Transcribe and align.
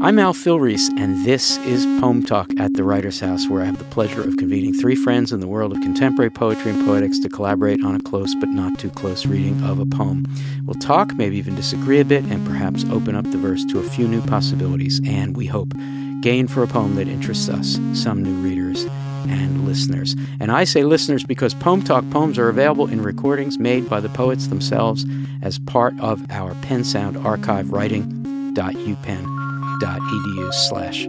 I'm 0.00 0.20
Al 0.20 0.32
Filreis, 0.32 0.90
and 0.96 1.24
this 1.24 1.56
is 1.58 1.84
Poem 2.00 2.22
Talk 2.22 2.52
at 2.56 2.74
the 2.74 2.84
Writer's 2.84 3.18
House, 3.18 3.48
where 3.48 3.62
I 3.62 3.64
have 3.64 3.78
the 3.78 3.84
pleasure 3.84 4.22
of 4.22 4.36
convening 4.36 4.72
three 4.72 4.94
friends 4.94 5.32
in 5.32 5.40
the 5.40 5.48
world 5.48 5.72
of 5.72 5.80
contemporary 5.80 6.30
poetry 6.30 6.70
and 6.70 6.86
poetics 6.86 7.18
to 7.18 7.28
collaborate 7.28 7.82
on 7.82 7.96
a 7.96 7.98
close 7.98 8.32
but 8.36 8.48
not 8.48 8.78
too 8.78 8.90
close 8.90 9.26
reading 9.26 9.60
of 9.64 9.80
a 9.80 9.86
poem. 9.86 10.24
We'll 10.64 10.78
talk, 10.78 11.14
maybe 11.14 11.36
even 11.36 11.56
disagree 11.56 11.98
a 11.98 12.04
bit, 12.04 12.22
and 12.26 12.46
perhaps 12.46 12.84
open 12.84 13.16
up 13.16 13.24
the 13.24 13.38
verse 13.38 13.64
to 13.64 13.80
a 13.80 13.90
few 13.90 14.06
new 14.06 14.22
possibilities, 14.22 15.00
and 15.04 15.36
we 15.36 15.46
hope 15.46 15.72
gain 16.20 16.46
for 16.46 16.62
a 16.62 16.68
poem 16.68 16.94
that 16.94 17.08
interests 17.08 17.48
us, 17.48 17.80
some 17.92 18.22
new 18.22 18.34
readers 18.34 18.84
and 19.28 19.66
listeners. 19.66 20.14
And 20.38 20.52
I 20.52 20.62
say 20.62 20.84
listeners 20.84 21.24
because 21.24 21.54
Poem 21.54 21.82
Talk 21.82 22.08
poems 22.10 22.38
are 22.38 22.48
available 22.48 22.86
in 22.86 23.02
recordings 23.02 23.58
made 23.58 23.90
by 23.90 23.98
the 23.98 24.10
poets 24.10 24.46
themselves 24.46 25.04
as 25.42 25.58
part 25.58 25.98
of 25.98 26.24
our 26.30 26.52
PennSound 26.62 27.24
archive 27.24 27.72
writing.upenn 27.72 29.37
edu 29.86 30.52
slash 30.52 31.06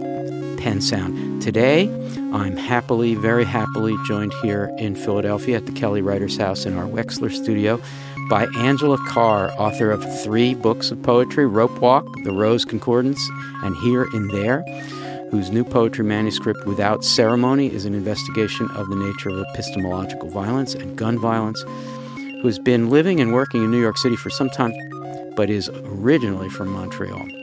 pensound. 0.60 1.42
Today, 1.42 1.88
I'm 2.32 2.56
happily, 2.56 3.14
very 3.14 3.44
happily 3.44 3.96
joined 4.06 4.32
here 4.42 4.70
in 4.78 4.94
Philadelphia 4.94 5.56
at 5.56 5.66
the 5.66 5.72
Kelly 5.72 6.02
Writers 6.02 6.36
House 6.36 6.66
in 6.66 6.76
our 6.76 6.84
Wexler 6.84 7.32
studio 7.32 7.80
by 8.28 8.46
Angela 8.56 8.98
Carr, 9.08 9.50
author 9.58 9.90
of 9.90 10.04
three 10.22 10.54
books 10.54 10.90
of 10.90 11.02
poetry 11.02 11.46
Rope 11.46 11.80
Walk, 11.80 12.06
The 12.24 12.32
Rose 12.32 12.64
Concordance, 12.64 13.20
and 13.64 13.76
Here 13.78 14.04
and 14.12 14.30
There, 14.30 14.62
whose 15.30 15.50
new 15.50 15.64
poetry 15.64 16.04
manuscript, 16.04 16.64
Without 16.66 17.04
Ceremony, 17.04 17.72
is 17.72 17.84
an 17.84 17.94
investigation 17.94 18.70
of 18.76 18.88
the 18.88 18.96
nature 18.96 19.30
of 19.30 19.44
epistemological 19.52 20.28
violence 20.28 20.74
and 20.74 20.96
gun 20.96 21.18
violence, 21.18 21.60
who 22.14 22.46
has 22.46 22.58
been 22.60 22.90
living 22.90 23.20
and 23.20 23.32
working 23.32 23.64
in 23.64 23.70
New 23.70 23.80
York 23.80 23.98
City 23.98 24.14
for 24.14 24.30
some 24.30 24.50
time, 24.50 24.72
but 25.34 25.50
is 25.50 25.68
originally 25.70 26.48
from 26.48 26.68
Montreal 26.68 27.39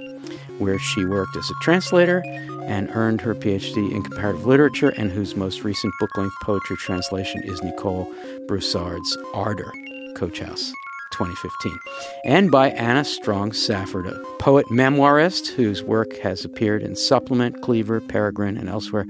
where 0.60 0.80
she 0.80 1.06
worked 1.06 1.36
as 1.36 1.50
a 1.50 1.56
translator 1.62 2.24
and 2.66 2.90
earned 2.92 3.22
her 3.22 3.34
PhD 3.34 3.92
in 3.92 4.04
comparative 4.04 4.46
literature, 4.46 4.90
and 4.98 5.12
whose 5.12 5.36
most 5.36 5.64
recent 5.64 5.94
book 6.00 6.16
length 6.18 6.36
poetry 6.42 6.76
translation 6.78 7.42
is 7.44 7.64
Nicole 7.64 8.14
Brossard's 8.48 9.18
Ardor, 9.34 9.72
Coach 10.16 10.40
House. 10.40 10.72
2015, 11.12 11.80
and 12.26 12.52
by 12.52 12.70
Anna 12.72 13.04
Strong 13.04 13.54
Safford, 13.54 14.06
a 14.06 14.24
poet 14.40 14.68
memoirist 14.68 15.48
whose 15.48 15.82
work 15.82 16.16
has 16.18 16.46
appeared 16.46 16.84
in 16.84 16.96
Supplement, 16.96 17.62
Cleaver, 17.64 18.02
Peregrine, 18.02 18.58
and 18.58 18.70
elsewhere, 18.70 19.08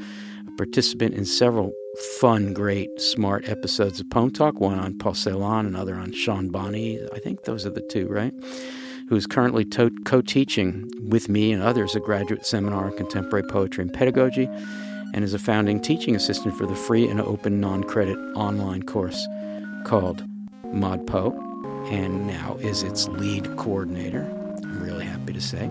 a 0.47 0.57
participant 0.57 1.15
in 1.15 1.25
several 1.25 1.73
fun, 2.19 2.53
great, 2.53 2.89
smart 3.01 3.49
episodes 3.49 3.99
of 3.99 4.09
Poem 4.09 4.31
Talk, 4.31 4.59
one 4.61 4.79
on 4.79 4.97
Paul 4.97 5.13
Celan, 5.13 5.67
another 5.67 5.95
on 5.95 6.13
Sean 6.13 6.49
Bonney. 6.49 6.99
I 7.13 7.19
think 7.19 7.43
those 7.43 7.65
are 7.65 7.71
the 7.71 7.81
two, 7.81 8.07
right? 8.07 8.33
Who's 9.09 9.25
currently 9.25 9.63
to- 9.65 9.91
co 10.05 10.21
teaching 10.21 10.91
with 11.07 11.29
me 11.29 11.53
and 11.53 11.63
others 11.63 11.95
a 11.95 11.99
graduate 11.99 12.45
seminar 12.45 12.89
in 12.89 12.97
contemporary 12.97 13.47
poetry 13.47 13.83
and 13.83 13.93
pedagogy, 13.93 14.49
and 15.13 15.23
is 15.23 15.33
a 15.33 15.39
founding 15.39 15.79
teaching 15.79 16.15
assistant 16.15 16.57
for 16.57 16.65
the 16.65 16.75
free 16.75 17.07
and 17.07 17.21
open 17.21 17.61
non 17.61 17.83
credit 17.83 18.17
online 18.35 18.83
course 18.83 19.25
called 19.85 20.23
ModPo, 20.73 21.33
and 21.89 22.27
now 22.27 22.57
is 22.59 22.83
its 22.83 23.07
lead 23.07 23.55
coordinator. 23.55 24.29
I'm 24.63 24.83
really 24.83 25.05
happy 25.05 25.31
to 25.31 25.41
say. 25.41 25.69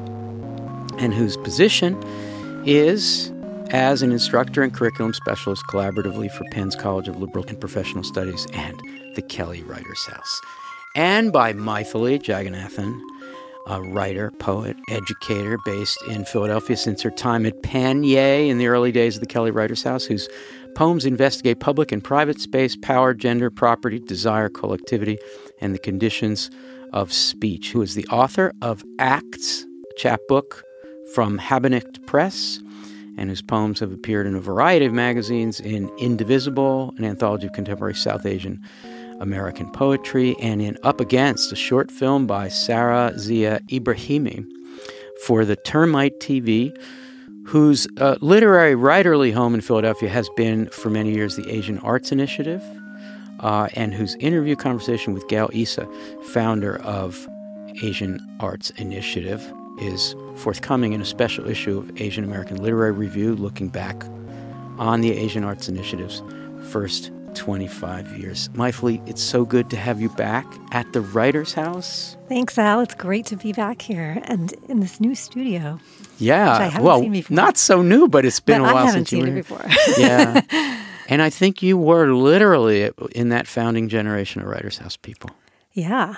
And 0.98 1.12
whose 1.12 1.37
position 1.37 2.03
is 2.64 3.31
as 3.70 4.01
an 4.01 4.12
instructor 4.12 4.62
and 4.62 4.73
curriculum 4.73 5.12
specialist 5.12 5.62
collaboratively 5.69 6.31
for 6.31 6.45
Penn's 6.53 6.77
College 6.77 7.09
of 7.09 7.20
Liberal 7.20 7.45
and 7.47 7.61
Professional 7.61 8.05
Studies 8.05 8.47
and 8.55 8.81
the 9.14 9.23
Kelly 9.23 9.62
Writers 9.62 10.07
House. 10.07 10.41
And 10.95 11.33
by 11.33 11.53
Mytili 11.53 12.19
Jagannathan, 12.23 12.98
a 13.67 13.83
writer, 13.83 14.31
poet, 14.39 14.77
educator 14.91 15.59
based 15.64 15.98
in 16.09 16.25
Philadelphia 16.25 16.77
since 16.77 17.03
her 17.03 17.11
time 17.11 17.45
at 17.47 17.55
Yay 17.64 18.48
in 18.48 18.58
the 18.58 18.69
early 18.69 18.92
days 18.92 19.17
of 19.17 19.20
the 19.20 19.27
Kelly 19.27 19.50
Writers 19.50 19.83
House, 19.83 20.05
whose 20.05 20.28
poems 20.75 21.05
investigate 21.05 21.58
public 21.58 21.91
and 21.91 22.03
private 22.03 22.41
space, 22.41 22.77
power, 22.77 23.14
gender, 23.14 23.50
property, 23.50 23.98
desire, 23.98 24.48
collectivity, 24.48 25.18
and 25.61 25.74
the 25.74 25.79
conditions 25.79 26.51
of 26.92 27.13
speech, 27.13 27.73
who 27.73 27.83
is 27.83 27.95
the 27.95 28.07
author 28.07 28.52
of 28.63 28.85
Acts, 28.98 29.63
a 29.63 29.98
chapbook 29.98 30.62
from 31.14 31.39
Habenicht 31.39 32.07
Press, 32.07 32.61
and 33.18 33.30
whose 33.30 33.42
poems 33.42 33.80
have 33.80 33.92
appeared 33.92 34.27
in 34.27 34.35
a 34.35 34.41
variety 34.41 34.86
of 34.86 34.92
magazines 34.92 35.58
in 35.58 35.91
Indivisible, 35.98 36.95
an 36.98 37.05
anthology 37.05 37.46
of 37.46 37.52
contemporary 37.52 37.95
South 37.95 38.27
Asian 38.27 38.61
American 39.21 39.71
poetry, 39.71 40.37
and 40.41 40.61
in 40.61 40.77
Up 40.83 41.01
Against, 41.01 41.53
a 41.53 41.57
short 41.57 41.91
film 41.91 42.27
by 42.27 42.49
Sarah 42.49 43.13
Zia 43.19 43.61
Ebrahimi 43.71 44.47
for 45.25 45.45
the 45.45 45.57
Termite 45.57 46.19
TV, 46.21 46.77
whose 47.47 47.87
uh, 47.99 48.17
literary 48.21 48.75
writerly 48.75 49.33
home 49.33 49.55
in 49.55 49.61
Philadelphia 49.61 50.09
has 50.09 50.29
been 50.37 50.67
for 50.67 50.91
many 50.91 51.13
years 51.13 51.37
the 51.37 51.49
Asian 51.51 51.79
Arts 51.79 52.13
Initiative, 52.13 52.63
uh, 53.41 53.69
and 53.75 53.95
whose 53.95 54.15
interview 54.17 54.57
conversation 54.57 55.15
with 55.15 55.27
Gayle 55.29 55.51
Isa, 55.53 55.87
founder 56.25 56.77
of 56.83 57.29
Asian 57.83 58.21
Arts 58.41 58.71
Initiative, 58.71 59.53
is 59.79 60.15
forthcoming 60.37 60.93
in 60.93 61.01
a 61.01 61.05
special 61.05 61.47
issue 61.48 61.79
of 61.79 62.01
Asian 62.01 62.25
American 62.25 62.57
Literary 62.63 62.93
Review 62.93 63.37
looking 63.37 63.69
back 63.69 64.05
on 64.79 65.01
the 65.01 65.13
Asian 65.13 65.45
Arts 65.45 65.69
Initiative's 65.69 66.23
first 66.71 67.11
25 67.36 68.19
years. 68.19 68.48
Mytili, 68.51 69.07
it's 69.08 69.23
so 69.23 69.45
good 69.45 69.70
to 69.70 69.77
have 69.77 70.01
you 70.01 70.08
back 70.11 70.47
at 70.73 70.92
the 70.92 71.01
Writer's 71.01 71.52
House. 71.52 72.17
Thanks, 72.29 72.58
Al. 72.58 72.80
It's 72.80 72.95
great 72.95 73.27
to 73.27 73.36
be 73.36 73.52
back 73.52 73.83
here 73.83 74.20
and 74.24 74.52
in 74.69 74.80
this 74.80 75.01
new 75.01 75.14
studio. 75.14 75.79
Yeah, 76.19 76.80
well, 76.80 77.07
not 77.29 77.57
so 77.58 77.83
new, 77.83 78.08
but 78.08 78.24
it's 78.24 78.41
been 78.41 78.63
but 78.63 78.70
a 78.70 78.74
while 78.74 78.89
since 78.89 79.13
you 79.13 79.20
were 79.20 79.27
here. 79.27 79.35
before. 79.35 79.64
yeah, 79.98 80.41
and 81.08 81.20
I 81.20 81.30
think 81.30 81.63
you 81.63 81.77
were 81.77 82.13
literally 82.13 82.91
in 83.14 83.29
that 83.29 83.47
founding 83.47 83.89
generation 83.89 84.42
of 84.42 84.48
Writer's 84.48 84.79
House 84.79 84.97
people. 84.97 85.30
Yeah. 85.73 86.17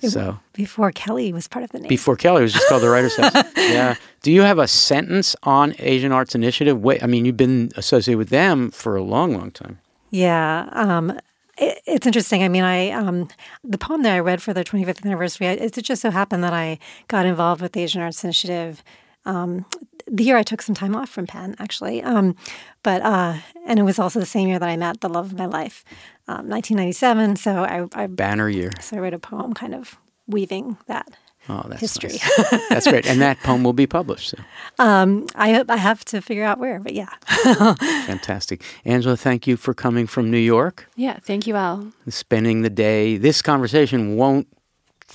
So 0.00 0.38
before 0.52 0.92
Kelly 0.92 1.32
was 1.32 1.48
part 1.48 1.64
of 1.64 1.72
the 1.72 1.80
name. 1.80 1.88
Before 1.88 2.16
Kelly 2.16 2.42
was 2.42 2.52
just 2.52 2.68
called 2.68 2.82
the 2.82 2.90
Writers 2.90 3.16
House. 3.16 3.34
yeah. 3.56 3.94
Do 4.22 4.30
you 4.30 4.42
have 4.42 4.58
a 4.58 4.68
sentence 4.68 5.34
on 5.42 5.74
Asian 5.78 6.12
Arts 6.12 6.34
Initiative? 6.34 6.82
Wait, 6.82 7.02
I 7.02 7.06
mean, 7.06 7.24
you've 7.24 7.36
been 7.36 7.70
associated 7.76 8.18
with 8.18 8.28
them 8.28 8.70
for 8.70 8.96
a 8.96 9.02
long, 9.02 9.34
long 9.34 9.50
time. 9.50 9.78
Yeah. 10.16 10.68
Um, 10.72 11.18
it, 11.58 11.80
it's 11.86 12.06
interesting. 12.06 12.42
I 12.42 12.48
mean, 12.48 12.64
I 12.64 12.90
um, 12.90 13.28
the 13.64 13.78
poem 13.78 14.02
that 14.02 14.14
I 14.14 14.20
read 14.20 14.42
for 14.42 14.52
the 14.52 14.64
25th 14.64 15.04
anniversary, 15.04 15.46
it 15.46 15.72
just 15.72 16.02
so 16.02 16.10
happened 16.10 16.44
that 16.44 16.52
I 16.52 16.78
got 17.08 17.26
involved 17.26 17.62
with 17.62 17.72
the 17.72 17.82
Asian 17.82 18.02
Arts 18.02 18.24
Initiative 18.24 18.82
um, 19.26 19.66
the 20.06 20.24
year 20.24 20.36
I 20.36 20.42
took 20.44 20.62
some 20.62 20.74
time 20.74 20.94
off 20.94 21.10
from 21.10 21.26
Penn, 21.26 21.56
actually. 21.58 22.02
Um, 22.02 22.36
but 22.82 23.02
uh, 23.02 23.38
and 23.66 23.78
it 23.78 23.82
was 23.82 23.98
also 23.98 24.20
the 24.20 24.26
same 24.26 24.48
year 24.48 24.58
that 24.58 24.68
I 24.68 24.76
met 24.76 25.00
the 25.00 25.08
love 25.08 25.32
of 25.32 25.38
my 25.38 25.46
life, 25.46 25.84
um, 26.28 26.48
1997. 26.48 27.36
So 27.36 27.64
I, 27.64 27.86
I 27.92 28.06
banner 28.06 28.48
year. 28.48 28.70
So 28.80 28.96
I 28.96 29.00
wrote 29.00 29.14
a 29.14 29.18
poem, 29.18 29.52
kind 29.52 29.74
of 29.74 29.98
weaving 30.28 30.78
that 30.86 31.08
Oh, 31.48 31.64
that's 31.68 31.80
history. 31.80 32.10
Nice. 32.10 32.68
that's 32.68 32.86
great, 32.88 33.06
and 33.06 33.20
that 33.20 33.38
poem 33.40 33.62
will 33.62 33.72
be 33.72 33.86
published. 33.86 34.30
So. 34.30 34.38
Um, 34.78 35.26
I 35.34 35.64
I 35.70 35.76
have 35.78 36.04
to 36.06 36.20
figure 36.20 36.44
out 36.44 36.58
where, 36.58 36.78
but 36.80 36.92
yeah. 36.92 37.08
Fantastic, 38.06 38.62
Angela. 38.84 39.16
Thank 39.16 39.46
you 39.46 39.56
for 39.56 39.72
coming 39.72 40.06
from 40.06 40.30
New 40.30 40.36
York. 40.36 40.86
Yeah, 40.96 41.18
thank 41.22 41.46
you, 41.46 41.56
Al. 41.56 41.92
Spending 42.08 42.60
the 42.60 42.68
day. 42.68 43.16
This 43.16 43.40
conversation 43.40 44.16
won't 44.16 44.46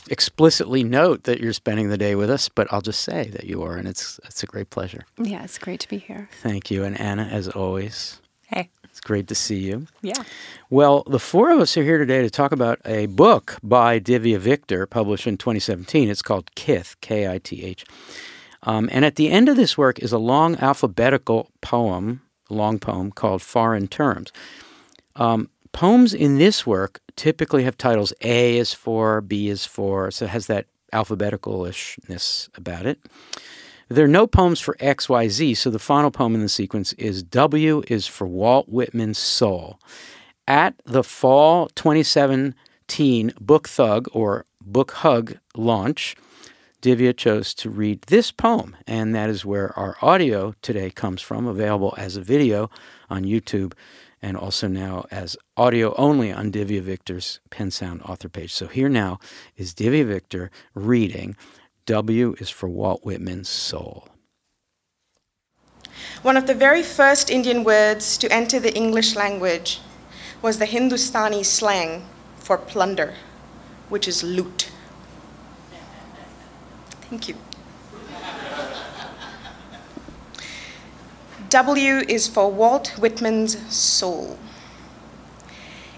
explicitly 0.10 0.84
note 0.84 1.26
that 1.26 1.40
you're 1.42 1.54
spending 1.54 1.90
the 1.90 1.98
day 1.98 2.16
with 2.16 2.30
us, 2.32 2.50
but 2.50 2.68
I'll 2.72 2.82
just 2.82 3.02
say 3.02 3.30
that 3.36 3.44
you 3.44 3.62
are, 3.62 3.76
and 3.76 3.88
it's 3.88 4.20
it's 4.26 4.42
a 4.42 4.48
great 4.48 4.72
pleasure. 4.72 5.06
Yeah, 5.22 5.44
it's 5.44 5.60
great 5.60 5.80
to 5.82 5.88
be 5.88 6.00
here. 6.00 6.28
Thank 6.42 6.72
you, 6.72 6.84
and 6.84 7.00
Anna, 7.00 7.24
as 7.24 7.48
always. 7.48 8.20
Hey. 8.48 8.70
Great 9.04 9.28
to 9.28 9.36
see 9.36 9.58
you. 9.58 9.88
Yeah. 10.02 10.24
Well, 10.70 11.04
the 11.08 11.20
four 11.20 11.50
of 11.52 11.60
us 11.60 11.76
are 11.76 11.84
here 11.84 11.98
today 11.98 12.22
to 12.22 12.30
talk 12.30 12.52
about 12.52 12.80
a 12.86 13.08
book 13.08 13.58
by 13.64 14.00
Divya 14.00 14.38
Victor, 14.38 14.86
published 14.86 15.26
in 15.26 15.38
2017. 15.38 16.08
It's 16.08 16.22
called 16.22 16.54
Kith, 16.56 16.96
K 17.02 17.28
I 17.28 17.40
T 17.40 17.64
H. 17.64 17.84
Um, 18.64 18.90
and 18.92 19.04
at 19.04 19.16
the 19.16 19.32
end 19.32 19.50
of 19.50 19.56
this 19.56 19.76
work 19.76 19.98
is 20.00 20.12
a 20.12 20.20
long 20.20 20.56
alphabetical 20.58 21.50
poem, 21.62 22.22
long 22.50 22.78
poem 22.78 23.12
called 23.12 23.42
Foreign 23.42 23.88
Terms. 23.88 24.32
Um, 25.16 25.50
poems 25.72 26.14
in 26.14 26.38
this 26.38 26.68
work 26.68 27.02
typically 27.16 27.64
have 27.64 27.78
titles 27.78 28.14
A 28.22 28.58
is 28.58 28.72
for, 28.72 29.20
B 29.20 29.50
is 29.50 29.66
for, 29.66 30.12
so 30.12 30.26
it 30.26 30.32
has 30.32 30.46
that 30.48 30.68
alphabetical-ishness 30.94 32.50
about 32.56 32.86
it. 32.86 33.00
There 33.92 34.06
are 34.06 34.08
no 34.08 34.26
poems 34.26 34.62
for 34.62 34.76
XYZ, 34.76 35.58
so 35.58 35.70
the 35.70 35.78
final 35.78 36.12
poem 36.12 36.34
in 36.34 36.40
the 36.40 36.48
sequence 36.48 36.94
is 36.94 37.24
W 37.24 37.84
is 37.90 38.08
for 38.08 38.26
Walt 38.26 38.70
Whitman's 38.70 39.18
Soul. 39.18 39.82
At 40.48 40.76
the 40.86 41.04
fall 41.04 41.68
2017 41.76 43.34
Book 43.42 43.68
Thug 43.68 44.08
or 44.14 44.46
Book 44.62 44.92
Hug 44.92 45.40
launch, 45.58 46.16
Divya 46.82 47.18
chose 47.18 47.54
to 47.56 47.70
read 47.70 48.04
this 48.04 48.32
poem, 48.32 48.78
and 48.88 49.14
that 49.14 49.30
is 49.30 49.44
where 49.44 49.78
our 49.78 49.98
audio 50.02 50.56
today 50.62 50.90
comes 50.90 51.22
from, 51.22 51.46
available 51.46 51.94
as 51.98 52.16
a 52.16 52.22
video 52.22 52.70
on 53.10 53.26
YouTube 53.26 53.74
and 54.22 54.38
also 54.38 54.70
now 54.70 55.06
as 55.12 55.36
audio 55.58 55.94
only 55.96 56.32
on 56.32 56.50
Divya 56.50 56.82
Victor's 56.82 57.42
PennSound 57.50 58.08
author 58.10 58.30
page. 58.30 58.54
So 58.54 58.68
here 58.68 58.88
now 58.88 59.20
is 59.58 59.74
Divya 59.74 60.06
Victor 60.06 60.50
reading 60.76 61.36
W 61.92 62.36
is 62.40 62.50
for 62.50 62.70
Walt 62.70 63.02
Whitman's 63.04 63.50
soul. 63.50 64.08
One 66.22 66.38
of 66.38 66.48
the 66.48 66.54
very 66.54 66.84
first 66.84 67.30
Indian 67.30 67.66
words 67.66 68.18
to 68.20 68.32
enter 68.32 68.62
the 68.62 68.74
English 68.74 69.14
language 69.18 69.82
was 70.42 70.58
the 70.58 70.66
Hindustani 70.66 71.44
slang 71.44 72.08
for 72.38 72.58
plunder, 72.58 73.16
which 73.90 74.08
is 74.08 74.24
loot. 74.24 74.72
Thank 77.10 77.28
you. 77.28 77.36
W 81.50 81.96
is 82.08 82.26
for 82.26 82.50
Walt 82.50 82.96
Whitman's 83.00 83.58
soul. 83.70 84.40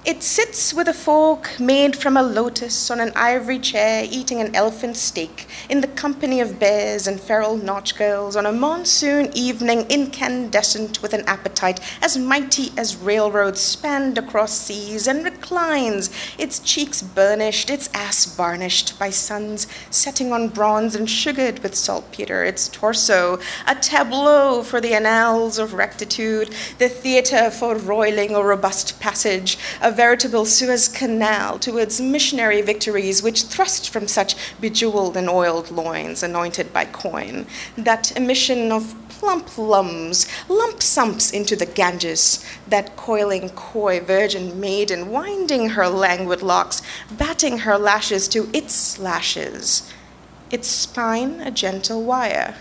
It 0.06 0.22
sits 0.22 0.74
with 0.74 0.90
a 0.90 0.94
fork 0.94 1.58
made 1.62 1.96
from 1.96 2.18
a 2.18 2.22
lotus 2.22 2.92
on 2.92 3.00
an 3.00 3.14
ivory 3.16 3.58
chair, 3.58 4.06
eating 4.12 4.42
an 4.42 4.54
elephant 4.54 4.98
steak 4.98 5.48
in 5.70 5.80
the 5.80 5.88
company 5.88 6.42
of 6.42 6.60
bears 6.60 7.08
and 7.08 7.22
feral 7.22 7.56
nautch 7.56 7.96
girls 7.96 8.36
on 8.36 8.46
a 8.46 8.52
monsoon 8.52 9.30
evening, 9.34 9.86
incandescent 9.90 11.02
with 11.02 11.14
an 11.14 11.24
appetite 11.26 11.80
as 12.02 12.18
mighty 12.18 12.74
as 12.76 12.98
railroads 12.98 13.62
spanned 13.62 14.18
across 14.18 14.52
seas, 14.52 15.08
and 15.08 15.24
reclines, 15.24 16.10
its 16.38 16.60
cheeks 16.60 17.02
burnished, 17.02 17.70
its 17.70 17.90
ass 17.94 18.26
varnished 18.26 19.00
by 19.00 19.10
suns 19.10 19.68
setting 19.90 20.34
on 20.34 20.50
bronze 20.50 20.96
and 20.96 21.10
sugared 21.10 21.60
with 21.60 21.76
saltpeter, 21.76 22.44
its 22.44 22.68
torso 22.68 23.40
a 23.66 23.76
tableau 23.76 24.64
for 24.64 24.82
the 24.82 24.94
annals 24.94 25.58
of 25.58 25.74
rectitude, 25.74 26.54
the 26.78 26.90
theatre 26.90 27.50
for 27.50 27.78
roiling 27.78 28.36
a 28.36 28.44
robust 28.44 29.00
passage, 29.00 29.58
a 29.82 29.93
veritable 29.94 30.46
Suez 30.46 30.88
Canal 30.88 31.60
towards 31.60 32.02
missionary 32.02 32.62
victories 32.62 33.24
which 33.24 33.44
thrust 33.44 33.90
from 33.90 34.08
such 34.08 34.36
bejeweled 34.60 35.16
and 35.16 35.30
oiled 35.30 35.72
loins 35.72 36.24
anointed 36.24 36.74
by 36.74 36.86
coin, 36.86 37.46
that 37.78 38.16
emission 38.18 38.72
of 38.72 38.96
plump 39.10 39.58
lums, 39.58 40.28
lump 40.50 40.82
sumps 40.82 41.32
into 41.32 41.56
the 41.56 41.66
Ganges, 41.66 42.44
that 42.68 42.96
coiling 42.98 43.50
coy 43.50 44.00
virgin 44.00 44.60
maiden 44.60 45.10
winding 45.10 45.70
her 45.70 45.88
languid 45.88 46.42
locks, 46.42 46.82
batting 47.10 47.60
her 47.60 47.78
lashes 47.78 48.28
to 48.28 48.50
its 48.52 49.00
lashes, 49.00 49.90
its 50.52 50.68
spine 50.68 51.40
a 51.40 51.52
gentle 51.52 52.04
wire. 52.04 52.56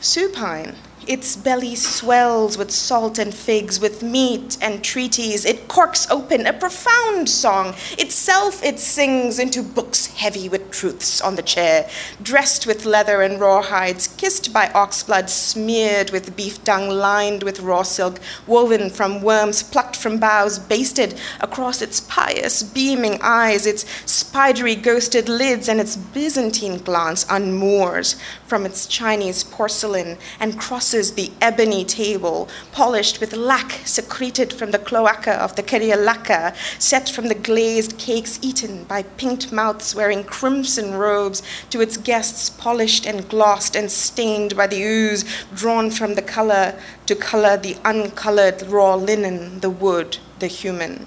Supine 0.00 0.74
its 1.06 1.36
belly 1.36 1.74
swells 1.74 2.56
with 2.58 2.70
salt 2.70 3.18
and 3.18 3.34
figs, 3.34 3.80
with 3.80 4.02
meat 4.02 4.58
and 4.60 4.84
treaties. 4.84 5.44
It 5.44 5.68
corks 5.68 6.10
open 6.10 6.46
a 6.46 6.52
profound 6.52 7.28
song. 7.28 7.74
Itself 7.98 8.62
it 8.62 8.78
sings 8.78 9.38
into 9.38 9.62
books 9.62 10.06
heavy 10.06 10.48
with 10.48 10.70
truths 10.70 11.20
on 11.20 11.36
the 11.36 11.42
chair, 11.42 11.88
dressed 12.22 12.66
with 12.66 12.84
leather 12.84 13.22
and 13.22 13.40
rawhides, 13.40 14.16
kissed 14.16 14.52
by 14.52 14.66
oxblood, 14.68 15.28
smeared 15.28 16.10
with 16.10 16.36
beef 16.36 16.62
dung, 16.64 16.88
lined 16.88 17.42
with 17.42 17.60
raw 17.60 17.82
silk, 17.82 18.20
woven 18.46 18.90
from 18.90 19.22
worms, 19.22 19.62
plucked 19.62 19.96
from 19.96 20.18
boughs, 20.18 20.58
basted 20.58 21.18
across 21.40 21.82
its 21.82 22.00
pious, 22.00 22.62
beaming 22.62 23.18
eyes, 23.22 23.66
its 23.66 23.84
spidery, 24.10 24.76
ghosted 24.76 25.28
lids, 25.28 25.68
and 25.68 25.80
its 25.80 25.96
Byzantine 25.96 26.78
glance 26.78 27.24
unmoors 27.26 28.20
from 28.46 28.66
its 28.66 28.86
Chinese 28.86 29.44
porcelain 29.44 30.18
and 30.38 30.58
the 30.90 31.30
ebony 31.40 31.84
table, 31.84 32.48
polished 32.72 33.20
with 33.20 33.32
lac 33.32 33.80
secreted 33.84 34.52
from 34.52 34.72
the 34.72 34.78
cloaca 34.78 35.32
of 35.34 35.54
the 35.54 35.62
Kerria 35.62 35.96
lacca, 35.96 36.54
set 36.80 37.08
from 37.08 37.28
the 37.28 37.34
glazed 37.34 37.96
cakes 37.96 38.40
eaten 38.42 38.84
by 38.84 39.04
pinked 39.04 39.52
mouths 39.52 39.94
wearing 39.94 40.24
crimson 40.24 40.94
robes, 40.94 41.42
to 41.70 41.80
its 41.80 41.96
guests 41.96 42.50
polished 42.50 43.06
and 43.06 43.28
glossed 43.28 43.76
and 43.76 43.90
stained 43.90 44.56
by 44.56 44.66
the 44.66 44.82
ooze 44.82 45.24
drawn 45.54 45.90
from 45.90 46.14
the 46.14 46.22
color 46.22 46.74
to 47.06 47.14
color 47.14 47.56
the 47.56 47.76
uncolored 47.84 48.62
raw 48.62 48.96
linen, 48.96 49.60
the 49.60 49.70
wood, 49.70 50.18
the 50.40 50.48
human. 50.48 51.06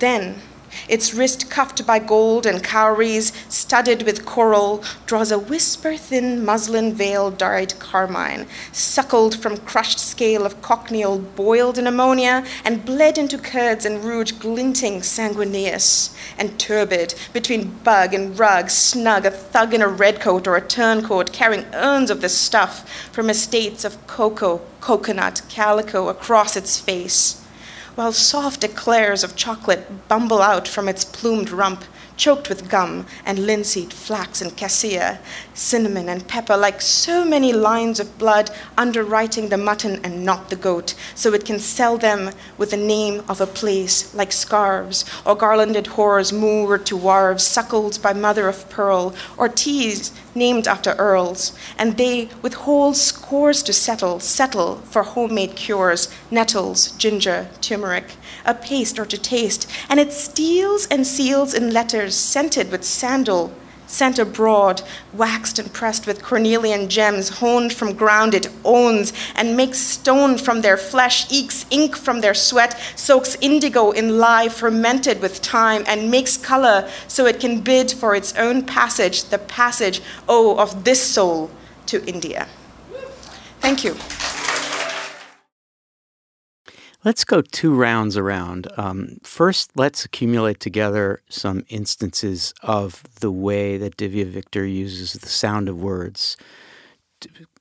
Then, 0.00 0.42
its 0.88 1.14
wrist 1.14 1.50
cuffed 1.50 1.86
by 1.86 1.98
gold 1.98 2.46
and 2.46 2.62
cowries, 2.62 3.32
studded 3.48 4.02
with 4.02 4.24
coral, 4.24 4.82
draws 5.06 5.30
a 5.30 5.38
whisper 5.38 5.96
thin 5.96 6.44
muslin 6.44 6.92
veil 6.92 7.30
dyed 7.30 7.78
carmine, 7.78 8.46
suckled 8.72 9.34
from 9.36 9.56
crushed 9.58 9.98
scale 9.98 10.46
of 10.46 10.60
cochineal, 10.62 11.18
boiled 11.18 11.78
in 11.78 11.86
ammonia, 11.86 12.44
and 12.64 12.84
bled 12.84 13.18
into 13.18 13.38
curds 13.38 13.84
and 13.84 14.04
rouge 14.04 14.32
glinting 14.32 15.02
sanguineous 15.02 16.14
and 16.38 16.58
turbid, 16.58 17.14
between 17.32 17.70
bug 17.84 18.14
and 18.14 18.38
rug, 18.38 18.70
snug, 18.70 19.26
a 19.26 19.30
thug 19.30 19.74
in 19.74 19.82
a 19.82 19.88
red 19.88 20.20
coat 20.20 20.46
or 20.46 20.56
a 20.56 20.66
turncoat, 20.66 21.32
carrying 21.32 21.64
urns 21.74 22.10
of 22.10 22.20
the 22.20 22.28
stuff 22.28 22.88
from 23.10 23.30
estates 23.30 23.84
of 23.84 24.06
cocoa, 24.06 24.60
coconut, 24.80 25.42
calico 25.48 26.08
across 26.08 26.56
its 26.56 26.78
face 26.78 27.39
while 28.00 28.12
soft 28.14 28.64
eclairs 28.64 29.22
of 29.22 29.36
chocolate 29.36 30.08
bumble 30.08 30.40
out 30.40 30.66
from 30.66 30.88
its 30.88 31.04
plumed 31.04 31.50
rump, 31.50 31.84
choked 32.20 32.50
with 32.50 32.68
gum 32.68 33.06
and 33.24 33.38
linseed, 33.46 33.94
flax, 33.94 34.42
and 34.42 34.54
cassia, 34.54 35.18
cinnamon 35.54 36.06
and 36.06 36.28
pepper, 36.28 36.54
like 36.54 36.82
so 36.82 37.24
many 37.24 37.50
lines 37.50 37.98
of 37.98 38.18
blood 38.18 38.50
underwriting 38.76 39.48
the 39.48 39.56
mutton 39.56 39.98
and 40.04 40.22
not 40.22 40.50
the 40.50 40.56
goat, 40.56 40.94
so 41.14 41.32
it 41.32 41.46
can 41.46 41.58
sell 41.58 41.96
them 41.96 42.30
with 42.58 42.72
the 42.72 42.76
name 42.76 43.22
of 43.26 43.40
a 43.40 43.46
place, 43.46 44.14
like 44.14 44.32
scarves, 44.32 45.06
or 45.24 45.34
garlanded 45.34 45.86
whores 45.86 46.30
moored 46.30 46.84
to 46.84 46.94
wharves, 46.94 47.42
suckled 47.42 47.98
by 48.02 48.12
mother 48.12 48.48
of 48.48 48.68
pearl, 48.68 49.14
or 49.38 49.48
teas 49.48 50.12
named 50.34 50.68
after 50.68 50.92
earls, 50.98 51.56
and 51.78 51.96
they, 51.96 52.28
with 52.42 52.52
whole 52.52 52.92
scores 52.92 53.62
to 53.62 53.72
settle, 53.72 54.20
settle 54.20 54.76
for 54.90 55.02
homemade 55.02 55.56
cures, 55.56 56.12
nettles, 56.30 56.92
ginger, 56.92 57.48
turmeric, 57.62 58.04
a 58.44 58.54
paste 58.54 58.98
or 58.98 59.06
to 59.06 59.18
taste, 59.18 59.70
and 59.88 60.00
it 60.00 60.12
steals 60.12 60.86
and 60.86 61.06
seals 61.06 61.54
in 61.54 61.72
letters 61.72 62.14
scented 62.14 62.70
with 62.70 62.84
sandal, 62.84 63.52
sent 63.90 64.18
abroad, 64.18 64.82
waxed 65.12 65.58
and 65.58 65.72
pressed 65.72 66.06
with 66.06 66.22
cornelian 66.22 66.88
gems, 66.88 67.40
honed 67.40 67.72
from 67.72 67.92
ground 67.92 68.34
it 68.34 68.48
owns, 68.64 69.12
and 69.34 69.56
makes 69.56 69.78
stone 69.78 70.38
from 70.38 70.60
their 70.60 70.76
flesh, 70.76 71.30
ekes 71.30 71.66
ink 71.70 71.96
from 71.96 72.20
their 72.20 72.34
sweat, 72.34 72.78
soaks 72.94 73.36
indigo 73.40 73.90
in 73.90 74.18
lye 74.18 74.48
fermented 74.48 75.20
with 75.20 75.42
time, 75.42 75.82
and 75.86 76.10
makes 76.10 76.36
color 76.36 76.88
so 77.08 77.26
it 77.26 77.40
can 77.40 77.60
bid 77.60 77.90
for 77.90 78.14
its 78.14 78.32
own 78.36 78.64
passage, 78.64 79.24
the 79.24 79.38
passage, 79.38 80.00
oh, 80.28 80.56
of 80.58 80.84
this 80.84 81.02
soul 81.02 81.50
to 81.86 82.04
India. 82.06 82.46
Thank 83.60 83.84
you. 83.84 83.94
Let's 87.02 87.24
go 87.24 87.40
two 87.40 87.74
rounds 87.74 88.18
around. 88.18 88.68
Um, 88.76 89.20
first, 89.22 89.70
let's 89.74 90.04
accumulate 90.04 90.60
together 90.60 91.22
some 91.30 91.64
instances 91.70 92.52
of 92.62 93.02
the 93.20 93.30
way 93.30 93.78
that 93.78 93.96
Divya 93.96 94.26
Victor 94.26 94.66
uses 94.66 95.14
the 95.14 95.28
sound 95.28 95.70
of 95.70 95.80
words. 95.80 96.36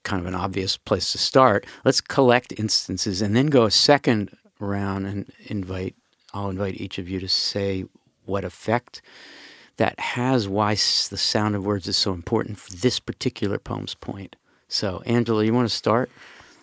Kind 0.04 0.20
of 0.20 0.26
an 0.26 0.36
obvious 0.36 0.76
place 0.76 1.14
to 1.14 1.18
start. 1.18 1.66
Let's 1.86 2.02
collect 2.02 2.60
instances 2.60 3.22
and 3.22 3.34
then 3.34 3.48
go 3.48 3.64
a 3.64 3.72
second 3.72 4.36
round 4.60 5.08
and 5.08 5.32
invite. 5.46 5.96
I'll 6.34 6.50
invite 6.50 6.76
each 6.76 6.98
of 6.98 7.08
you 7.08 7.22
to 7.22 7.30
say 7.30 7.86
what 8.26 8.44
effect 8.44 9.02
that 9.78 9.98
has, 10.02 10.50
why 10.50 10.74
the 10.74 11.18
sound 11.18 11.56
of 11.56 11.66
words 11.66 11.88
is 11.88 11.96
so 11.96 12.12
important 12.12 12.60
for 12.60 12.74
this 12.74 13.00
particular 13.00 13.58
poem's 13.58 13.96
point. 13.96 14.36
So, 14.68 15.02
Angela, 15.06 15.46
you 15.46 15.54
want 15.54 15.70
to 15.70 15.76
start? 15.76 16.12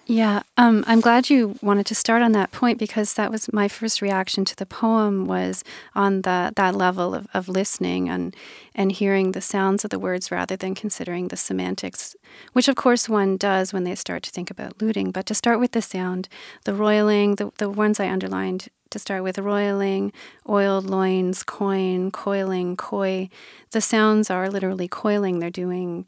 Yeah, 0.09 0.43
um, 0.57 0.85
I'm 0.87 1.01
glad 1.01 1.31
you 1.31 1.57
wanted 1.63 1.87
to 1.87 1.95
start 1.97 2.23
on 2.23 2.31
that 2.31 2.53
point 2.53 2.79
because 2.79 3.15
that 3.15 3.33
was 3.33 3.53
my 3.53 3.67
first 3.67 4.01
reaction 4.01 4.45
to 4.45 4.55
the 4.55 4.65
poem 4.65 5.27
was 5.27 5.65
on 5.97 6.23
the, 6.23 6.53
that 6.55 6.77
level 6.77 7.13
of, 7.13 7.27
of 7.35 7.49
listening 7.49 8.09
and 8.09 8.35
and 8.77 8.93
hearing 8.93 9.33
the 9.33 9.41
sounds 9.41 9.83
of 9.85 9.91
the 9.91 9.99
words 9.99 10.31
rather 10.31 10.55
than 10.55 10.77
considering 10.77 11.27
the 11.27 11.37
semantics, 11.37 12.15
which 12.53 12.69
of 12.69 12.77
course 12.77 13.09
one 13.09 13.37
does 13.37 13.73
when 13.73 13.83
they 13.83 13.97
start 13.97 14.23
to 14.25 14.31
think 14.31 14.49
about 14.49 14.81
looting. 14.81 15.11
But 15.11 15.27
to 15.27 15.35
start 15.35 15.59
with 15.59 15.73
the 15.73 15.83
sound, 15.83 16.29
the 16.65 16.75
roiling, 16.75 17.35
the, 17.35 17.51
the 17.59 17.69
ones 17.69 17.99
I 17.99 18.09
underlined 18.09 18.69
to 18.91 19.01
start 19.01 19.25
with 19.25 19.39
roiling, 19.39 20.13
oiled 20.49 20.85
loins, 20.87 21.43
coin, 21.43 22.13
coiling, 22.13 22.77
coy. 22.77 23.29
The 23.73 23.81
sounds 23.81 24.31
are 24.31 24.49
literally 24.51 24.87
coiling. 24.87 25.41
They're 25.41 25.51
doing 25.51 26.07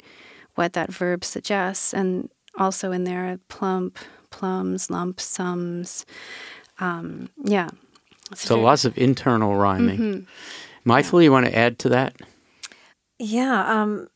what 0.54 0.74
that 0.74 0.92
verb 0.92 1.24
suggests. 1.24 1.92
And 1.92 2.28
also 2.58 2.92
in 2.92 3.04
there 3.04 3.38
plump, 3.48 3.98
plums, 4.30 4.90
lump 4.90 5.20
sums. 5.20 6.04
Um, 6.78 7.30
yeah. 7.42 7.70
So 8.34 8.56
very... 8.56 8.64
lots 8.66 8.84
of 8.84 8.96
internal 8.98 9.56
rhyming. 9.56 9.98
Mm-hmm. 9.98 10.90
Mytili, 10.90 11.24
you 11.24 11.32
want 11.32 11.46
to 11.46 11.56
add 11.56 11.78
to 11.80 11.88
that? 11.90 12.16
Yeah. 13.18 13.82
Um, 13.82 14.08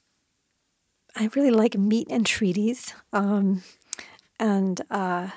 I 1.16 1.28
really 1.34 1.50
like 1.50 1.76
meat 1.76 2.08
and 2.10 2.26
treaties. 2.26 2.94
Um, 3.12 3.62
and 4.38 4.80
uh, 4.90 5.28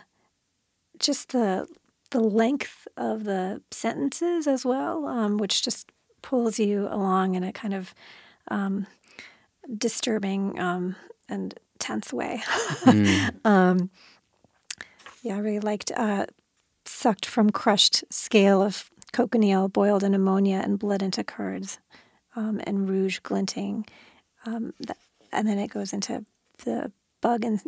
just 1.00 1.32
the 1.32 1.68
the 2.12 2.20
length 2.20 2.88
of 2.96 3.24
the 3.26 3.62
sentences 3.72 4.48
as 4.48 4.66
well, 4.66 5.06
um, 5.06 5.38
which 5.38 5.62
just 5.62 5.92
pulls 6.22 6.60
you 6.60 6.88
along 6.90 7.36
in 7.36 7.44
a 7.44 7.52
kind 7.52 7.74
of 7.74 7.94
um, 8.50 8.88
disturbing 9.78 10.58
um, 10.60 10.96
and 11.28 11.60
tense 11.80 12.14
way. 12.14 12.42
Mm. 12.84 13.46
um, 13.46 13.90
yeah, 15.22 15.36
I 15.36 15.40
really 15.40 15.60
liked 15.60 15.92
uh, 15.96 16.28
sucked 16.86 17.26
from 17.26 17.50
crushed 17.50 18.04
scale 18.10 18.62
of 18.62 18.90
cochineal 19.14 19.72
boiled 19.72 20.04
in 20.04 20.14
ammonia 20.14 20.62
and 20.64 20.78
blood 20.78 21.02
into 21.02 21.24
curds 21.24 21.80
um, 22.36 22.62
and 22.66 22.90
rouge 22.90 23.20
glinting. 23.20 23.86
Um, 24.46 24.74
that, 24.82 24.98
and 25.32 25.48
then 25.48 25.58
it 25.58 25.70
goes 25.70 25.94
into 25.94 26.26
the 26.64 26.92
bug 27.22 27.44
and 27.44 27.60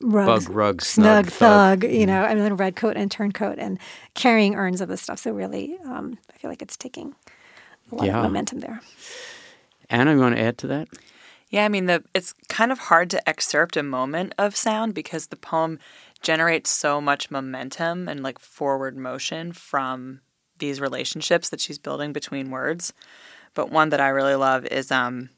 rug, 0.00 0.26
bug 0.26 0.50
rug, 0.50 0.82
snug, 0.82 1.26
snug 1.26 1.32
thug, 1.32 1.80
thug, 1.82 1.92
you 1.92 2.06
know, 2.06 2.24
and 2.24 2.40
then 2.40 2.56
red 2.56 2.76
coat 2.76 2.96
and 2.96 3.10
turncoat 3.10 3.58
and 3.58 3.78
carrying 4.14 4.54
urns 4.54 4.80
of 4.80 4.88
this 4.88 5.02
stuff. 5.02 5.18
So 5.18 5.32
really, 5.32 5.78
um, 5.84 6.18
I 6.32 6.38
feel 6.38 6.50
like 6.50 6.62
it's 6.62 6.76
taking 6.76 7.14
a 7.90 7.94
lot 7.94 8.06
yeah. 8.06 8.18
of 8.18 8.24
momentum 8.24 8.60
there. 8.60 8.80
Anna, 9.88 10.12
you 10.12 10.20
want 10.20 10.36
to 10.36 10.42
add 10.42 10.58
to 10.58 10.66
that? 10.68 10.88
Yeah, 11.50 11.64
I 11.64 11.68
mean, 11.68 11.86
the 11.86 12.04
it's 12.14 12.32
kind 12.48 12.70
of 12.70 12.78
hard 12.78 13.10
to 13.10 13.28
excerpt 13.28 13.76
a 13.76 13.82
moment 13.82 14.34
of 14.38 14.56
sound 14.56 14.94
because 14.94 15.26
the 15.26 15.36
poem 15.36 15.80
generates 16.22 16.70
so 16.70 17.00
much 17.00 17.30
momentum 17.30 18.08
and 18.08 18.22
like 18.22 18.38
forward 18.38 18.96
motion 18.96 19.52
from 19.52 20.20
these 20.58 20.80
relationships 20.80 21.48
that 21.48 21.60
she's 21.60 21.78
building 21.78 22.12
between 22.12 22.50
words. 22.50 22.92
But 23.54 23.70
one 23.70 23.88
that 23.88 24.00
I 24.00 24.08
really 24.08 24.36
love 24.36 24.64
is 24.66 24.92
um, 24.92 25.30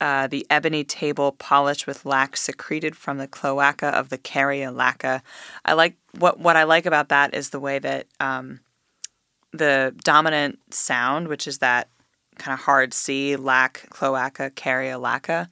uh, 0.00 0.28
the 0.28 0.46
ebony 0.48 0.84
table 0.84 1.32
polished 1.32 1.86
with 1.88 2.06
lac 2.06 2.36
secreted 2.36 2.94
from 2.94 3.18
the 3.18 3.26
cloaca 3.26 3.88
of 3.88 4.08
the 4.08 4.18
Kerria 4.18 4.72
lacca. 4.72 5.22
I 5.64 5.72
like 5.72 5.96
what 6.18 6.38
what 6.38 6.56
I 6.56 6.62
like 6.62 6.86
about 6.86 7.08
that 7.08 7.34
is 7.34 7.50
the 7.50 7.60
way 7.60 7.80
that 7.80 8.06
um, 8.20 8.60
the 9.52 9.94
dominant 10.04 10.60
sound, 10.72 11.26
which 11.26 11.48
is 11.48 11.58
that 11.58 11.88
kind 12.38 12.54
of 12.54 12.60
hard 12.60 12.94
C, 12.94 13.36
lac, 13.36 13.86
cloaca, 13.90 14.50
Kerria 14.50 15.00
lacca. 15.00 15.48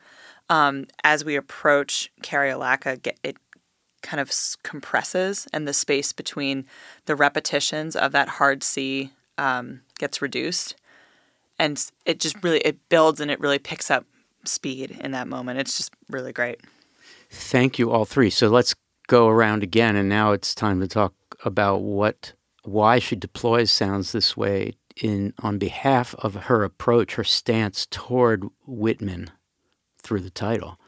Um, 0.49 0.87
as 1.05 1.25
we 1.25 1.37
approach 1.37 2.11
Kerria 2.23 2.59
lacca, 2.59 3.15
it 3.23 3.37
kind 4.03 4.21
of 4.21 4.33
compresses, 4.63 5.47
and 5.53 5.69
the 5.69 5.73
space 5.73 6.13
between 6.13 6.67
the 7.07 7.15
repetitions 7.15 7.95
of 7.95 8.13
that 8.13 8.29
hard 8.29 8.63
C 8.63 9.13
um, 9.39 9.83
gets 9.99 10.21
reduced, 10.21 10.75
and 11.59 11.85
it 12.05 12.19
just 12.19 12.43
really 12.43 12.59
it 12.61 12.89
builds 12.89 13.21
and 13.21 13.31
it 13.31 13.41
really 13.41 13.59
picks 13.59 13.91
up 13.91 14.07
speed 14.45 14.99
in 15.01 15.13
that 15.13 15.29
moment. 15.29 15.61
It's 15.61 15.77
just 15.77 15.93
really 16.09 16.33
great. 16.33 16.61
Thank 17.31 17.79
you, 17.79 17.91
all 17.91 18.05
three. 18.05 18.31
So 18.31 18.49
let's 18.49 18.75
go 19.07 19.29
around 19.29 19.63
again, 19.63 19.97
and 19.97 20.09
now 20.09 20.33
it's 20.33 20.55
time 20.55 20.81
to 20.81 20.89
talk 20.89 21.15
about 21.45 21.83
what 21.83 22.33
why 22.65 22.99
she 22.99 23.17
deploys 23.17 23.71
sounds 23.71 24.13
this 24.13 24.37
way 24.37 24.75
in 25.01 25.35
on 25.43 25.59
behalf 25.59 26.15
of 26.17 26.35
her 26.35 26.63
approach, 26.63 27.15
her 27.15 27.25
stance 27.25 27.87
toward 27.87 28.45
Whitman 28.67 29.31
through 30.03 30.21
the 30.21 30.31
title. 30.31 30.79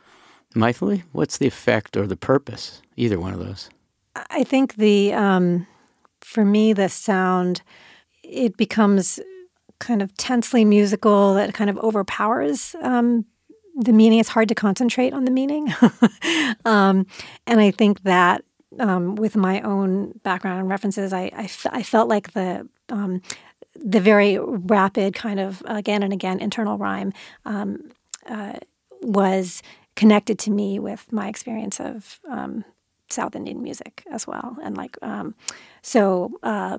Mytili, 0.54 1.02
what's 1.12 1.38
the 1.38 1.47
effect 1.47 1.97
or 1.97 2.07
the 2.07 2.16
purpose? 2.16 2.83
Either 2.97 3.19
one 3.19 3.33
of 3.33 3.40
those. 3.40 3.71
I 4.31 4.45
think 4.45 4.76
the 4.76 5.14
um, 5.14 5.66
for 6.21 6.45
me 6.45 6.73
the 6.73 6.88
sound 6.88 7.62
it 8.23 8.57
becomes 8.57 9.19
kind 9.81 10.02
of 10.02 10.16
tensely 10.16 10.64
musical 10.64 11.35
that 11.35 11.54
kind 11.54 11.69
of 11.69 11.78
overpowers 11.78 12.76
um, 12.83 13.25
the 13.75 13.92
meaning. 13.92 14.21
It's 14.21 14.28
hard 14.28 14.49
to 14.49 14.54
concentrate 14.54 15.12
on 15.12 15.25
the 15.25 15.31
meaning. 15.31 15.73
um, 16.64 17.07
and 17.47 17.61
I 17.61 17.71
think 17.71 18.02
that 18.02 18.45
um, 18.78 19.16
with 19.16 19.35
my 19.35 19.61
own 19.62 20.12
background 20.23 20.61
and 20.61 20.69
references, 20.69 21.12
I, 21.12 21.31
I, 21.35 21.45
f- 21.45 21.66
I 21.71 21.83
felt 21.83 22.09
like 22.09 22.33
the 22.33 22.69
um, 22.90 23.23
the 23.75 24.00
very 24.00 24.38
rapid 24.38 25.14
kind 25.14 25.41
of 25.41 25.62
again 25.67 26.02
and 26.02 26.12
again 26.12 26.41
internal 26.41 26.79
rhyme 26.79 27.12
um, 27.45 27.91
uh, 28.26 28.55
was 29.00 29.62
connected 29.97 30.38
to 30.41 30.50
me 30.50 30.79
with 30.79 31.11
my 31.12 31.29
experience 31.29 31.81
of 31.81 32.21
um, 32.31 32.64
South 33.11 33.37
Indian 33.37 33.62
music 33.62 34.05
as 34.11 34.26
well, 34.26 34.57
and 34.62 34.76
like 34.76 34.97
um, 35.02 35.35
so 35.83 36.38
uh, 36.43 36.79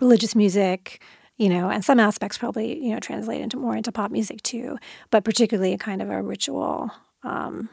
religious 0.00 0.34
music, 0.34 1.02
you 1.36 1.48
know, 1.48 1.70
and 1.70 1.84
some 1.84 2.00
aspects 2.00 2.38
probably 2.38 2.82
you 2.82 2.92
know 2.92 3.00
translate 3.00 3.40
into 3.40 3.56
more 3.56 3.76
into 3.76 3.92
pop 3.92 4.10
music 4.10 4.42
too, 4.42 4.78
but 5.10 5.24
particularly 5.24 5.72
a 5.72 5.78
kind 5.78 6.02
of 6.02 6.10
a 6.10 6.22
ritual, 6.22 6.90
um, 7.22 7.68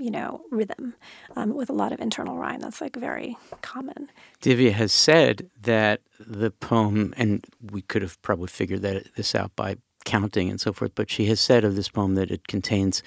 you 0.00 0.10
know, 0.10 0.42
rhythm 0.50 0.94
um, 1.36 1.54
with 1.54 1.70
a 1.70 1.74
lot 1.74 1.92
of 1.92 2.00
internal 2.00 2.36
rhyme. 2.36 2.60
That's 2.60 2.80
like 2.80 2.96
very 2.96 3.36
common. 3.62 4.10
Divya 4.40 4.72
has 4.72 4.92
said 4.92 5.50
that 5.62 6.00
the 6.18 6.50
poem, 6.50 7.14
and 7.16 7.44
we 7.70 7.82
could 7.82 8.02
have 8.02 8.20
probably 8.22 8.48
figured 8.48 8.82
that 8.82 9.14
this 9.16 9.34
out 9.34 9.54
by 9.56 9.76
counting 10.04 10.48
and 10.48 10.60
so 10.60 10.72
forth, 10.72 10.92
but 10.94 11.10
she 11.10 11.26
has 11.26 11.40
said 11.40 11.64
of 11.64 11.76
this 11.76 11.88
poem 11.88 12.14
that 12.14 12.30
it 12.30 12.48
contains 12.48 13.02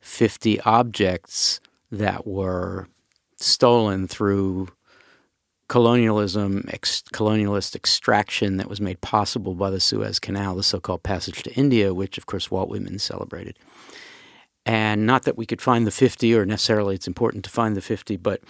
50 0.00 0.60
objects 0.60 1.60
that 1.90 2.26
were 2.26 2.88
stolen 3.36 4.06
through 4.06 4.68
colonialism, 5.68 6.64
ex- 6.68 7.02
colonialist 7.12 7.76
extraction 7.76 8.56
that 8.56 8.68
was 8.68 8.80
made 8.80 9.00
possible 9.00 9.54
by 9.54 9.70
the 9.70 9.80
Suez 9.80 10.18
Canal, 10.18 10.56
the 10.56 10.62
so 10.62 10.80
called 10.80 11.02
passage 11.02 11.42
to 11.42 11.54
India, 11.54 11.92
which, 11.92 12.16
of 12.16 12.26
course, 12.26 12.50
Walt 12.50 12.70
Whitman 12.70 12.98
celebrated. 12.98 13.58
And 14.68 15.06
not 15.06 15.22
that 15.22 15.38
we 15.38 15.46
could 15.46 15.62
find 15.62 15.86
the 15.86 15.90
50, 15.90 16.34
or 16.34 16.44
necessarily 16.44 16.94
it's 16.94 17.06
important 17.06 17.42
to 17.44 17.50
find 17.50 17.74
the 17.74 17.80
50, 17.80 18.18
but 18.18 18.42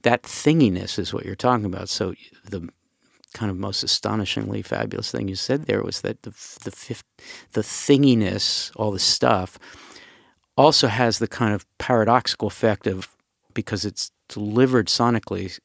that 0.00 0.22
thinginess 0.22 0.98
is 0.98 1.12
what 1.12 1.26
you're 1.26 1.34
talking 1.34 1.66
about. 1.66 1.90
So 1.90 2.14
the 2.42 2.70
kind 3.34 3.50
of 3.50 3.58
most 3.58 3.82
astonishingly 3.82 4.62
fabulous 4.62 5.10
thing 5.10 5.28
you 5.28 5.34
said 5.34 5.66
there 5.66 5.82
was 5.82 6.00
that 6.00 6.22
the 6.22 6.30
the, 6.64 7.02
the 7.52 7.60
thinginess, 7.60 8.72
all 8.76 8.90
the 8.90 8.98
stuff, 8.98 9.58
also 10.56 10.88
has 10.88 11.18
the 11.18 11.28
kind 11.28 11.52
of 11.54 11.66
paradoxical 11.76 12.48
effect 12.48 12.86
of 12.86 13.10
because 13.52 13.84
it's 13.84 14.10
delivered 14.30 14.86
sonically 14.86 15.58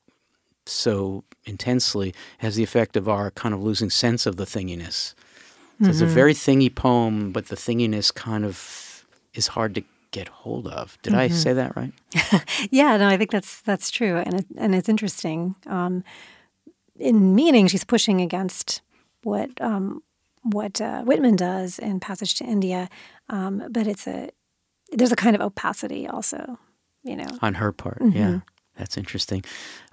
so 0.65 1.23
intensely 1.45 2.13
has 2.39 2.57
the 2.57 2.63
effect 2.63 2.97
of 2.97 3.07
our 3.07 3.31
kind 3.31 3.55
of 3.55 3.63
losing 3.63 3.89
sense 3.89 4.25
of 4.25 4.35
the 4.35 4.45
thinginess. 4.45 5.13
So 5.13 5.85
mm-hmm. 5.85 5.89
It's 5.89 6.01
a 6.01 6.03
mm-hmm. 6.03 6.13
very 6.13 6.33
thingy 6.33 6.75
poem, 6.75 7.31
but 7.31 7.47
the 7.47 7.55
thinginess 7.55 8.13
kind 8.13 8.43
of 8.43 8.92
is 9.33 9.47
hard 9.47 9.75
to 9.75 9.83
get 10.11 10.27
hold 10.27 10.67
of. 10.67 10.97
Did 11.01 11.13
mm-hmm. 11.13 11.19
I 11.19 11.27
say 11.27 11.53
that 11.53 11.75
right? 11.75 11.93
yeah, 12.71 12.97
no, 12.97 13.07
I 13.07 13.17
think 13.17 13.31
that's 13.31 13.61
that's 13.61 13.91
true, 13.91 14.17
and 14.17 14.35
it, 14.35 14.45
and 14.57 14.75
it's 14.75 14.89
interesting. 14.89 15.55
Um, 15.67 16.03
in 16.97 17.35
meaning, 17.35 17.67
she's 17.67 17.83
pushing 17.83 18.21
against 18.21 18.81
what 19.23 19.49
um, 19.61 20.03
what 20.43 20.79
uh, 20.79 21.03
Whitman 21.03 21.35
does 21.35 21.79
in 21.79 21.99
Passage 21.99 22.35
to 22.35 22.45
India, 22.45 22.89
um, 23.29 23.63
but 23.69 23.87
it's 23.87 24.07
a 24.07 24.29
there's 24.91 25.11
a 25.11 25.17
kind 25.17 25.35
of 25.35 25.41
opacity 25.41 26.07
also, 26.07 26.59
you 27.03 27.15
know. 27.15 27.37
On 27.41 27.55
her 27.55 27.71
part, 27.71 27.99
mm-hmm. 27.99 28.17
yeah. 28.17 28.39
That's 28.77 28.97
interesting. 28.97 29.43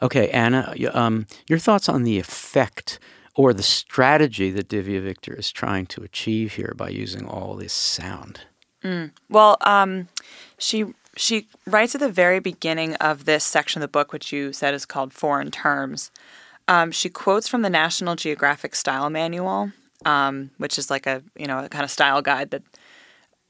Okay, 0.01 0.31
Anna, 0.31 0.75
um, 0.95 1.27
your 1.47 1.59
thoughts 1.59 1.87
on 1.87 2.03
the 2.05 2.19
effect 2.19 2.99
or 3.35 3.53
the 3.53 3.63
strategy 3.63 4.51
that 4.51 4.69
Divya 4.69 5.03
Victor 5.03 5.35
is 5.35 5.53
trying 5.53 5.87
to 5.87 6.03
achieve 6.03 6.55
here 6.55 6.75
by 6.77 6.89
using 6.89 7.27
all 7.27 7.55
this 7.55 7.73
sound? 7.73 8.43
Mm. 8.85 9.11
Well, 9.29 9.57
um, 9.63 10.09
she 10.59 10.87
she 11.17 11.49
writes 11.67 11.95
at 11.95 12.01
the 12.01 12.11
very 12.11 12.41
beginning 12.41 12.95
of 12.97 13.25
this 13.25 13.45
section 13.45 13.83
of 13.83 13.89
the 13.89 13.93
book, 13.93 14.13
which 14.13 14.33
you 14.33 14.53
said 14.53 14.75
is 14.75 14.87
called 14.87 15.13
Foreign 15.13 15.51
Terms. 15.51 16.11
Um, 16.69 16.93
she 16.93 17.09
quotes 17.09 17.49
from 17.49 17.63
the 17.63 17.71
National 17.71 18.17
Geographic 18.17 18.75
Style 18.75 19.11
Manual, 19.11 19.73
um, 20.07 20.51
which 20.59 20.79
is 20.79 20.91
like 20.91 21.07
a 21.07 21.23
you 21.37 21.47
know 21.47 21.65
a 21.65 21.69
kind 21.69 21.85
of 21.85 21.91
style 21.91 22.23
guide 22.23 22.51
that 22.51 22.63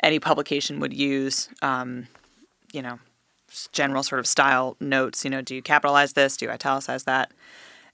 any 0.03 0.19
publication 0.19 0.81
would 0.81 0.95
use, 0.95 1.49
um, 1.63 2.09
you 2.73 2.83
know, 2.83 2.99
general 3.73 4.03
sort 4.03 4.19
of 4.19 4.27
style 4.27 4.77
notes. 4.81 5.25
You 5.25 5.31
know, 5.31 5.43
do 5.43 5.55
you 5.55 5.63
capitalize 5.63 6.15
this? 6.15 6.37
Do 6.37 6.47
you 6.47 6.51
italicize 6.51 7.05
that? 7.05 7.31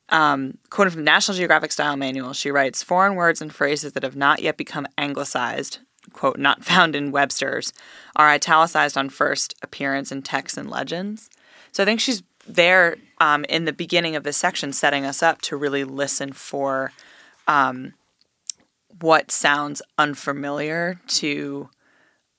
Um, 0.08 0.58
quoted 0.70 0.90
from 0.92 1.00
the 1.00 1.10
National 1.10 1.36
Geographic 1.36 1.72
Style 1.72 1.96
Manual, 1.96 2.32
she 2.32 2.50
writes 2.50 2.82
Foreign 2.82 3.16
words 3.16 3.42
and 3.42 3.52
phrases 3.52 3.92
that 3.94 4.04
have 4.04 4.14
not 4.14 4.40
yet 4.40 4.56
become 4.56 4.86
anglicized, 4.96 5.80
quote, 6.16 6.38
not 6.38 6.64
found 6.64 6.96
in 6.96 7.12
Webster's, 7.12 7.72
are 8.16 8.28
italicized 8.28 8.98
on 8.98 9.08
first 9.08 9.54
appearance 9.62 10.10
in 10.10 10.22
texts 10.22 10.58
and 10.58 10.68
legends. 10.68 11.30
So 11.72 11.82
I 11.82 11.86
think 11.86 12.00
she's 12.00 12.22
there 12.48 12.96
um, 13.18 13.44
in 13.44 13.64
the 13.64 13.72
beginning 13.72 14.16
of 14.16 14.24
this 14.24 14.36
section 14.36 14.72
setting 14.72 15.04
us 15.04 15.22
up 15.22 15.42
to 15.42 15.56
really 15.56 15.84
listen 15.84 16.32
for 16.32 16.92
um, 17.46 17.94
what 19.00 19.30
sounds 19.30 19.82
unfamiliar 19.98 21.00
to 21.06 21.68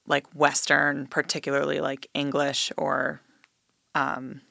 like 0.08 0.26
Western, 0.34 1.08
particularly 1.08 1.80
like 1.80 2.08
English 2.14 2.72
or 2.78 3.22
um, 3.94 4.42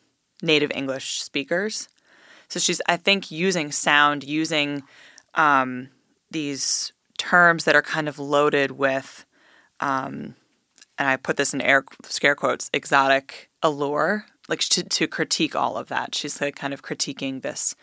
native 0.43 0.71
English 0.75 1.23
speakers. 1.23 1.89
So 2.49 2.61
she's, 2.61 2.81
I 2.87 2.97
think, 2.97 3.31
using 3.31 3.73
sound, 3.73 4.23
using 4.23 4.83
um, 5.35 5.89
these 6.31 6.93
terms 7.17 7.65
that 7.65 7.77
are 7.77 7.83
kind 7.83 8.09
of 8.09 8.19
loaded 8.19 8.73
with, 8.73 9.25
um, 9.81 10.35
and 10.99 11.09
I 11.09 11.17
put 11.17 11.37
this 11.37 11.53
in 11.53 11.61
air 11.61 11.85
scare 12.05 12.35
quotes, 12.35 12.71
exotic 12.73 13.51
allure, 13.63 14.27
like 14.49 14.61
to, 14.61 14.83
to 14.83 15.07
critique 15.07 15.55
all 15.55 15.77
of 15.77 15.89
that. 15.89 16.15
She's 16.15 16.41
like 16.41 16.57
kind 16.57 16.73
of 16.73 16.83
critiquing 16.83 17.43
this 17.43 17.75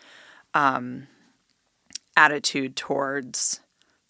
um, 0.54 1.06
attitude 2.16 2.76
towards 2.76 3.60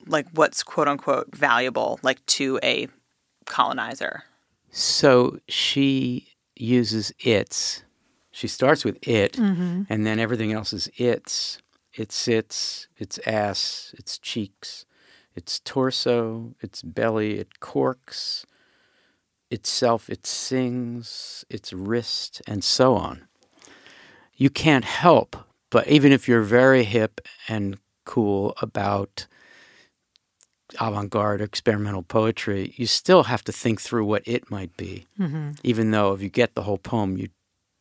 like 0.06 0.26
what's 0.32 0.62
quote 0.62 0.88
unquote 0.88 1.34
valuable, 1.34 1.98
like 2.02 2.24
to 2.26 2.58
a 2.62 2.88
colonizer. 3.46 4.24
So 4.70 5.38
she 5.48 6.28
uses 6.56 7.12
its. 7.18 7.82
She 8.30 8.48
starts 8.48 8.84
with 8.84 8.98
it, 9.06 9.38
and 9.88 10.06
then 10.06 10.18
everything 10.18 10.52
else 10.52 10.72
is 10.72 10.88
its. 10.96 11.58
Its 11.92 12.26
its, 12.26 12.88
its 12.96 13.20
ass, 13.24 13.94
its 13.96 14.18
cheeks, 14.18 14.84
its 15.34 15.60
torso, 15.60 16.54
its 16.60 16.82
belly, 16.82 17.38
it 17.38 17.60
corks, 17.60 18.46
itself, 19.50 20.08
it 20.08 20.26
sings, 20.26 21.44
its 21.48 21.72
wrist, 21.72 22.42
and 22.46 22.62
so 22.62 22.94
on. 22.94 23.26
You 24.34 24.50
can't 24.50 24.84
help, 24.84 25.36
but 25.70 25.86
even 25.88 26.12
if 26.12 26.28
you're 26.28 26.42
very 26.42 26.84
hip 26.84 27.20
and 27.48 27.78
cool 28.04 28.54
about 28.60 29.26
avant 30.80 31.10
garde 31.10 31.40
experimental 31.40 32.02
poetry, 32.02 32.74
you 32.76 32.86
still 32.86 33.24
have 33.24 33.44
to 33.44 33.52
think 33.52 33.80
through 33.80 34.04
what 34.04 34.26
it 34.26 34.50
might 34.50 34.76
be. 34.76 35.06
Mm-hmm. 35.18 35.52
Even 35.62 35.90
though 35.90 36.12
if 36.12 36.22
you 36.22 36.28
get 36.28 36.54
the 36.54 36.62
whole 36.62 36.78
poem, 36.78 37.16
you 37.16 37.28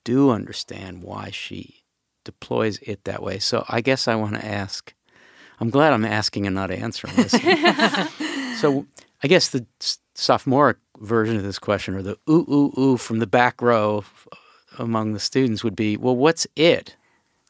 do 0.03 0.29
understand 0.29 1.01
why 1.01 1.29
she 1.31 1.83
deploys 2.23 2.79
it 2.79 3.03
that 3.05 3.23
way. 3.23 3.39
So 3.39 3.65
I 3.67 3.81
guess 3.81 4.07
I 4.07 4.15
want 4.15 4.35
to 4.35 4.45
ask. 4.45 4.93
I'm 5.59 5.69
glad 5.69 5.93
I'm 5.93 6.05
asking 6.05 6.45
and 6.47 6.55
not 6.55 6.71
answering 6.71 7.15
this. 7.15 7.31
so 8.59 8.85
I 9.23 9.27
guess 9.27 9.49
the 9.49 9.65
s- 9.81 9.99
sophomoric 10.15 10.77
version 10.99 11.37
of 11.37 11.43
this 11.43 11.59
question, 11.59 11.95
or 11.95 12.01
the 12.01 12.17
ooh 12.29 12.45
ooh 12.49 12.73
ooh 12.79 12.97
from 12.97 13.19
the 13.19 13.27
back 13.27 13.61
row 13.61 14.03
among 14.79 15.13
the 15.13 15.19
students, 15.19 15.63
would 15.63 15.75
be, 15.75 15.97
well, 15.97 16.15
what's 16.15 16.47
it? 16.55 16.95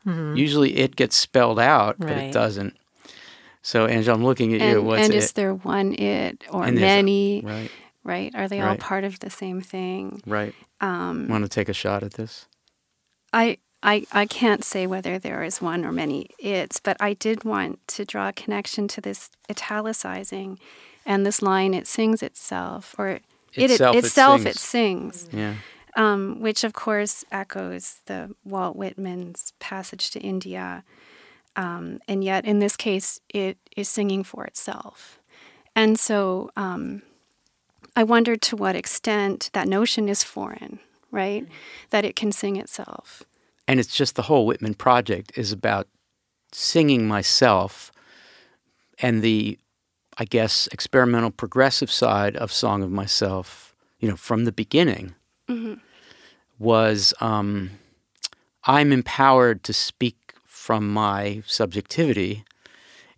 Usually 0.06 0.76
it 0.78 0.98
gets 0.98 1.16
spelled 1.16 1.60
out, 1.60 1.96
but 1.98 2.12
it 2.12 2.34
doesn't. 2.34 2.76
So 3.62 3.86
Angela, 3.86 4.18
I'm 4.18 4.24
looking 4.26 4.54
at 4.54 4.60
you. 4.60 4.80
And, 4.80 4.86
What's 4.88 5.04
and 5.04 5.14
it? 5.14 5.18
is 5.18 5.32
there 5.32 5.54
one 5.54 5.94
it 5.94 6.44
or 6.52 6.66
And 6.66 6.78
there's 6.78 6.92
a- 6.92 6.96
many? 6.98 7.42
right, 7.46 7.72
right? 8.04 8.36
Are 8.36 8.50
they 8.50 8.60
all 8.60 8.76
part 8.76 9.06
of 9.06 9.20
the 9.20 9.30
same 9.30 9.62
thing? 9.62 10.22
right. 10.26 10.54
Um, 10.82 11.30
Want 11.30 11.46
to 11.46 11.50
take 11.50 11.70
a 11.70 11.74
shot 11.74 12.04
at 12.04 12.16
this? 12.16 12.46
I, 13.32 13.60
I, 13.84 14.06
I 14.14 14.26
can't 14.26 14.64
say 14.64 14.88
whether 14.88 15.20
there 15.20 15.44
is 15.44 15.62
one 15.62 15.84
or 15.86 15.92
many 15.92 16.30
it's, 16.40 16.80
but 16.80 16.96
I 17.02 17.14
did 17.14 17.44
want 17.44 17.86
to 17.90 18.06
draw 18.06 18.30
a 18.30 18.34
connection 18.34 18.88
to 18.90 19.02
this 19.02 19.30
italicizing 19.52 20.58
and 21.06 21.26
this 21.26 21.42
line, 21.42 21.74
it 21.74 21.86
sings 21.86 22.24
itself, 22.24 22.96
or 22.98 23.20
Itself, 23.56 23.96
it, 23.96 24.00
it 24.00 24.06
itself 24.06 24.42
sings. 24.42 24.56
it 24.56 24.60
sings, 24.60 25.30
Yeah. 25.34 25.56
um, 25.98 26.40
which 26.40 26.64
of 26.64 26.72
course 26.74 27.26
echoes 27.32 28.00
the 28.06 28.34
Walt 28.46 28.76
Whitman's 28.78 29.52
passage 29.60 30.10
to 30.12 30.20
India. 30.22 30.84
Um, 31.56 32.00
and 32.08 32.24
yet, 32.24 32.46
in 32.46 32.60
this 32.60 32.76
case, 32.78 33.20
it 33.30 33.58
is 33.76 33.90
singing 33.90 34.24
for 34.24 34.46
itself. 34.46 35.20
And 35.76 36.00
so 36.00 36.50
um, 36.56 37.04
I 37.96 38.04
wondered 38.04 38.42
to 38.44 38.56
what 38.56 38.76
extent 38.76 39.50
that 39.54 39.68
notion 39.68 40.10
is 40.10 40.24
foreign, 40.24 40.80
right? 41.12 41.46
That 41.92 42.06
it 42.06 42.16
can 42.16 42.32
sing 42.32 42.56
itself. 42.56 43.24
And 43.68 43.80
it's 43.80 43.96
just 43.96 44.16
the 44.16 44.24
whole 44.24 44.46
Whitman 44.46 44.74
project 44.74 45.32
is 45.36 45.52
about 45.52 45.88
singing 46.52 47.08
myself 47.08 47.92
and 49.00 49.22
the 49.22 49.58
I 50.18 50.26
guess 50.26 50.68
experimental 50.72 51.32
progressive 51.32 51.92
side 51.92 52.36
of 52.36 52.52
Song 52.52 52.84
of 52.84 52.92
Myself, 52.92 53.76
you 54.00 54.08
know, 54.08 54.16
from 54.16 54.46
the 54.46 54.52
beginning 54.52 55.16
was 56.60 57.14
um, 57.20 57.72
I'm 58.66 58.92
empowered 58.92 59.64
to 59.64 59.74
speak 59.74 60.36
from 60.44 60.92
my 60.92 61.44
subjectivity. 61.46 62.46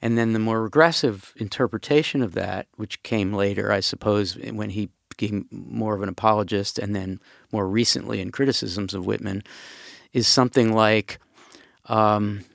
And 0.02 0.18
then 0.18 0.34
the 0.34 0.40
more 0.40 0.62
regressive 0.62 1.34
interpretation 1.38 2.22
of 2.22 2.34
that, 2.34 2.68
which 2.76 3.02
came 3.04 3.34
later, 3.34 3.72
I 3.72 3.80
suppose, 3.80 4.38
when 4.38 4.72
he 4.72 4.90
became 5.10 5.48
more 5.52 5.96
of 5.96 6.02
an 6.02 6.10
apologist 6.10 6.78
and 6.80 6.96
then 6.96 7.20
more 7.52 7.68
recently 7.68 8.22
in 8.22 8.32
criticisms 8.32 8.94
of 8.94 9.06
Whitman, 9.06 9.44
is 10.16 10.30
something 10.30 10.74
like 10.74 11.20
um, 11.88 12.46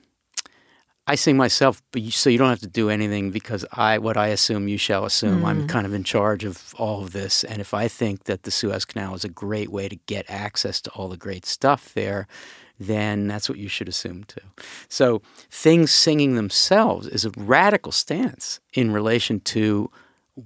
I 1.07 1.15
sing 1.15 1.37
myself, 1.37 1.83
but 1.93 2.01
you, 2.01 2.11
so 2.11 2.31
you 2.31 2.39
don't 2.39 2.49
have 2.49 2.61
to 2.61 2.67
do 2.67 2.89
anything 2.89 3.31
because 3.31 3.67
I 3.73 3.99
what 3.99 4.17
I 4.17 4.29
assume 4.29 4.67
you 4.67 4.79
shall 4.79 5.05
assume. 5.05 5.45
I'm 5.45 5.69
kind 5.69 5.87
of 5.87 5.93
in 5.93 6.03
charge 6.03 6.45
of 6.45 6.75
all 6.79 7.03
of 7.03 7.13
this, 7.13 7.45
and 7.45 7.61
if 7.61 7.75
I 7.75 7.87
think 7.87 8.25
that 8.25 8.45
the 8.45 8.51
Suez 8.51 8.87
Canal 8.87 9.15
is 9.15 9.25
a 9.25 9.29
great 9.29 9.71
way 9.71 9.89
to 9.89 9.97
get 10.07 10.25
access 10.31 10.81
to 10.81 10.91
all 10.93 11.09
the 11.09 11.19
great 11.19 11.45
stuff 11.45 11.93
there, 11.93 12.27
then 12.79 13.27
that's 13.27 13.49
what 13.49 13.59
you 13.59 13.69
should 13.69 13.89
assume 13.89 14.25
too. 14.25 14.41
So 14.89 15.21
things 15.51 15.91
singing 15.91 16.37
themselves 16.37 17.07
is 17.07 17.27
a 17.27 17.31
radical 17.37 17.93
stance 17.93 18.59
in 18.73 18.91
relation 18.91 19.41
to 19.41 19.91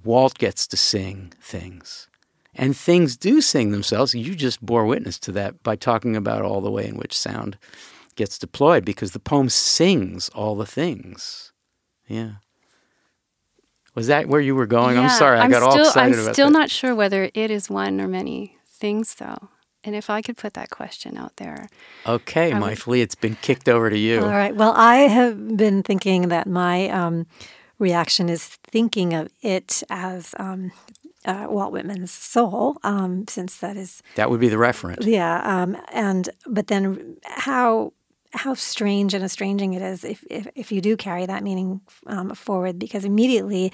Walt 0.02 0.36
gets 0.36 0.66
to 0.66 0.76
sing 0.76 1.32
things. 1.40 2.08
And 2.56 2.76
things 2.76 3.16
do 3.16 3.40
sing 3.40 3.70
themselves. 3.72 4.14
You 4.14 4.34
just 4.34 4.64
bore 4.64 4.84
witness 4.86 5.18
to 5.20 5.32
that 5.32 5.62
by 5.62 5.76
talking 5.76 6.14
about 6.16 6.42
all 6.42 6.60
the 6.60 6.70
way 6.70 6.86
in 6.86 6.96
which 6.96 7.16
sound 7.16 7.58
gets 8.16 8.38
deployed 8.38 8.84
because 8.84 9.10
the 9.10 9.18
poem 9.18 9.48
sings 9.48 10.28
all 10.30 10.54
the 10.54 10.66
things. 10.66 11.52
Yeah. 12.06 12.32
Was 13.94 14.06
that 14.08 14.28
where 14.28 14.40
you 14.40 14.54
were 14.54 14.66
going? 14.66 14.98
I'm 14.98 15.08
sorry, 15.10 15.38
I 15.38 15.48
got 15.48 15.62
all 15.62 15.78
excited. 15.78 16.14
I'm 16.16 16.20
about 16.22 16.34
still 16.34 16.48
that. 16.48 16.52
not 16.58 16.70
sure 16.70 16.94
whether 16.94 17.30
it 17.34 17.50
is 17.50 17.70
one 17.70 18.00
or 18.00 18.08
many 18.08 18.56
things, 18.66 19.14
though. 19.16 19.48
And 19.84 19.94
if 19.94 20.08
I 20.08 20.22
could 20.22 20.36
put 20.36 20.54
that 20.54 20.70
question 20.70 21.16
out 21.16 21.36
there, 21.36 21.68
Okay, 22.06 22.52
I 22.52 22.58
would- 22.58 22.72
Mytili, 22.78 23.02
it's 23.02 23.14
been 23.14 23.36
kicked 23.42 23.68
over 23.68 23.90
to 23.90 23.98
you. 23.98 24.20
All 24.20 24.28
right. 24.30 24.54
Well, 24.54 24.72
I 24.76 24.96
have 25.08 25.56
been 25.56 25.82
thinking 25.82 26.28
that 26.28 26.46
my 26.46 26.88
um, 26.88 27.26
reaction 27.78 28.28
is 28.28 28.46
thinking 28.46 29.12
of 29.12 29.28
it 29.42 29.82
as 29.90 30.34
um, 30.38 30.72
uh, 31.24 31.46
Walt 31.48 31.72
Whitman's 31.72 32.10
soul, 32.10 32.78
um, 32.82 33.26
since 33.28 33.56
that 33.58 33.76
is 33.76 34.02
That 34.16 34.30
would 34.30 34.40
be 34.40 34.48
the 34.48 34.56
referent. 34.56 35.04
yeah. 35.06 35.40
Um, 35.44 35.76
and 35.92 36.28
but 36.46 36.66
then 36.66 37.16
how 37.24 37.92
how 38.32 38.52
strange 38.54 39.14
and 39.14 39.24
estranging 39.24 39.74
it 39.74 39.82
is 39.82 40.04
if 40.04 40.24
if, 40.28 40.48
if 40.54 40.72
you 40.72 40.80
do 40.80 40.96
carry 40.96 41.26
that 41.26 41.42
meaning 41.42 41.80
um, 42.06 42.34
forward, 42.34 42.78
because 42.78 43.04
immediately 43.04 43.72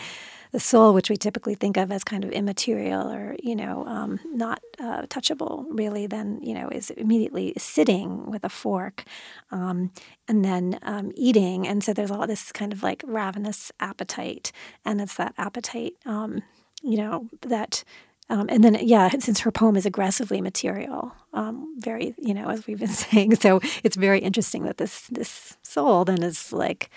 the 0.52 0.60
soul, 0.60 0.92
which 0.92 1.08
we 1.08 1.16
typically 1.16 1.54
think 1.54 1.76
of 1.76 1.92
as 1.92 2.02
kind 2.02 2.24
of 2.24 2.30
immaterial 2.32 3.08
or 3.10 3.36
you 3.42 3.54
know 3.56 3.86
um, 3.86 4.18
not 4.24 4.60
uh, 4.80 5.02
touchable, 5.02 5.64
really 5.70 6.06
then 6.06 6.40
you 6.42 6.54
know 6.54 6.68
is 6.68 6.90
immediately 6.90 7.54
sitting 7.56 8.30
with 8.30 8.44
a 8.44 8.48
fork, 8.48 9.04
um, 9.50 9.92
and 10.28 10.44
then 10.44 10.78
um, 10.82 11.12
eating, 11.14 11.66
and 11.66 11.82
so 11.84 11.92
there's 11.92 12.10
all 12.10 12.26
this 12.26 12.52
kind 12.52 12.72
of 12.72 12.82
like 12.82 13.02
ravenous 13.06 13.72
appetite, 13.80 14.52
and 14.84 15.00
it's 15.00 15.14
that 15.16 15.34
appetite, 15.38 15.94
um, 16.04 16.42
you 16.82 16.96
know 16.98 17.28
that. 17.42 17.84
Um, 18.28 18.46
and 18.48 18.62
then, 18.62 18.78
yeah, 18.80 19.08
since 19.18 19.40
her 19.40 19.50
poem 19.50 19.76
is 19.76 19.86
aggressively 19.86 20.40
material, 20.40 21.12
um, 21.32 21.74
very, 21.78 22.14
you 22.16 22.32
know, 22.32 22.48
as 22.48 22.64
we've 22.66 22.78
been 22.78 22.88
saying, 23.06 23.34
so 23.34 23.60
it's 23.82 23.96
very 23.96 24.20
interesting 24.20 24.62
that 24.64 24.76
this 24.76 25.08
this 25.08 25.56
soul 25.62 26.04
then 26.04 26.22
is 26.22 26.52
like 26.52 26.90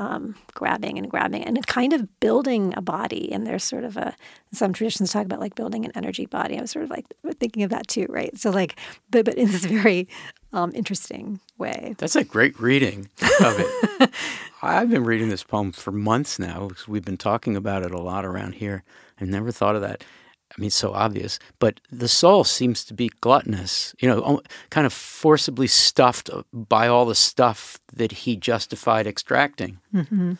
um, 0.00 0.34
grabbing 0.54 0.98
and 0.98 1.10
grabbing 1.10 1.44
and 1.44 1.64
kind 1.66 1.92
of 1.92 2.20
building 2.20 2.72
a 2.74 2.80
body. 2.80 3.30
And 3.30 3.46
there's 3.46 3.62
sort 3.62 3.84
of 3.84 3.98
a 3.98 4.16
some 4.50 4.72
traditions 4.72 5.12
talk 5.12 5.26
about 5.26 5.40
like 5.40 5.54
building 5.54 5.84
an 5.84 5.92
energy 5.94 6.26
body. 6.26 6.56
I 6.56 6.62
was 6.62 6.70
sort 6.70 6.84
of 6.84 6.90
like 6.90 7.04
thinking 7.38 7.62
of 7.62 7.70
that 7.70 7.86
too, 7.86 8.06
right? 8.08 8.36
So 8.36 8.50
like, 8.50 8.80
but 9.10 9.26
but 9.26 9.34
in 9.34 9.50
this 9.50 9.66
very 9.66 10.08
um, 10.54 10.72
interesting 10.74 11.38
way. 11.58 11.94
That's 11.98 12.16
a 12.16 12.24
great 12.24 12.58
reading 12.58 13.10
of 13.40 13.56
it. 13.60 14.10
I've 14.62 14.90
been 14.90 15.04
reading 15.04 15.28
this 15.28 15.44
poem 15.44 15.70
for 15.72 15.92
months 15.92 16.38
now 16.38 16.68
because 16.68 16.88
we've 16.88 17.04
been 17.04 17.18
talking 17.18 17.54
about 17.54 17.82
it 17.82 17.92
a 17.92 18.00
lot 18.00 18.24
around 18.24 18.54
here. 18.54 18.82
I've 19.20 19.28
never 19.28 19.52
thought 19.52 19.76
of 19.76 19.82
that. 19.82 20.02
I 20.50 20.60
mean, 20.60 20.66
it's 20.66 20.76
so 20.76 20.92
obvious, 20.92 21.38
but 21.58 21.80
the 21.90 22.08
soul 22.08 22.44
seems 22.44 22.84
to 22.84 22.94
be 22.94 23.10
gluttonous, 23.20 23.94
you 24.00 24.08
know, 24.08 24.42
kind 24.70 24.86
of 24.86 24.92
forcibly 24.92 25.68
stuffed 25.68 26.28
by 26.52 26.88
all 26.88 27.06
the 27.06 27.14
stuff 27.14 27.78
that 27.92 28.12
he 28.12 28.36
justified 28.36 29.06
extracting. 29.06 29.78
Mm-hmm. 29.94 30.32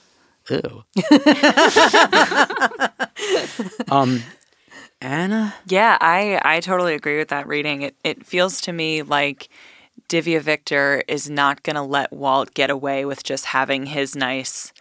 Ew. 0.50 0.84
um, 3.94 4.22
Anna? 5.00 5.54
Yeah, 5.66 5.96
I 6.00 6.40
I 6.44 6.60
totally 6.60 6.94
agree 6.94 7.18
with 7.18 7.28
that 7.28 7.46
reading. 7.46 7.82
It 7.82 7.94
it 8.02 8.26
feels 8.26 8.60
to 8.62 8.72
me 8.72 9.02
like 9.02 9.48
Divya 10.08 10.40
Victor 10.40 11.04
is 11.06 11.30
not 11.30 11.62
going 11.62 11.76
to 11.76 11.82
let 11.82 12.12
Walt 12.12 12.52
get 12.54 12.68
away 12.68 13.04
with 13.04 13.22
just 13.22 13.46
having 13.46 13.86
his 13.86 14.16
nice 14.16 14.72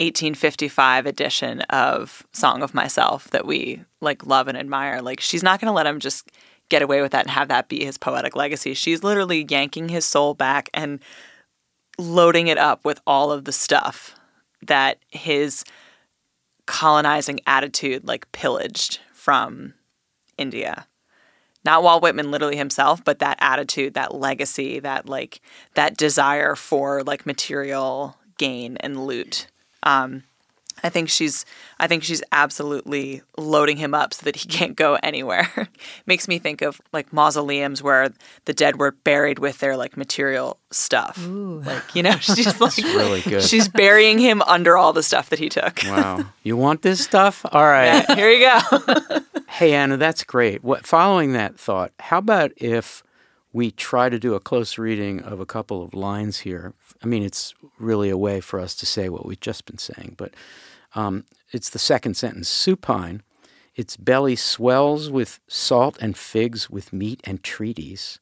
1855 0.00 1.06
edition 1.06 1.60
of 1.62 2.24
Song 2.32 2.62
of 2.62 2.72
Myself 2.72 3.30
that 3.30 3.46
we 3.46 3.82
like 4.00 4.24
love 4.26 4.46
and 4.46 4.56
admire. 4.56 5.02
Like 5.02 5.20
she's 5.20 5.42
not 5.42 5.60
going 5.60 5.70
to 5.70 5.74
let 5.74 5.86
him 5.86 5.98
just 5.98 6.30
get 6.68 6.82
away 6.82 7.02
with 7.02 7.12
that 7.12 7.24
and 7.24 7.30
have 7.30 7.48
that 7.48 7.68
be 7.68 7.84
his 7.84 7.98
poetic 7.98 8.36
legacy. 8.36 8.74
She's 8.74 9.02
literally 9.02 9.44
yanking 9.48 9.88
his 9.88 10.04
soul 10.04 10.34
back 10.34 10.70
and 10.72 11.00
loading 11.98 12.46
it 12.46 12.58
up 12.58 12.84
with 12.84 13.00
all 13.06 13.32
of 13.32 13.44
the 13.44 13.52
stuff 13.52 14.14
that 14.62 14.98
his 15.08 15.64
colonizing 16.66 17.40
attitude 17.46 18.06
like 18.06 18.30
pillaged 18.30 19.00
from 19.12 19.74
India. 20.36 20.86
Not 21.64 21.82
Walt 21.82 22.02
Whitman 22.02 22.30
literally 22.30 22.56
himself, 22.56 23.02
but 23.02 23.18
that 23.18 23.36
attitude, 23.40 23.94
that 23.94 24.14
legacy, 24.14 24.78
that 24.78 25.08
like 25.08 25.40
that 25.74 25.96
desire 25.96 26.54
for 26.54 27.02
like 27.02 27.26
material 27.26 28.16
gain 28.38 28.76
and 28.76 29.04
loot. 29.04 29.48
Um, 29.88 30.24
I 30.82 30.90
think 30.90 31.08
she's 31.08 31.44
I 31.80 31.86
think 31.86 32.04
she's 32.04 32.22
absolutely 32.32 33.22
loading 33.36 33.76
him 33.76 33.94
up 33.94 34.14
so 34.14 34.24
that 34.24 34.36
he 34.36 34.48
can't 34.48 34.76
go 34.76 34.98
anywhere. 35.02 35.68
Makes 36.06 36.28
me 36.28 36.38
think 36.38 36.62
of 36.62 36.80
like 36.92 37.12
mausoleums 37.12 37.82
where 37.82 38.10
the 38.44 38.52
dead 38.52 38.78
were 38.78 38.92
buried 38.92 39.38
with 39.38 39.58
their 39.58 39.76
like 39.76 39.96
material 39.96 40.58
stuff. 40.70 41.18
Ooh. 41.26 41.62
Like, 41.64 41.94
you 41.94 42.02
know, 42.02 42.16
she's 42.20 42.60
like 42.60 42.76
really 42.76 43.22
good. 43.22 43.42
she's 43.42 43.68
burying 43.68 44.18
him 44.18 44.42
under 44.42 44.76
all 44.76 44.92
the 44.92 45.02
stuff 45.02 45.30
that 45.30 45.38
he 45.38 45.48
took. 45.48 45.82
Wow. 45.84 46.24
You 46.42 46.56
want 46.56 46.82
this 46.82 47.02
stuff? 47.02 47.44
All 47.52 47.64
right. 47.64 48.04
Yeah, 48.08 48.14
here 48.14 48.30
you 48.30 48.48
go. 48.48 49.20
Hey, 49.48 49.72
Anna, 49.72 49.96
that's 49.96 50.24
great. 50.24 50.62
What, 50.62 50.86
following 50.86 51.32
that 51.32 51.58
thought, 51.58 51.92
how 51.98 52.18
about 52.18 52.52
if 52.56 53.02
we 53.52 53.70
try 53.70 54.08
to 54.08 54.18
do 54.18 54.34
a 54.34 54.40
close 54.40 54.78
reading 54.78 55.20
of 55.20 55.40
a 55.40 55.46
couple 55.46 55.82
of 55.82 55.94
lines 55.94 56.40
here? 56.40 56.74
I 57.02 57.06
mean, 57.06 57.22
it's 57.22 57.54
really 57.78 58.10
a 58.10 58.18
way 58.18 58.40
for 58.40 58.60
us 58.60 58.74
to 58.76 58.86
say 58.86 59.08
what 59.08 59.26
we've 59.26 59.40
just 59.40 59.64
been 59.64 59.78
saying, 59.78 60.14
but 60.16 60.34
um, 60.94 61.24
it's 61.52 61.70
the 61.70 61.78
second 61.78 62.16
sentence. 62.16 62.48
Supine, 62.48 63.22
its 63.74 63.96
belly 63.96 64.36
swells 64.36 65.10
with 65.10 65.40
salt 65.46 65.96
and 66.00 66.16
figs, 66.16 66.68
with 66.68 66.92
meat 66.92 67.20
and 67.24 67.42
treaties. 67.42 68.18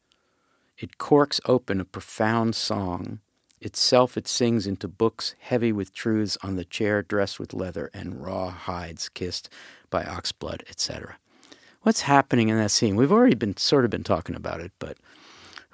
It 0.78 0.98
corks 0.98 1.40
open 1.46 1.80
a 1.80 1.84
profound 1.84 2.54
song. 2.54 3.20
Itself 3.60 4.18
it 4.18 4.28
sings 4.28 4.66
into 4.66 4.86
books 4.86 5.34
heavy 5.40 5.72
with 5.72 5.94
truths 5.94 6.36
on 6.42 6.56
the 6.56 6.64
chair 6.64 7.02
dressed 7.02 7.40
with 7.40 7.54
leather 7.54 7.90
and 7.94 8.22
raw 8.22 8.50
hides 8.50 9.08
kissed 9.08 9.48
by 9.88 10.04
oxblood, 10.04 10.60
etc. 10.68 11.16
What's 11.80 12.02
happening 12.02 12.48
in 12.50 12.58
that 12.58 12.70
scene? 12.70 12.96
We've 12.96 13.12
already 13.12 13.34
been 13.34 13.56
sort 13.56 13.84
of 13.84 13.90
been 13.90 14.04
talking 14.04 14.34
about 14.34 14.60
it, 14.60 14.72
but 14.78 14.98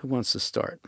who 0.02 0.08
wants 0.08 0.32
to 0.32 0.40
start? 0.40 0.80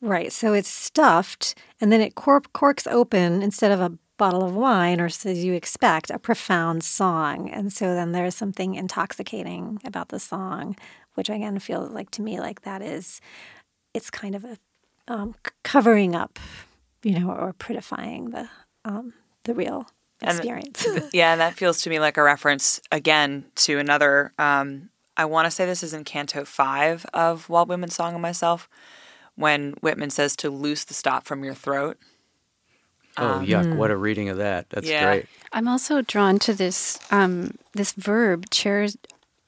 Right. 0.00 0.32
So 0.32 0.54
it's 0.54 0.68
stuffed, 0.68 1.54
and 1.80 1.92
then 1.92 2.00
it 2.00 2.14
cork- 2.14 2.52
corks 2.54 2.86
open 2.86 3.42
instead 3.42 3.70
of 3.70 3.80
a 3.80 3.98
bottle 4.16 4.42
of 4.44 4.54
wine, 4.54 5.00
or 5.00 5.06
as 5.06 5.24
you 5.44 5.52
expect, 5.54 6.10
a 6.10 6.18
profound 6.18 6.82
song. 6.84 7.50
And 7.50 7.72
so 7.72 7.94
then 7.94 8.12
there's 8.12 8.34
something 8.34 8.74
intoxicating 8.74 9.78
about 9.84 10.08
the 10.08 10.18
song, 10.18 10.76
which 11.14 11.28
again 11.28 11.58
feels 11.58 11.90
like 11.90 12.10
to 12.12 12.22
me 12.22 12.38
like 12.40 12.62
that 12.62 12.82
is, 12.82 13.20
it's 13.94 14.10
kind 14.10 14.34
of 14.34 14.44
a 14.44 14.56
um, 15.08 15.34
c- 15.46 15.52
covering 15.64 16.14
up, 16.14 16.38
you 17.02 17.18
know, 17.18 17.30
or 17.30 17.52
prettifying 17.54 18.30
the 18.32 18.48
um, 18.84 19.12
the 19.44 19.54
real 19.54 19.86
And- 20.22 20.36
experience. 20.38 20.86
yeah, 21.12 21.32
and 21.32 21.40
that 21.40 21.54
feels 21.54 21.82
to 21.82 21.90
me 21.90 21.98
like 21.98 22.16
a 22.18 22.22
reference 22.22 22.80
again 22.92 23.46
to 23.56 23.78
another. 23.78 24.32
Um, 24.38 24.89
I 25.20 25.26
want 25.26 25.44
to 25.44 25.50
say 25.50 25.66
this 25.66 25.82
is 25.82 25.92
in 25.92 26.04
Canto 26.04 26.46
Five 26.46 27.04
of 27.12 27.50
Walt 27.50 27.68
Whitman's 27.68 27.94
Song 27.94 28.14
of 28.14 28.22
Myself, 28.22 28.70
when 29.34 29.72
Whitman 29.82 30.08
says 30.08 30.34
to 30.36 30.48
loose 30.48 30.84
the 30.84 30.94
stop 30.94 31.26
from 31.26 31.44
your 31.44 31.52
throat. 31.52 31.98
Oh, 33.18 33.42
yuck! 33.44 33.76
What 33.76 33.90
a 33.90 33.98
reading 33.98 34.30
of 34.30 34.38
that. 34.38 34.70
That's 34.70 34.88
Yeah. 34.88 35.04
great. 35.04 35.26
I'm 35.52 35.68
also 35.68 36.00
drawn 36.00 36.38
to 36.38 36.54
this 36.54 36.98
um, 37.10 37.50
this 37.74 37.92
verb 37.92 38.48
chairs 38.50 38.96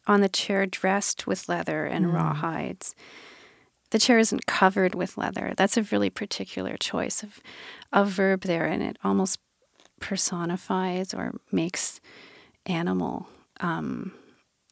on 0.06 0.20
the 0.20 0.28
chair 0.28 0.66
dressed 0.66 1.26
with 1.26 1.48
leather 1.48 1.87
and 1.87 2.12
raw 2.12 2.35
hides. 2.35 2.94
The 3.92 3.98
chair 3.98 4.18
isn't 4.18 4.44
covered 4.44 4.94
with 4.94 5.16
leather. 5.16 5.54
That's 5.56 5.78
a 5.78 5.85
really 5.85 6.11
particular 6.11 6.76
choice 6.76 7.22
of 7.22 7.40
of 7.94 8.11
verb 8.11 8.42
there, 8.42 8.66
and 8.66 8.82
it 8.82 8.98
almost 9.02 9.38
personifies 10.00 11.14
or 11.14 11.40
makes 11.50 11.98
animal, 12.66 13.26
um, 13.61 14.12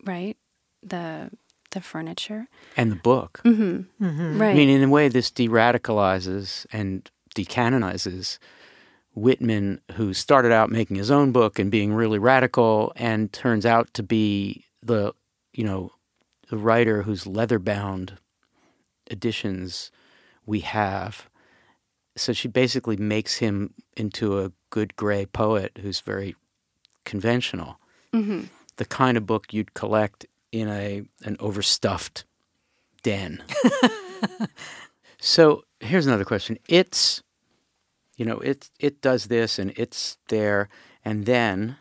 right? 0.05 0.37
The 0.83 1.31
the 1.73 1.81
furniture, 1.81 2.49
And 2.77 2.91
the 2.91 2.97
book. 2.97 3.41
right? 3.45 4.51
I 4.51 4.55
mean, 4.55 4.69
in 4.69 4.83
a 4.83 4.89
way, 4.89 5.07
this 5.09 5.31
de-radicalizes 5.31 6.67
and 6.73 7.09
decanonizes 7.37 8.39
Whitman, 9.15 9.81
who 9.93 10.13
started 10.13 10.51
out 10.51 10.71
making 10.71 10.97
his 10.97 11.13
own 11.13 11.31
book 11.31 11.59
and 11.61 11.71
being 11.71 11.93
really 11.93 12.19
radical, 12.19 12.93
and 12.97 13.33
turns 13.33 13.65
out 13.65 13.95
to 13.95 14.03
be 14.03 14.65
the, 14.83 15.13
you 15.53 15.63
know, 15.63 15.93
the 16.49 16.57
writer 16.57 17.03
whose 17.03 17.25
leather-bound 17.27 18.19
editions 19.11 19.91
we 20.47 20.61
have. 20.61 21.29
So 22.17 22.33
she 22.33 22.49
basically 22.49 22.97
makes 22.97 23.37
him 23.37 23.75
into 23.97 24.41
a 24.41 24.53
good 24.71 24.97
gray 24.97 25.27
poet 25.27 25.79
who's 25.83 26.01
very 26.01 26.35
conventional. 27.05 27.79
hmm 28.13 28.43
The 28.77 28.85
kind 28.85 29.17
of 29.17 29.27
book 29.27 29.53
you'd 29.53 29.75
collect 29.75 30.27
in 30.53 30.69
a 30.69 31.03
an 31.25 31.37
overstuffed 31.39 32.25
den. 33.03 33.43
so 35.21 35.63
here's 35.81 36.07
another 36.07 36.25
question. 36.25 36.59
It's 36.69 37.23
you 38.17 38.25
know, 38.25 38.39
it 38.39 38.71
it 38.79 39.01
does 39.01 39.27
this 39.27 39.59
and 39.59 39.73
it's 39.77 40.19
there 40.29 40.69
and 41.05 41.27
then 41.27 41.77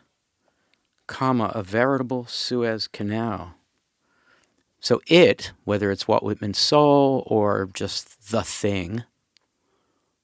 comma 1.06 1.52
a 1.54 1.62
veritable 1.62 2.24
Suez 2.26 2.88
Canal. 2.88 3.54
So 4.80 5.02
it, 5.06 5.52
whether 5.64 5.90
it's 5.90 6.08
Walt 6.08 6.22
Whitman's 6.22 6.58
soul 6.58 7.24
or 7.26 7.68
just 7.74 8.30
the 8.30 8.42
thing 8.42 9.04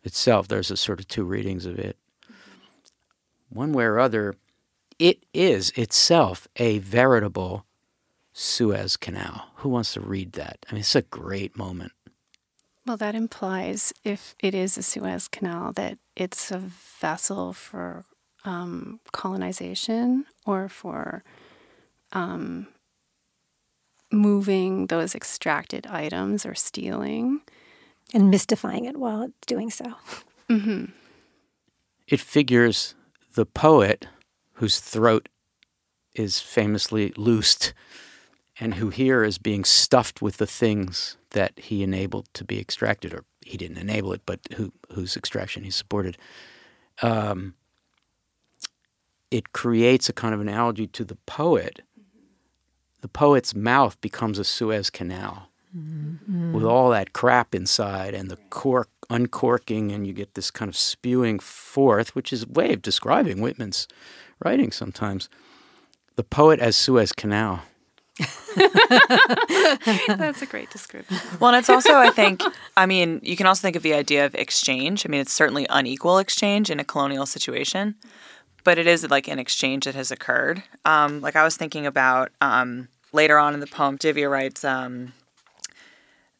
itself, 0.02 0.48
there's 0.48 0.70
a 0.70 0.76
sort 0.76 0.98
of 0.98 1.09
two 1.09 1.24
readings 1.24 1.66
of 1.66 1.78
it. 1.78 1.98
Mm-hmm. 2.24 3.59
One 3.59 3.72
way 3.72 3.85
or 3.85 3.98
other, 3.98 4.35
it 4.98 5.26
is 5.35 5.70
itself 5.76 6.48
a 6.56 6.78
veritable 6.78 7.65
Suez 8.38 8.99
Canal. 8.99 9.46
Who 9.57 9.70
wants 9.70 9.94
to 9.94 10.01
read 10.01 10.33
that? 10.33 10.59
I 10.68 10.75
mean, 10.75 10.81
it's 10.81 10.94
a 10.94 11.01
great 11.03 11.57
moment. 11.57 11.92
Well, 12.85 12.99
that 12.99 13.14
implies 13.14 13.94
if 14.05 14.35
it 14.38 14.55
is 14.55 14.77
a 14.77 14.83
Suez 14.83 15.27
Canal 15.27 15.72
that 15.72 15.99
it's 16.14 16.51
a 16.51 16.59
vessel 16.59 17.55
for 17.55 18.05
um, 18.44 19.01
colonization 19.11 20.27
or 20.44 20.68
for 20.68 21.25
um, 22.12 22.68
moving 24.12 24.88
those 24.88 25.14
extracted 25.14 25.87
items 25.87 26.44
or 26.44 26.55
stealing. 26.55 27.40
and 28.14 28.31
mystifying 28.31 28.85
it 28.85 28.96
while 28.99 29.22
it's 29.22 29.46
doing 29.46 29.70
so. 29.70 29.94
hmm 30.49 30.85
It 32.07 32.20
figures 32.20 32.94
the 33.35 33.46
poet 33.46 34.07
whose 34.55 34.79
throat 34.79 35.29
is 36.14 36.38
famously 36.38 37.12
loosed 37.16 37.75
and 38.58 38.74
who 38.74 38.90
here 38.90 39.22
is 39.22 39.38
being 39.38 39.64
stuffed 39.64 40.22
with 40.22 40.38
the 40.38 40.46
things 40.46 41.16
that 41.30 41.52
he 41.58 41.82
enabled 41.82 42.28
to 42.34 42.44
be 42.44 42.58
extracted, 42.58 43.12
or 43.12 43.24
he 43.44 43.56
didn't 43.56 43.78
enable 43.78 44.12
it, 44.12 44.22
but 44.24 44.40
who, 44.56 44.72
whose 44.92 45.16
extraction 45.16 45.64
he 45.64 45.70
supported. 45.70 46.16
Um, 47.02 47.54
it 49.30 49.52
creates 49.52 50.08
a 50.08 50.12
kind 50.12 50.34
of 50.34 50.40
analogy 50.40 50.86
to 50.86 51.04
the 51.04 51.16
poet. 51.26 51.80
The 53.02 53.08
poet's 53.08 53.54
mouth 53.54 54.00
becomes 54.00 54.38
a 54.38 54.44
Suez 54.44 54.90
Canal 54.90 55.50
with 56.54 56.64
all 56.64 56.88
that 56.90 57.12
crap 57.12 57.54
inside 57.54 58.14
and 58.14 58.30
the 58.30 58.38
cork 58.48 58.88
uncorking, 59.10 59.92
and 59.92 60.06
you 60.06 60.14
get 60.14 60.34
this 60.34 60.50
kind 60.50 60.68
of 60.68 60.76
spewing 60.76 61.38
forth, 61.38 62.14
which 62.14 62.32
is 62.32 62.44
a 62.44 62.48
way 62.48 62.72
of 62.72 62.80
describing 62.80 63.42
Whitman's 63.42 63.86
writing 64.42 64.72
sometimes. 64.72 65.28
The 66.16 66.24
poet 66.24 66.60
as 66.60 66.76
Suez 66.76 67.12
Canal. 67.12 67.62
That's 70.16 70.42
a 70.42 70.46
great 70.46 70.70
description. 70.70 71.16
Well, 71.40 71.50
and 71.50 71.59
it's 71.59 71.68
also, 71.68 71.94
I 71.94 72.11
think, 72.11 72.42
I 72.76 72.87
mean, 72.87 73.20
you 73.22 73.37
can 73.37 73.46
also 73.46 73.62
think 73.62 73.76
of 73.76 73.83
the 73.83 73.94
idea 73.94 74.24
of 74.24 74.35
exchange. 74.35 75.05
I 75.05 75.09
mean, 75.09 75.20
it's 75.20 75.33
certainly 75.33 75.66
unequal 75.68 76.18
exchange 76.18 76.70
in 76.70 76.81
a 76.81 76.85
colonial 76.85 77.26
situation, 77.26 77.94
but 78.64 78.79
it 78.79 78.87
is 78.87 79.09
like 79.11 79.29
an 79.29 79.38
exchange 79.38 79.85
that 79.85 79.94
has 79.94 80.11
occurred. 80.11 80.62
Um, 80.85 81.20
like 81.20 81.37
I 81.37 81.44
was 81.44 81.57
thinking 81.57 81.87
about 81.87 82.31
um, 82.40 82.88
later 83.12 83.38
on 83.38 83.55
in 83.55 83.61
the 83.61 83.66
poem, 83.66 83.98
Divya 83.98 84.31
writes, 84.31 84.64
um, 84.64 85.12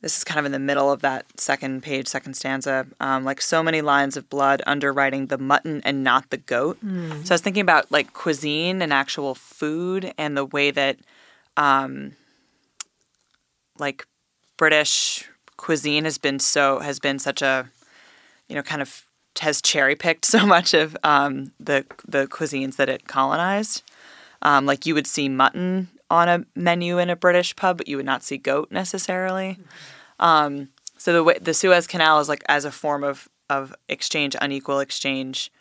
this 0.03 0.19
is 0.19 0.25
kind 0.25 0.39
of 0.39 0.47
in 0.47 0.53
the 0.53 0.59
middle 0.59 0.93
of 0.93 1.01
that 1.01 1.25
second 1.41 1.83
page, 1.83 2.07
second 2.07 2.35
stanza, 2.35 2.87
um, 3.01 3.25
like 3.25 3.41
so 3.41 3.63
many 3.63 3.81
lines 3.81 4.17
of 4.17 4.31
blood 4.31 4.63
underwriting 4.67 5.27
the 5.27 5.39
mutton 5.39 5.83
and 5.85 6.05
not 6.05 6.31
the 6.31 6.37
goat. 6.37 6.79
So 7.25 7.33
I 7.33 7.35
was 7.35 7.41
thinking 7.41 7.63
about 7.63 7.91
like 7.91 8.13
cuisine 8.13 8.83
and 8.83 8.93
actual 8.93 9.35
food 9.35 10.13
and 10.17 10.37
the 10.37 10.45
way 10.45 10.71
that 10.71 10.99
um, 11.57 12.13
like 13.79 14.07
British 14.57 15.29
cuisine 15.57 16.05
has 16.05 16.19
been 16.19 16.39
so 16.39 16.81
has 16.81 16.99
been 16.99 17.19
such 17.19 17.41
a 17.41 17.71
you 18.49 18.55
know 18.55 18.63
kind 18.63 18.83
of 18.83 19.05
has 19.41 19.61
cherry 19.61 19.97
picked 19.97 20.25
so 20.37 20.47
much 20.47 20.75
of 20.75 20.97
um, 21.03 21.53
the 21.59 21.85
the 22.07 22.27
cuisines 22.27 22.77
that 22.77 22.89
it 22.89 23.07
colonized. 23.07 23.83
Um, 24.43 24.67
like 24.67 24.87
you 24.87 24.95
would 24.95 25.07
see 25.07 25.29
mutton 25.29 25.89
on 26.11 26.29
a 26.29 26.45
menu 26.55 26.99
in 26.99 27.11
a 27.11 27.17
British 27.17 27.57
pub, 27.57 27.79
but 27.79 27.89
you 27.89 27.97
would 27.97 28.07
not 28.07 28.23
see 28.23 28.37
goat 28.37 28.71
necessarily. 28.71 29.59
Um, 30.21 30.69
so 30.99 31.25
the 31.25 31.41
the 31.41 31.55
Suez 31.55 31.87
Canal 31.87 32.21
is 32.21 32.29
like 32.29 32.45
as 32.49 32.65
a 32.65 32.71
form 32.71 33.05
of 33.05 33.29
of 33.49 33.75
exchange, 33.89 34.37
unequal 34.41 34.81
exchange. 34.81 35.53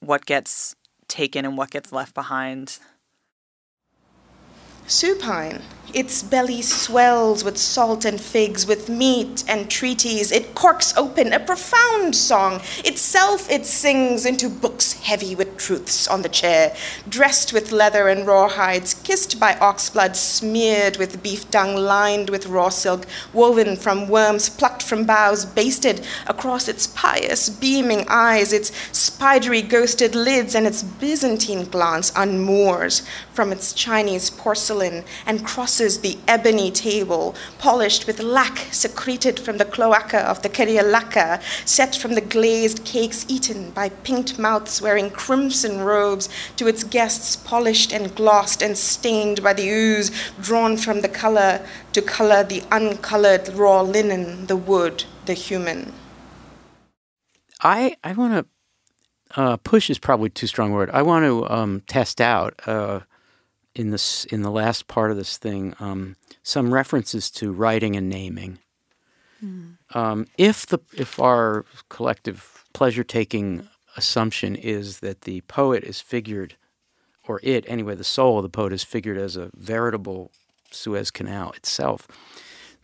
What 0.00 0.26
gets 0.26 0.76
taken 1.08 1.44
and 1.44 1.56
what 1.56 1.70
gets 1.70 1.92
left 1.92 2.14
behind. 2.14 2.78
Supine, 4.86 5.62
Its 5.94 6.24
belly 6.24 6.60
swells 6.60 7.44
with 7.44 7.56
salt 7.56 8.04
and 8.04 8.20
figs, 8.20 8.66
with 8.66 8.88
meat 8.88 9.44
and 9.46 9.70
treaties. 9.70 10.32
It 10.32 10.52
corks 10.52 10.92
open 10.96 11.32
a 11.32 11.38
profound 11.38 12.16
song. 12.16 12.60
Itself 12.84 13.48
it 13.48 13.64
sings 13.64 14.26
into 14.26 14.48
books 14.48 14.94
heavy 14.94 15.36
with 15.36 15.56
truths 15.56 16.08
on 16.08 16.22
the 16.22 16.28
chair, 16.28 16.74
dressed 17.08 17.52
with 17.52 17.70
leather 17.70 18.08
and 18.08 18.26
raw 18.26 18.48
hides, 18.48 18.94
kissed 18.94 19.38
by 19.38 19.52
oxblood, 19.54 20.16
smeared 20.16 20.96
with 20.96 21.22
beef 21.22 21.48
dung, 21.52 21.76
lined 21.76 22.28
with 22.28 22.46
raw 22.46 22.70
silk, 22.70 23.06
woven 23.32 23.76
from 23.76 24.08
worms 24.08 24.48
plucked 24.48 24.82
from 24.82 25.04
boughs, 25.04 25.44
basted 25.44 26.04
across 26.26 26.66
its 26.66 26.88
pious, 26.88 27.48
beaming 27.48 28.04
eyes, 28.08 28.52
its 28.52 28.72
spidery, 28.90 29.62
ghosted 29.62 30.16
lids, 30.16 30.56
and 30.56 30.66
its 30.66 30.82
Byzantine 30.82 31.66
glance 31.66 32.10
unmoors 32.12 33.06
from 33.32 33.52
its 33.52 33.72
Chinese 33.72 34.30
porcelain 34.30 35.04
and 35.26 35.44
crosses 35.44 35.83
the 35.84 36.18
ebony 36.26 36.70
table, 36.70 37.34
polished 37.58 38.06
with 38.06 38.20
lac 38.20 38.58
secreted 38.72 39.38
from 39.38 39.58
the 39.58 39.64
cloaca 39.64 40.20
of 40.20 40.42
the 40.42 40.48
Kerria 40.48 40.82
lacca, 40.82 41.42
set 41.66 41.94
from 41.94 42.14
the 42.14 42.20
glazed 42.20 42.84
cakes 42.84 43.26
eaten 43.28 43.70
by 43.70 43.88
pinked 43.88 44.38
mouths 44.38 44.80
wearing 44.80 45.10
crimson 45.10 45.82
robes, 45.82 46.28
to 46.56 46.66
its 46.66 46.82
guests 46.82 47.36
polished 47.36 47.92
and 47.92 48.14
glossed 48.14 48.62
and 48.62 48.76
stained 48.76 49.42
by 49.42 49.52
the 49.52 49.68
ooze 49.68 50.10
drawn 50.40 50.76
from 50.76 51.02
the 51.02 51.08
color 51.08 51.60
to 51.92 52.02
color 52.02 52.42
the 52.42 52.62
uncolored 52.72 53.48
raw 53.50 53.82
linen, 53.82 54.46
the 54.46 54.56
wood, 54.56 55.04
the 55.26 55.34
human. 55.34 55.92
I 57.60 57.96
I 58.02 58.12
want 58.12 58.32
to 58.34 59.40
uh, 59.40 59.56
push 59.58 59.90
is 59.90 59.98
probably 59.98 60.30
too 60.30 60.46
strong 60.46 60.72
a 60.72 60.74
word. 60.74 60.90
I 60.90 61.02
want 61.02 61.24
to 61.24 61.48
um, 61.48 61.82
test 61.86 62.20
out 62.20 62.60
uh, 62.66 63.00
in 63.74 63.90
this 63.90 64.24
in 64.26 64.42
the 64.42 64.50
last 64.50 64.86
part 64.86 65.10
of 65.10 65.16
this 65.16 65.36
thing 65.36 65.74
um, 65.80 66.16
some 66.42 66.72
references 66.72 67.30
to 67.30 67.52
writing 67.52 67.96
and 67.96 68.08
naming. 68.08 68.58
Mm. 69.44 69.76
Um, 69.94 70.26
if 70.38 70.66
the 70.66 70.78
if 70.96 71.18
our 71.18 71.64
collective 71.88 72.64
pleasure 72.72 73.04
taking 73.04 73.68
assumption 73.96 74.56
is 74.56 75.00
that 75.00 75.22
the 75.22 75.40
poet 75.42 75.84
is 75.84 76.00
figured, 76.00 76.56
or 77.26 77.40
it 77.42 77.64
anyway, 77.68 77.94
the 77.94 78.04
soul 78.04 78.38
of 78.38 78.42
the 78.42 78.48
poet 78.48 78.72
is 78.72 78.84
figured 78.84 79.18
as 79.18 79.36
a 79.36 79.50
veritable 79.54 80.30
Suez 80.70 81.10
Canal 81.10 81.52
itself, 81.52 82.08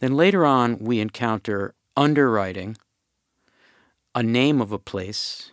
then 0.00 0.16
later 0.16 0.44
on 0.44 0.78
we 0.78 1.00
encounter 1.00 1.74
underwriting 1.96 2.76
a 4.14 4.22
name 4.22 4.60
of 4.60 4.72
a 4.72 4.78
place 4.78 5.50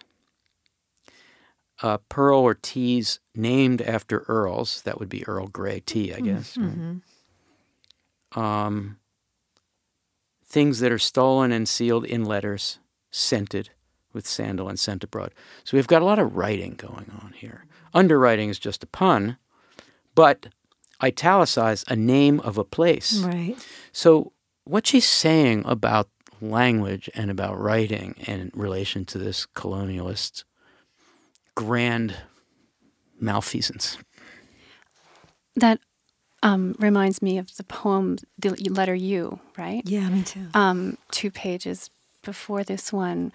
uh, 1.82 1.98
Pearl 2.10 2.40
or 2.40 2.56
teas 2.56 3.20
named 3.36 3.82
after 3.82 4.26
earls. 4.28 4.82
That 4.84 5.00
would 5.00 5.10
be 5.10 5.28
Earl 5.28 5.48
Grey 5.48 5.80
tea, 5.80 6.14
I 6.14 6.20
guess. 6.20 6.58
Mm-hmm. 6.58 8.40
Um, 8.40 8.98
things 10.46 10.80
that 10.80 10.92
are 10.92 11.00
stolen 11.00 11.52
and 11.52 11.68
sealed 11.68 12.06
in 12.06 12.24
letters, 12.24 12.80
scented 13.12 13.70
with 14.14 14.28
sandal 14.28 14.70
and 14.70 14.80
sent 14.80 15.04
abroad. 15.04 15.34
So 15.64 15.78
we've 15.78 15.88
got 15.88 16.02
a 16.02 16.06
lot 16.06 16.20
of 16.20 16.36
writing 16.36 16.74
going 16.76 17.12
on 17.22 17.34
here. 17.36 17.66
Underwriting 17.94 18.50
is 18.50 18.60
just 18.60 18.84
a 18.84 18.88
pun, 18.88 19.38
but 20.16 20.48
italicize 21.02 21.86
a 21.88 21.96
name 21.96 22.40
of 22.40 22.58
a 22.58 22.64
place. 22.64 23.20
Right. 23.20 23.56
So 23.92 24.34
what 24.64 24.88
she's 24.88 25.08
saying 25.08 25.64
about 25.66 26.10
language 26.42 27.10
and 27.16 27.32
about 27.32 27.60
writing 27.60 28.16
in 28.20 28.52
relation 28.54 29.06
to 29.06 29.18
this 29.18 29.46
colonialist 29.56 30.44
grand 31.58 32.16
malfeasance. 33.20 33.98
That 35.56 35.80
um, 36.44 36.76
reminds 36.78 37.20
me 37.20 37.40
of 37.40 37.58
the 37.58 37.64
poem, 37.64 38.18
the 38.38 38.52
letter 38.70 38.94
U, 38.94 39.40
right? 39.58 39.82
Yeah, 39.84 40.08
me 40.08 40.22
too. 40.22 40.46
Um, 40.54 41.00
two 41.10 41.32
pages 41.32 41.90
before 42.24 42.64
this 42.64 42.94
one, 42.94 43.32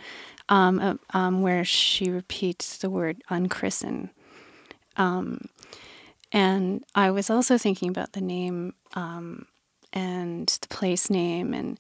um, 0.49 0.79
uh, 0.79 0.95
um, 1.13 1.43
where 1.43 1.65
she 1.65 2.11
repeats 2.11 2.79
the 2.79 2.89
word 2.89 3.25
unchristen. 3.29 4.11
Um, 4.97 5.47
and 6.31 6.85
I 6.95 7.11
was 7.11 7.29
also 7.29 7.59
thinking 7.59 7.89
about 7.89 8.13
the 8.13 8.21
name 8.21 8.75
um, 8.95 9.47
and 9.93 10.47
the 10.61 10.69
place 10.69 11.11
name 11.11 11.53
and 11.53 11.77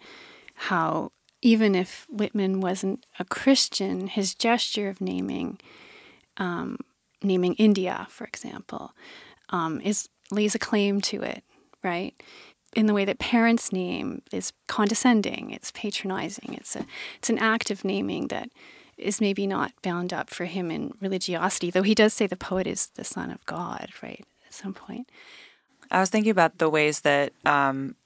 how 0.55 1.13
even 1.41 1.77
if 1.77 2.09
Whitman 2.11 2.61
wasn't 2.61 3.07
a 3.21 3.25
Christian, 3.25 4.09
his 4.09 4.35
gesture 4.35 4.89
of 4.89 5.01
naming 5.01 5.61
um, 6.37 6.79
naming 7.23 7.55
India, 7.55 8.07
for 8.11 8.25
example, 8.25 8.93
um, 9.51 9.81
is 9.81 10.09
lays 10.31 10.55
a 10.55 10.59
claim 10.59 11.01
to 11.03 11.23
it, 11.23 11.45
right? 11.83 12.15
In 12.75 12.87
the 12.87 12.95
way 12.95 13.05
that 13.05 13.19
parents 13.19 13.73
name 13.73 14.23
is 14.33 14.53
condescending, 14.67 15.51
it's 15.51 15.71
patronizing, 15.73 16.55
it's 16.55 16.75
a 16.75 16.87
it's 17.19 17.31
an 17.31 17.39
act 17.39 17.71
of 17.71 17.85
naming 17.85 18.29
that 18.29 18.49
is 18.97 19.21
maybe 19.21 19.47
not 19.47 19.73
bound 19.83 20.13
up 20.13 20.31
for 20.31 20.45
him 20.45 20.71
in 20.71 20.93
religiosity, 21.01 21.71
though 21.71 21.83
he 21.83 21.95
does 21.95 22.15
say 22.15 22.27
the 22.27 22.37
poet 22.37 22.67
is 22.67 22.89
the 22.95 23.05
son 23.05 23.31
of 23.31 23.45
God, 23.47 23.89
right? 24.03 24.25
At 24.47 24.55
some 24.55 24.75
point. 24.75 25.09
I 25.91 26.01
was 26.01 26.09
thinking 26.09 26.31
about 26.31 26.59
the 26.59 26.71
ways 26.71 27.01
that 27.01 27.33
um, 27.45 27.97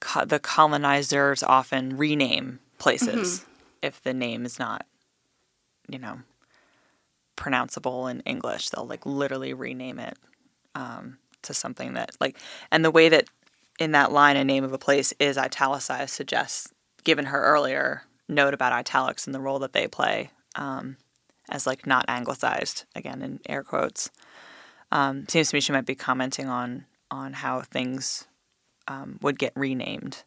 co- 0.00 0.24
the 0.24 0.38
colonizers 0.38 1.42
often 1.42 1.96
rename 1.96 2.58
places 2.78 3.40
mm-hmm. 3.40 3.50
if 3.82 4.02
the 4.02 4.14
name 4.14 4.44
is 4.44 4.58
not, 4.58 4.86
you 5.88 5.98
know, 5.98 6.20
pronounceable 7.42 8.10
in 8.10 8.20
English. 8.20 8.68
They'll 8.70 8.86
like 8.86 9.04
literally 9.04 9.52
rename 9.52 9.98
it 9.98 10.16
um, 10.74 11.18
to 11.42 11.52
something 11.52 11.94
that 11.94 12.12
like, 12.20 12.38
and 12.70 12.84
the 12.84 12.90
way 12.90 13.08
that 13.08 13.28
in 13.78 13.92
that 13.92 14.12
line 14.12 14.36
a 14.36 14.44
name 14.44 14.64
of 14.64 14.72
a 14.72 14.78
place 14.78 15.12
is 15.18 15.36
italicized 15.36 16.10
suggests, 16.10 16.72
given 17.04 17.26
her 17.26 17.42
earlier 17.42 18.04
note 18.28 18.54
about 18.54 18.72
italics 18.72 19.26
and 19.26 19.34
the 19.34 19.40
role 19.40 19.58
that 19.58 19.72
they 19.72 19.88
play 19.88 20.30
um, 20.54 20.96
as 21.50 21.66
like 21.66 21.86
not 21.86 22.04
anglicized 22.08 22.84
again 22.94 23.22
in 23.22 23.40
air 23.48 23.62
quotes. 23.62 24.10
Um, 24.92 25.26
seems 25.28 25.50
to 25.50 25.56
me 25.56 25.60
she 25.60 25.72
might 25.72 25.86
be 25.86 25.94
commenting 25.94 26.48
on 26.48 26.86
on 27.10 27.34
how 27.34 27.60
things 27.60 28.26
um, 28.88 29.18
would 29.20 29.38
get 29.38 29.52
renamed. 29.54 30.22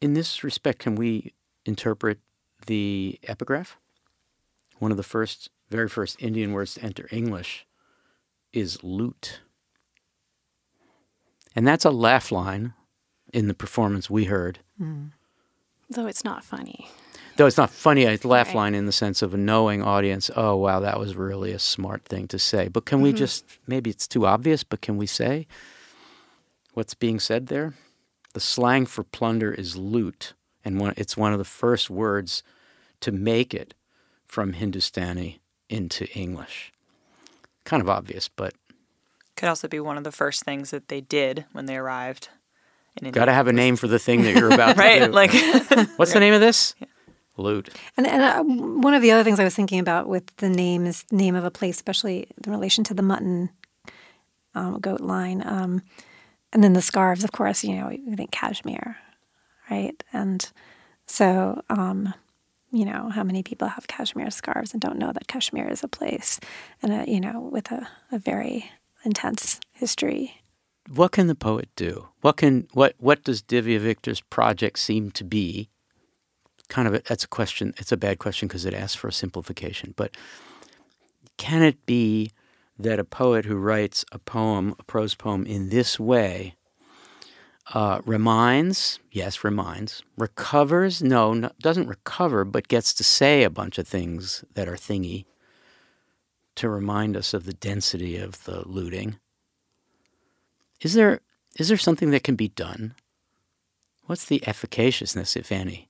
In 0.00 0.14
this 0.14 0.44
respect, 0.44 0.80
can 0.80 0.94
we 0.96 1.32
interpret 1.64 2.18
the 2.66 3.18
epigraph? 3.22 3.76
One 4.78 4.90
of 4.90 4.96
the 4.96 5.02
first 5.02 5.48
very 5.74 5.88
first 5.88 6.22
Indian 6.22 6.52
words 6.52 6.74
to 6.74 6.84
enter 6.84 7.08
English 7.10 7.66
is 8.52 8.84
loot. 8.84 9.40
And 11.56 11.66
that's 11.66 11.84
a 11.84 11.90
laugh 11.90 12.30
line 12.30 12.74
in 13.32 13.48
the 13.48 13.54
performance 13.54 14.08
we 14.08 14.26
heard. 14.26 14.60
Mm. 14.80 15.10
Though 15.90 16.06
it's 16.06 16.22
not 16.24 16.44
funny. 16.44 16.88
Though 17.36 17.46
it's 17.46 17.56
not 17.56 17.70
funny, 17.70 18.04
a 18.04 18.16
laugh 18.22 18.48
right. 18.48 18.56
line 18.56 18.74
in 18.76 18.86
the 18.86 18.92
sense 18.92 19.20
of 19.20 19.34
a 19.34 19.36
knowing 19.36 19.82
audience, 19.82 20.30
oh, 20.36 20.54
wow, 20.54 20.78
that 20.78 21.00
was 21.00 21.16
really 21.16 21.50
a 21.50 21.58
smart 21.58 22.04
thing 22.04 22.28
to 22.28 22.38
say. 22.38 22.68
But 22.68 22.84
can 22.84 22.98
mm-hmm. 22.98 23.06
we 23.06 23.12
just, 23.12 23.44
maybe 23.66 23.90
it's 23.90 24.06
too 24.06 24.24
obvious, 24.26 24.62
but 24.62 24.80
can 24.80 24.96
we 24.96 25.06
say 25.06 25.48
what's 26.74 26.94
being 26.94 27.18
said 27.18 27.48
there? 27.48 27.74
The 28.32 28.40
slang 28.40 28.86
for 28.86 29.02
plunder 29.02 29.52
is 29.52 29.76
loot, 29.76 30.34
and 30.64 30.78
one, 30.78 30.94
it's 30.96 31.16
one 31.16 31.32
of 31.32 31.38
the 31.38 31.44
first 31.44 31.90
words 31.90 32.44
to 33.00 33.10
make 33.10 33.52
it 33.52 33.74
from 34.24 34.52
Hindustani 34.52 35.40
into 35.68 36.06
English. 36.16 36.72
Kind 37.64 37.80
of 37.82 37.88
obvious, 37.88 38.28
but 38.28 38.54
could 39.36 39.48
also 39.48 39.68
be 39.68 39.80
one 39.80 39.96
of 39.96 40.04
the 40.04 40.12
first 40.12 40.44
things 40.44 40.70
that 40.70 40.88
they 40.88 41.00
did 41.00 41.44
when 41.52 41.66
they 41.66 41.76
arrived. 41.76 42.28
in 43.00 43.10
Got 43.10 43.24
to 43.24 43.32
have 43.32 43.48
a 43.48 43.52
name 43.52 43.76
for 43.76 43.88
the 43.88 43.98
thing 43.98 44.22
that 44.22 44.36
you're 44.36 44.52
about 44.52 44.76
right? 44.78 45.00
to 45.00 45.06
do. 45.06 45.12
Like, 45.12 45.32
what's 45.96 46.12
the 46.12 46.20
name 46.20 46.34
of 46.34 46.40
this? 46.40 46.74
Yeah. 46.78 46.86
Loot. 47.36 47.70
And, 47.96 48.06
and 48.06 48.22
uh, 48.22 48.42
one 48.44 48.94
of 48.94 49.02
the 49.02 49.10
other 49.10 49.24
things 49.24 49.40
I 49.40 49.44
was 49.44 49.56
thinking 49.56 49.80
about 49.80 50.08
with 50.08 50.24
the 50.36 50.48
name 50.48 50.86
is 50.86 51.04
name 51.10 51.34
of 51.34 51.44
a 51.44 51.50
place, 51.50 51.74
especially 51.74 52.28
in 52.44 52.52
relation 52.52 52.84
to 52.84 52.94
the 52.94 53.02
mutton 53.02 53.50
um, 54.54 54.78
goat 54.78 55.00
line, 55.00 55.42
um, 55.44 55.82
and 56.52 56.62
then 56.62 56.74
the 56.74 56.82
scarves. 56.82 57.24
Of 57.24 57.32
course, 57.32 57.64
you 57.64 57.74
know, 57.74 57.88
we 57.88 58.14
think 58.14 58.30
cashmere, 58.30 58.96
right? 59.68 60.00
And 60.12 60.48
so 61.06 61.60
um, 61.68 62.14
you 62.74 62.84
know, 62.84 63.08
how 63.10 63.22
many 63.22 63.42
people 63.42 63.68
have 63.68 63.86
cashmere 63.86 64.30
scarves 64.30 64.72
and 64.72 64.80
don't 64.80 64.98
know 64.98 65.12
that 65.12 65.28
Kashmir 65.28 65.68
is 65.68 65.84
a 65.84 65.88
place 65.88 66.40
and, 66.82 66.92
a, 66.92 67.10
you 67.10 67.20
know, 67.20 67.40
with 67.40 67.70
a, 67.70 67.86
a 68.10 68.18
very 68.18 68.70
intense 69.04 69.60
history. 69.72 70.42
What 70.88 71.12
can 71.12 71.28
the 71.28 71.34
poet 71.34 71.68
do? 71.76 72.08
What 72.20 72.36
can 72.36 72.68
what 72.72 72.94
what 72.98 73.24
does 73.24 73.42
Divya 73.42 73.78
Victor's 73.78 74.20
project 74.20 74.78
seem 74.78 75.10
to 75.12 75.24
be? 75.24 75.70
Kind 76.68 76.88
of 76.88 76.94
a, 76.94 77.02
that's 77.08 77.24
a 77.24 77.28
question. 77.28 77.74
It's 77.78 77.92
a 77.92 77.96
bad 77.96 78.18
question 78.18 78.48
because 78.48 78.66
it 78.66 78.74
asks 78.74 78.94
for 78.94 79.08
a 79.08 79.12
simplification. 79.12 79.94
But 79.96 80.14
can 81.36 81.62
it 81.62 81.86
be 81.86 82.32
that 82.78 82.98
a 82.98 83.04
poet 83.04 83.44
who 83.44 83.56
writes 83.56 84.04
a 84.12 84.18
poem, 84.18 84.74
a 84.78 84.82
prose 84.82 85.14
poem 85.14 85.46
in 85.46 85.70
this 85.70 85.98
way, 85.98 86.54
uh, 87.72 88.00
reminds, 88.04 88.98
yes, 89.10 89.42
reminds, 89.42 90.02
recovers, 90.18 91.02
no, 91.02 91.32
no, 91.32 91.50
doesn't 91.60 91.88
recover, 91.88 92.44
but 92.44 92.68
gets 92.68 92.92
to 92.94 93.04
say 93.04 93.42
a 93.42 93.50
bunch 93.50 93.78
of 93.78 93.88
things 93.88 94.44
that 94.54 94.68
are 94.68 94.76
thingy 94.76 95.24
to 96.56 96.68
remind 96.68 97.16
us 97.16 97.32
of 97.34 97.46
the 97.46 97.54
density 97.54 98.16
of 98.16 98.44
the 98.44 98.66
looting. 98.68 99.18
Is 100.80 100.94
there 100.94 101.20
is 101.56 101.68
there 101.68 101.78
something 101.78 102.10
that 102.10 102.24
can 102.24 102.34
be 102.34 102.48
done? 102.48 102.94
What's 104.06 104.24
the 104.24 104.42
efficaciousness, 104.46 105.36
if 105.36 105.52
any? 105.52 105.88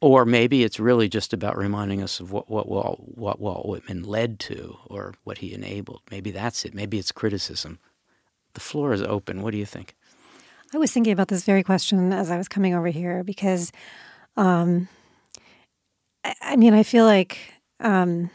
Or 0.00 0.24
maybe 0.24 0.62
it's 0.62 0.78
really 0.78 1.08
just 1.08 1.32
about 1.32 1.58
reminding 1.58 2.00
us 2.00 2.20
of 2.20 2.30
what, 2.30 2.48
what, 2.48 2.68
Walt, 2.68 3.00
what 3.00 3.40
Walt 3.40 3.66
Whitman 3.66 4.04
led 4.04 4.38
to 4.40 4.78
or 4.86 5.14
what 5.24 5.38
he 5.38 5.52
enabled. 5.52 6.02
Maybe 6.10 6.30
that's 6.30 6.64
it. 6.64 6.72
Maybe 6.72 6.98
it's 6.98 7.10
criticism. 7.10 7.80
The 8.54 8.60
floor 8.60 8.92
is 8.92 9.02
open. 9.02 9.42
What 9.42 9.50
do 9.50 9.58
you 9.58 9.66
think? 9.66 9.96
I 10.74 10.78
was 10.78 10.92
thinking 10.92 11.12
about 11.12 11.28
this 11.28 11.44
very 11.44 11.62
question 11.62 12.12
as 12.12 12.30
I 12.30 12.36
was 12.36 12.48
coming 12.48 12.74
over 12.74 12.88
here 12.88 13.24
because, 13.24 13.72
um, 14.36 14.88
I, 16.24 16.34
I, 16.42 16.56
mean, 16.56 16.74
I 16.74 16.82
feel 16.82 17.06
like 17.06 17.38
um, 17.80 18.30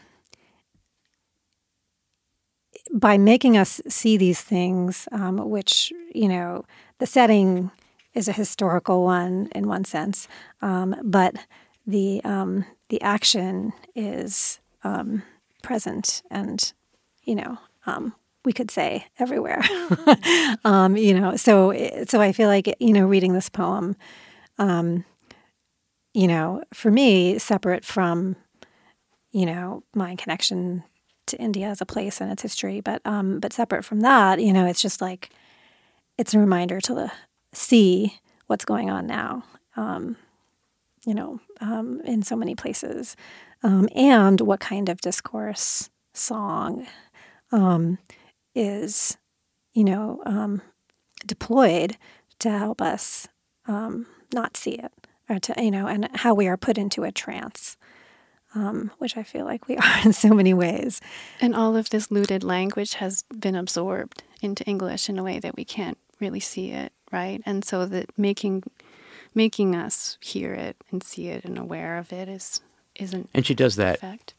by 2.92 3.18
making 3.18 3.56
us 3.56 3.80
see 3.88 4.16
these 4.16 4.40
things, 4.40 5.08
um, 5.12 5.48
which, 5.48 5.92
you 6.12 6.28
know, 6.28 6.64
the 6.98 7.06
setting 7.06 7.70
is 8.14 8.28
a 8.28 8.32
historical 8.32 9.04
one 9.04 9.48
in 9.54 9.68
one 9.68 9.84
sense, 9.84 10.26
um, 10.62 10.96
but 11.02 11.34
the 11.86 12.20
um, 12.24 12.64
the 12.88 13.00
action 13.02 13.72
is 13.94 14.60
um, 14.82 15.22
present 15.62 16.22
and 16.30 16.72
you 17.24 17.34
know 17.34 17.58
we 18.44 18.52
could 18.52 18.70
say 18.70 19.06
everywhere. 19.18 19.62
Um, 20.64 20.96
you 20.96 21.12
know, 21.12 21.36
so 21.36 21.74
so 22.06 22.20
I 22.20 22.32
feel 22.32 22.48
like 22.48 22.74
you 22.80 22.92
know 22.92 23.06
reading 23.06 23.34
this 23.34 23.50
poem, 23.50 23.96
um, 24.58 25.04
you 26.14 26.26
know, 26.26 26.62
for 26.72 26.90
me, 26.90 27.38
separate 27.38 27.84
from 27.84 28.36
you 29.30 29.44
know 29.44 29.82
my 29.94 30.16
connection 30.16 30.84
to 31.26 31.36
India 31.38 31.66
as 31.66 31.80
a 31.80 31.86
place 31.86 32.20
and 32.20 32.30
its 32.32 32.42
history, 32.42 32.80
but 32.80 33.02
but 33.04 33.52
separate 33.52 33.84
from 33.84 34.00
that, 34.00 34.40
you 34.40 34.52
know, 34.52 34.66
it's 34.66 34.80
just 34.80 35.02
like 35.02 35.30
it's 36.16 36.32
a 36.32 36.38
reminder 36.38 36.80
to 36.80 36.94
the 36.94 37.12
see 37.52 38.18
what's 38.46 38.64
going 38.64 38.90
on 38.90 39.06
now, 39.06 39.44
um, 39.76 40.16
you 41.04 41.14
know, 41.14 41.40
um, 41.60 42.00
in 42.04 42.22
so 42.22 42.36
many 42.36 42.54
places, 42.54 43.16
um, 43.62 43.88
and 43.94 44.40
what 44.40 44.60
kind 44.60 44.88
of 44.88 45.00
discourse 45.00 45.90
song 46.14 46.86
um, 47.52 47.98
is, 48.54 49.16
you 49.72 49.84
know, 49.84 50.22
um, 50.26 50.62
deployed 51.26 51.96
to 52.40 52.50
help 52.50 52.80
us 52.80 53.28
um, 53.66 54.06
not 54.32 54.56
see 54.56 54.72
it, 54.72 54.92
or 55.28 55.38
to 55.38 55.54
you 55.62 55.70
know, 55.70 55.86
and 55.86 56.08
how 56.14 56.34
we 56.34 56.46
are 56.46 56.56
put 56.56 56.78
into 56.78 57.04
a 57.04 57.12
trance. 57.12 57.76
Um, 58.56 58.92
which 58.98 59.16
I 59.16 59.24
feel 59.24 59.44
like 59.44 59.66
we 59.66 59.76
are 59.78 59.98
in 60.04 60.12
so 60.12 60.28
many 60.28 60.54
ways. 60.54 61.00
And 61.40 61.56
all 61.56 61.74
of 61.74 61.90
this 61.90 62.12
looted 62.12 62.44
language 62.44 62.94
has 62.94 63.24
been 63.36 63.56
absorbed 63.56 64.22
into 64.40 64.62
English 64.62 65.08
in 65.08 65.18
a 65.18 65.24
way 65.24 65.40
that 65.40 65.56
we 65.56 65.64
can't 65.64 65.98
really 66.20 66.38
see 66.38 66.70
it, 66.70 66.92
right? 67.10 67.42
And 67.44 67.64
so 67.64 67.84
that 67.86 68.16
making 68.16 68.62
making 69.34 69.74
us 69.74 70.16
hear 70.20 70.54
it 70.54 70.76
and 70.90 71.02
see 71.02 71.28
it 71.28 71.44
and 71.44 71.58
aware 71.58 71.98
of 71.98 72.12
it 72.12 72.28
is 72.28 72.60
isn't 72.94 73.28
and 73.34 73.44
she 73.44 73.54
does 73.54 73.76
that 73.76 74.00
mm-hmm. 74.00 74.33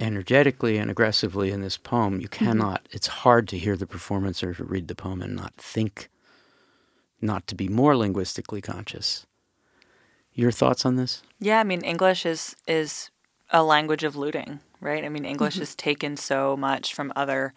Energetically 0.00 0.78
and 0.78 0.90
aggressively 0.90 1.50
in 1.50 1.60
this 1.60 1.76
poem 1.76 2.20
you 2.20 2.28
mm-hmm. 2.28 2.44
cannot 2.44 2.84
mm-hmm. 2.84 2.96
it's 2.96 3.06
hard 3.06 3.48
to 3.48 3.58
hear 3.58 3.76
the 3.76 3.86
performance 3.86 4.42
or 4.42 4.54
to 4.54 4.64
read 4.64 4.88
the 4.88 4.94
poem 4.94 5.22
and 5.22 5.36
not 5.36 5.54
think 5.56 6.08
not 7.20 7.46
to 7.46 7.54
be 7.54 7.68
more 7.68 7.96
linguistically 7.96 8.60
conscious 8.60 9.26
your 10.32 10.50
thoughts 10.50 10.84
on 10.86 10.96
this 10.96 11.22
yeah 11.38 11.60
i 11.60 11.64
mean 11.64 11.82
english 11.82 12.24
is 12.24 12.56
is 12.66 13.10
a 13.50 13.62
language 13.62 14.04
of 14.04 14.16
looting 14.16 14.60
right 14.80 15.04
i 15.04 15.08
mean 15.08 15.24
english 15.24 15.54
mm-hmm. 15.54 15.62
has 15.62 15.74
taken 15.74 16.16
so 16.16 16.56
much 16.56 16.94
from 16.94 17.12
other 17.14 17.52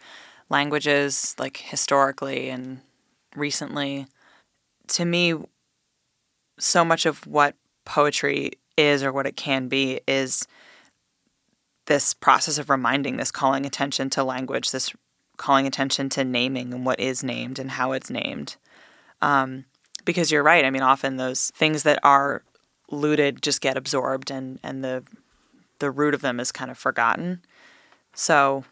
languages 0.49 1.35
like 1.37 1.57
historically 1.57 2.49
and 2.49 2.81
recently. 3.35 4.07
To 4.89 5.05
me, 5.05 5.35
so 6.59 6.83
much 6.83 7.05
of 7.05 7.25
what 7.27 7.55
poetry 7.85 8.53
is 8.77 9.03
or 9.03 9.11
what 9.11 9.27
it 9.27 9.35
can 9.35 9.67
be 9.67 10.01
is 10.07 10.47
this 11.87 12.13
process 12.13 12.57
of 12.57 12.69
reminding, 12.69 13.17
this 13.17 13.31
calling 13.31 13.65
attention 13.65 14.09
to 14.11 14.23
language, 14.23 14.71
this 14.71 14.93
calling 15.37 15.67
attention 15.67 16.09
to 16.09 16.23
naming 16.23 16.73
and 16.73 16.85
what 16.85 16.99
is 16.99 17.23
named 17.23 17.59
and 17.59 17.71
how 17.71 17.91
it's 17.91 18.09
named. 18.09 18.55
Um, 19.21 19.65
because 20.05 20.31
you're 20.31 20.43
right. 20.43 20.63
I 20.63 20.69
mean, 20.69 20.83
often 20.83 21.17
those 21.17 21.51
things 21.55 21.83
that 21.83 21.99
are 22.03 22.43
looted 22.89 23.41
just 23.41 23.61
get 23.61 23.77
absorbed 23.77 24.31
and, 24.31 24.59
and 24.63 24.83
the 24.83 25.03
the 25.79 25.91
root 25.91 26.13
of 26.13 26.21
them 26.21 26.39
is 26.39 26.51
kind 26.51 26.71
of 26.71 26.77
forgotten. 26.77 27.41
So 28.13 28.65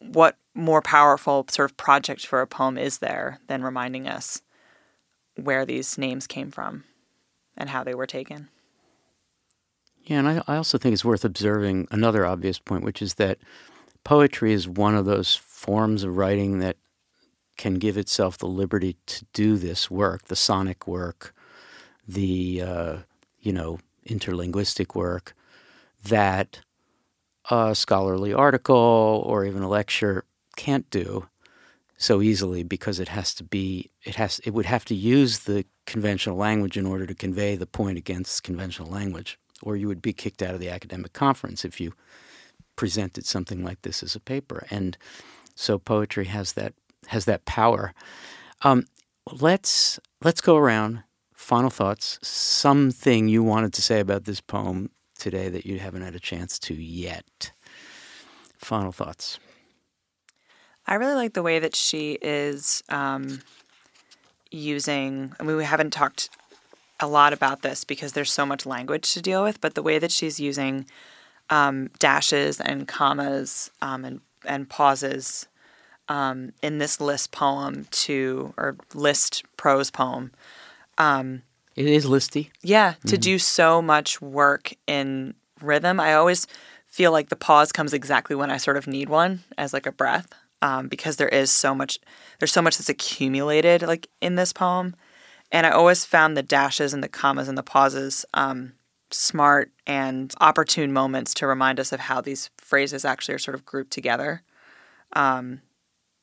what 0.00 0.36
more 0.54 0.82
powerful 0.82 1.46
sort 1.48 1.70
of 1.70 1.76
project 1.76 2.24
for 2.26 2.40
a 2.40 2.46
poem 2.46 2.78
is 2.78 2.98
there 2.98 3.40
than 3.48 3.62
reminding 3.62 4.06
us 4.06 4.42
where 5.34 5.66
these 5.66 5.98
names 5.98 6.26
came 6.26 6.50
from 6.50 6.84
and 7.56 7.70
how 7.70 7.82
they 7.82 7.94
were 7.94 8.06
taken? 8.06 8.48
Yeah, 10.08 10.20
and 10.20 10.28
I, 10.28 10.42
I 10.48 10.56
also 10.56 10.78
think 10.78 10.94
it's 10.94 11.04
worth 11.04 11.22
observing 11.22 11.86
another 11.90 12.24
obvious 12.24 12.58
point, 12.58 12.82
which 12.82 13.02
is 13.02 13.14
that 13.14 13.38
poetry 14.04 14.54
is 14.54 14.66
one 14.66 14.94
of 14.94 15.04
those 15.04 15.36
forms 15.36 16.02
of 16.02 16.16
writing 16.16 16.60
that 16.60 16.78
can 17.58 17.74
give 17.74 17.98
itself 17.98 18.38
the 18.38 18.46
liberty 18.46 18.96
to 19.04 19.26
do 19.34 19.58
this 19.58 19.90
work, 19.90 20.24
the 20.28 20.36
sonic 20.36 20.86
work, 20.86 21.34
the 22.06 22.62
uh, 22.62 22.96
you 23.38 23.52
know 23.52 23.80
interlinguistic 24.08 24.94
work 24.94 25.34
that 26.04 26.60
a 27.50 27.74
scholarly 27.74 28.32
article 28.32 29.22
or 29.26 29.44
even 29.44 29.62
a 29.62 29.68
lecture 29.68 30.24
can't 30.56 30.88
do 30.88 31.28
so 31.98 32.22
easily 32.22 32.62
because 32.62 32.98
it 32.98 33.08
has 33.08 33.34
to 33.34 33.44
be 33.44 33.90
it 34.04 34.14
has 34.14 34.40
it 34.44 34.54
would 34.54 34.64
have 34.64 34.86
to 34.86 34.94
use 34.94 35.40
the 35.40 35.66
conventional 35.84 36.36
language 36.36 36.78
in 36.78 36.86
order 36.86 37.04
to 37.04 37.14
convey 37.14 37.56
the 37.56 37.66
point 37.66 37.98
against 37.98 38.42
conventional 38.42 38.88
language 38.88 39.38
or 39.62 39.76
you 39.76 39.88
would 39.88 40.02
be 40.02 40.12
kicked 40.12 40.42
out 40.42 40.54
of 40.54 40.60
the 40.60 40.68
academic 40.68 41.12
conference 41.12 41.64
if 41.64 41.80
you 41.80 41.92
presented 42.76 43.26
something 43.26 43.64
like 43.64 43.82
this 43.82 44.02
as 44.02 44.14
a 44.14 44.20
paper 44.20 44.66
and 44.70 44.96
so 45.54 45.78
poetry 45.78 46.26
has 46.26 46.52
that 46.52 46.74
has 47.08 47.24
that 47.24 47.44
power 47.44 47.92
um, 48.62 48.84
let's 49.40 49.98
let's 50.22 50.40
go 50.40 50.56
around 50.56 51.02
final 51.32 51.70
thoughts 51.70 52.18
something 52.22 53.28
you 53.28 53.42
wanted 53.42 53.72
to 53.72 53.82
say 53.82 54.00
about 54.00 54.24
this 54.24 54.40
poem 54.40 54.90
today 55.18 55.48
that 55.48 55.66
you 55.66 55.78
haven't 55.78 56.02
had 56.02 56.14
a 56.14 56.20
chance 56.20 56.58
to 56.60 56.74
yet. 56.74 57.52
Final 58.56 58.92
thoughts. 58.92 59.38
I 60.86 60.94
really 60.94 61.14
like 61.14 61.34
the 61.34 61.42
way 61.42 61.58
that 61.58 61.76
she 61.76 62.12
is 62.22 62.82
um, 62.88 63.42
using. 64.50 65.34
I 65.38 65.42
mean, 65.42 65.56
we 65.56 65.64
haven't 65.64 65.92
talked 65.92 66.30
a 67.00 67.06
lot 67.06 67.32
about 67.32 67.62
this 67.62 67.84
because 67.84 68.12
there's 68.12 68.32
so 68.32 68.44
much 68.44 68.66
language 68.66 69.12
to 69.14 69.22
deal 69.22 69.42
with, 69.42 69.60
but 69.60 69.74
the 69.74 69.82
way 69.82 69.98
that 69.98 70.10
she's 70.10 70.40
using 70.40 70.86
um, 71.50 71.90
dashes 71.98 72.60
and 72.60 72.86
commas 72.88 73.70
um, 73.80 74.04
and 74.04 74.20
and 74.44 74.68
pauses 74.68 75.46
um, 76.08 76.52
in 76.62 76.78
this 76.78 77.00
list 77.00 77.32
poem 77.32 77.86
to 77.90 78.54
or 78.56 78.76
list 78.94 79.44
prose 79.56 79.90
poem 79.90 80.30
um, 80.98 81.42
it 81.76 81.86
is 81.86 82.06
listy. 82.06 82.50
Yeah, 82.60 82.94
to 83.06 83.14
mm-hmm. 83.14 83.20
do 83.20 83.38
so 83.38 83.80
much 83.80 84.20
work 84.20 84.74
in 84.86 85.34
rhythm. 85.62 86.00
I 86.00 86.14
always 86.14 86.46
feel 86.86 87.12
like 87.12 87.28
the 87.28 87.36
pause 87.36 87.72
comes 87.72 87.94
exactly 87.94 88.34
when 88.34 88.50
I 88.50 88.56
sort 88.56 88.76
of 88.76 88.86
need 88.86 89.08
one 89.08 89.44
as 89.56 89.72
like 89.72 89.86
a 89.86 89.92
breath. 89.92 90.28
Um, 90.60 90.88
because 90.88 91.18
there 91.18 91.28
is 91.28 91.52
so 91.52 91.72
much 91.72 92.00
there's 92.40 92.50
so 92.50 92.60
much 92.60 92.78
that's 92.78 92.88
accumulated 92.88 93.82
like 93.82 94.08
in 94.20 94.34
this 94.34 94.52
poem 94.52 94.96
and 95.50 95.66
i 95.66 95.70
always 95.70 96.04
found 96.04 96.36
the 96.36 96.42
dashes 96.42 96.92
and 96.92 97.02
the 97.02 97.08
commas 97.08 97.48
and 97.48 97.58
the 97.58 97.62
pauses 97.62 98.24
um, 98.34 98.72
smart 99.10 99.70
and 99.86 100.34
opportune 100.40 100.92
moments 100.92 101.32
to 101.34 101.46
remind 101.46 101.80
us 101.80 101.92
of 101.92 102.00
how 102.00 102.20
these 102.20 102.50
phrases 102.58 103.04
actually 103.04 103.34
are 103.34 103.38
sort 103.38 103.54
of 103.54 103.64
grouped 103.64 103.90
together 103.90 104.42
um, 105.14 105.62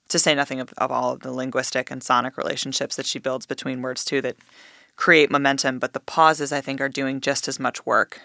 to 0.10 0.20
say 0.20 0.36
nothing 0.36 0.60
of, 0.60 0.74
of 0.78 0.92
all 0.92 1.14
of 1.14 1.22
the 1.22 1.32
linguistic 1.32 1.90
and 1.90 2.04
sonic 2.04 2.38
relationships 2.38 2.96
that 2.96 3.06
she 3.06 3.20
builds 3.20 3.46
between 3.46 3.82
words 3.82 4.06
too 4.06 4.22
that 4.22 4.38
create 4.96 5.32
momentum, 5.32 5.80
but 5.80 5.94
the 5.94 6.00
pauses 6.00 6.52
I 6.52 6.62
think 6.62 6.80
are 6.80 6.90
doing 6.90 7.22
just 7.22 7.48
as 7.48 7.60
much 7.60 7.86
work 7.86 8.22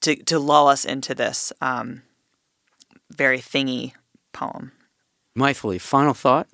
to 0.00 0.16
to 0.16 0.38
lull 0.38 0.68
us 0.68 0.84
into 0.84 1.14
this 1.14 1.52
um, 1.60 2.02
very 3.10 3.38
thingy 3.38 3.92
poem. 4.32 4.72
Mytili, 5.36 5.80
final 5.80 6.14
thought. 6.14 6.48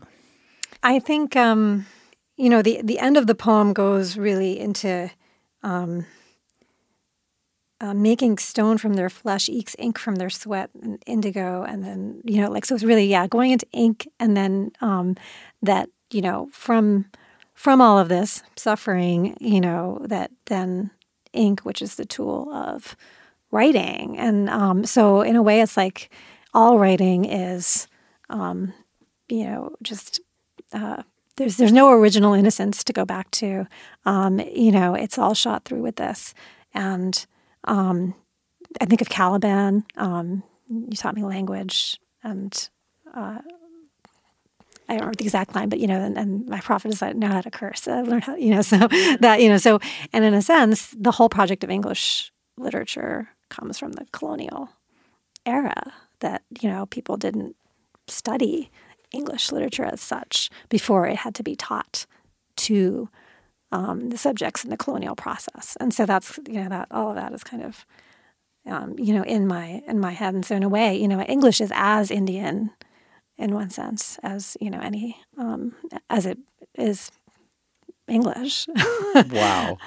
I 0.83 0.99
think 0.99 1.37
um, 1.37 1.87
you 2.37 2.49
know 2.49 2.62
the 2.62 2.80
the 2.82 2.99
end 2.99 3.16
of 3.16 3.26
the 3.26 3.34
poem 3.34 3.72
goes 3.72 4.16
really 4.16 4.59
into 4.59 5.11
um, 5.62 6.07
uh, 7.80 7.95
making 7.95 8.39
stone 8.39 8.78
from 8.78 8.95
their 8.95 9.11
flesh 9.11 9.49
ekes 9.49 9.76
ink 9.78 9.99
from 9.99 10.16
their 10.16 10.30
sweat 10.30 10.70
and 10.80 11.03
indigo, 11.07 11.62
and 11.62 11.84
then 11.84 12.20
you 12.24 12.41
know 12.41 12.51
like 12.51 12.64
so 12.64 12.74
it's 12.74 12.84
really 12.84 13.07
yeah 13.07 13.26
going 13.26 13.51
into 13.53 13.66
ink, 13.72 14.09
and 14.20 14.37
then 14.37 14.72
um, 14.80 15.16
that 15.62 15.89
you 16.11 16.20
know 16.20 16.49
from 16.53 17.07
from 17.57 17.80
all 17.80 17.99
of 17.99 18.11
this 18.11 18.43
suffering, 18.55 19.34
you 19.41 19.61
know, 19.61 19.99
that 20.05 20.30
then 20.45 20.91
ink, 21.32 21.61
which 21.61 21.80
is 21.80 21.97
the 21.97 22.05
tool 22.05 22.53
of 22.53 22.95
writing. 23.51 24.18
And 24.18 24.51
um, 24.51 24.84
so, 24.84 25.22
in 25.22 25.37
a 25.37 25.43
way, 25.43 25.62
it's 25.62 25.76
like 25.76 26.11
all 26.53 26.78
writing 26.78 27.24
is, 27.24 27.89
um, 28.28 28.74
you 29.28 29.45
know, 29.45 29.74
just 29.82 30.20
uh, 30.72 31.03
there's 31.37 31.57
there's 31.57 31.72
no 31.72 31.91
original 31.91 32.34
innocence 32.34 32.82
to 32.84 32.93
go 32.93 33.05
back 33.05 33.30
to. 33.32 33.66
Um, 34.05 34.41
you 34.41 34.72
know, 34.72 34.95
it's 34.95 35.18
all 35.18 35.34
shot 35.34 35.64
through 35.64 35.82
with 35.82 35.97
this, 35.97 36.34
and 36.74 37.26
um, 37.64 38.14
I 38.80 38.87
think 38.87 39.01
of 39.01 39.09
Caliban. 39.09 39.84
Um, 39.97 40.43
you 40.68 40.97
taught 40.97 41.14
me 41.14 41.22
language, 41.22 42.01
and 42.22 42.68
uh, 43.14 43.39
I 44.89 44.93
don't 44.93 45.01
remember 45.01 45.16
the 45.16 45.24
exact 45.24 45.55
line, 45.55 45.68
but 45.68 45.80
you 45.80 45.87
know, 45.87 46.01
and, 46.01 46.16
and 46.16 46.49
my 46.49 46.61
profit 46.61 46.93
is 46.93 47.03
like 47.03 47.16
know 47.16 47.28
how 47.28 47.41
to 47.41 47.51
curse. 47.51 47.89
I 47.89 48.03
learned 48.03 48.24
how, 48.24 48.37
you 48.37 48.55
know, 48.55 48.62
so 48.62 48.89
that 49.20 49.41
you 49.41 49.49
know, 49.49 49.59
so 49.59 49.78
and 50.12 50.24
in 50.24 50.34
a 50.34 50.43
sense, 50.43 50.95
the 50.99 51.12
whole 51.12 51.28
project 51.28 51.64
of 51.64 51.70
English 51.70 52.32
literature 52.57 53.28
comes 53.49 53.78
from 53.78 53.93
the 53.93 54.07
colonial 54.12 54.70
era 55.45 55.93
that 56.20 56.43
you 56.61 56.68
know 56.68 56.87
people 56.87 57.16
didn't 57.16 57.57
study 58.09 58.70
English 59.17 59.53
literature 59.53 59.85
as 59.85 60.01
such 60.01 60.51
before 60.69 61.07
it 61.07 61.17
had 61.17 61.35
to 61.37 61.43
be 61.43 61.57
taught 61.57 62.07
to 62.57 63.09
um, 63.73 64.11
the 64.11 64.19
subjects 64.19 64.64
in 64.64 64.71
the 64.71 64.77
colonial 64.77 65.17
process, 65.17 65.77
and 65.81 65.93
so 65.93 66.07
that's 66.07 66.39
you 66.49 66.61
know 66.62 66.69
that 66.69 66.89
all 66.91 67.11
of 67.11 67.17
that 67.17 67.33
is 67.33 67.43
kind 67.43 67.62
of 67.62 67.85
um, 68.67 68.95
you 68.99 69.12
know 69.12 69.25
in 69.25 69.47
my 69.47 69.83
in 69.87 69.99
my 69.99 70.12
head, 70.12 70.35
and 70.35 70.47
so 70.47 70.55
in 70.55 70.62
a 70.62 70.69
way, 70.69 70.97
you 70.97 71.09
know, 71.09 71.21
English 71.23 71.61
is 71.61 71.73
as 71.75 72.11
Indian 72.11 72.71
in 73.39 73.55
one 73.55 73.71
sense 73.71 74.19
as 74.23 74.57
you 74.61 74.71
know 74.71 74.81
any 74.81 75.19
um, 75.37 75.75
as 76.09 76.27
it 76.27 76.39
is 76.79 77.11
English. 78.09 78.67
wow. 79.31 79.79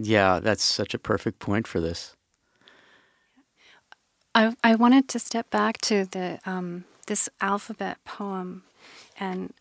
Yeah, 0.00 0.38
that's 0.38 0.64
such 0.64 0.94
a 0.94 0.98
perfect 0.98 1.40
point 1.40 1.66
for 1.66 1.80
this. 1.80 2.14
I, 4.34 4.54
I 4.62 4.76
wanted 4.76 5.08
to 5.08 5.18
step 5.18 5.50
back 5.50 5.78
to 5.82 6.04
the 6.04 6.38
um, 6.46 6.84
this 7.08 7.28
alphabet 7.40 7.98
poem, 8.04 8.62
and 9.18 9.52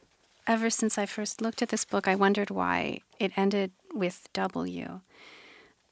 ever 0.45 0.70
since 0.70 0.98
I 0.98 1.06
first 1.06 1.41
looked 1.41 1.62
at 1.62 1.70
this 1.70 1.86
book, 1.86 2.08
I 2.08 2.16
wondered 2.16 2.50
why 2.50 3.00
it 3.20 3.32
ended 3.36 3.72
with 3.93 4.30
W. 4.34 5.02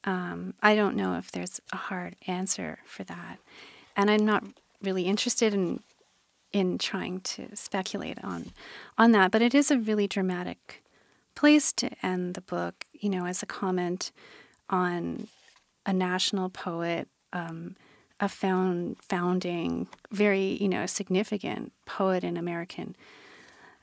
Um, 0.04 0.54
I 0.62 0.76
don't 0.76 0.96
know 0.96 1.16
if 1.18 1.32
there's 1.32 1.60
a 1.72 1.76
hard 1.76 2.14
answer 2.26 2.78
for 2.86 3.04
that, 3.04 3.38
and 3.96 4.10
I'm 4.10 4.24
not 4.24 4.44
really 4.80 5.02
interested 5.02 5.52
in 5.52 5.80
in 6.52 6.78
trying 6.78 7.20
to 7.20 7.54
speculate 7.56 8.22
on 8.22 8.52
on 8.96 9.12
that. 9.12 9.30
But 9.30 9.42
it 9.42 9.54
is 9.54 9.70
a 9.70 9.78
really 9.78 10.06
dramatic 10.06 10.84
place 11.34 11.72
to 11.72 11.90
end 12.02 12.34
the 12.34 12.40
book, 12.40 12.84
you 12.92 13.10
know, 13.10 13.26
as 13.26 13.42
a 13.42 13.46
comment 13.46 14.12
on 14.70 15.28
a 15.84 15.92
national 15.92 16.48
poet, 16.48 17.08
um, 17.32 17.76
a 18.20 18.28
found 18.28 18.96
founding, 19.02 19.88
very 20.10 20.56
you 20.60 20.68
know 20.68 20.86
significant 20.86 21.72
poet 21.84 22.24
in 22.24 22.36
American 22.36 22.96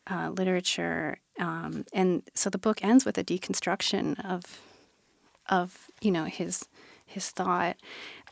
uh, 0.09 0.29
literature, 0.29 1.19
um, 1.39 1.85
and 1.93 2.23
so 2.33 2.49
the 2.49 2.57
book 2.57 2.83
ends 2.83 3.05
with 3.05 3.17
a 3.17 3.23
deconstruction 3.23 4.23
of 4.25 4.61
of 5.49 5.89
you 6.01 6.11
know 6.11 6.25
his 6.25 6.65
his 7.05 7.29
thought, 7.29 7.77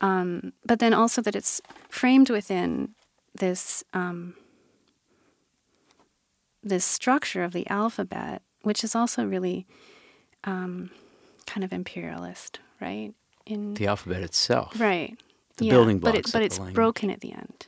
um, 0.02 0.54
but 0.66 0.80
then 0.80 0.94
also 0.94 1.22
that 1.22 1.36
it's 1.36 1.62
framed 1.90 2.30
within 2.30 2.96
this 3.36 3.84
um, 3.94 4.36
this 6.64 6.86
structure 6.86 7.44
of 7.44 7.54
the 7.54 7.68
alphabet, 7.70 8.42
which 8.64 8.84
is 8.84 8.96
also 8.96 9.26
really 9.26 9.68
um, 10.44 10.90
kind 11.46 11.64
of 11.64 11.72
imperialist, 11.72 12.60
right? 12.80 13.14
In 13.46 13.74
the 13.76 13.88
alphabet 13.88 14.22
itself, 14.22 14.80
right? 14.80 15.18
The 15.62 15.68
yeah, 15.68 15.74
building 15.74 16.00
blocks, 16.00 16.32
but, 16.32 16.42
it, 16.42 16.58
but 16.58 16.66
it's 16.66 16.74
broken 16.74 17.12
at 17.12 17.22
the 17.22 17.34
end. 17.34 17.68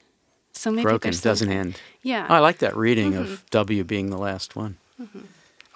So 0.51 0.71
maybe 0.71 0.81
broken 0.81 1.13
doesn't 1.21 1.51
end. 1.51 1.79
Yeah, 2.01 2.25
oh, 2.27 2.33
I 2.33 2.39
like 2.39 2.57
that 2.57 2.75
reading 2.75 3.13
mm-hmm. 3.13 3.21
of 3.33 3.45
W 3.51 3.83
being 3.83 4.09
the 4.09 4.17
last 4.17 4.55
one. 4.55 4.77
Mm-hmm. 4.99 5.19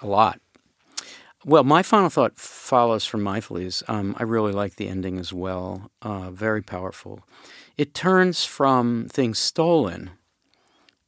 A 0.02 0.06
lot. 0.06 0.40
Well, 1.44 1.62
my 1.62 1.84
final 1.84 2.10
thought 2.10 2.36
follows 2.36 3.04
from 3.04 3.22
Mytili's. 3.22 3.84
Um, 3.86 4.16
I 4.18 4.24
really 4.24 4.50
like 4.50 4.74
the 4.74 4.88
ending 4.88 5.16
as 5.16 5.32
well. 5.32 5.92
Uh, 6.02 6.32
very 6.32 6.60
powerful. 6.60 7.20
It 7.76 7.94
turns 7.94 8.44
from 8.44 9.06
things 9.08 9.38
stolen, 9.38 10.10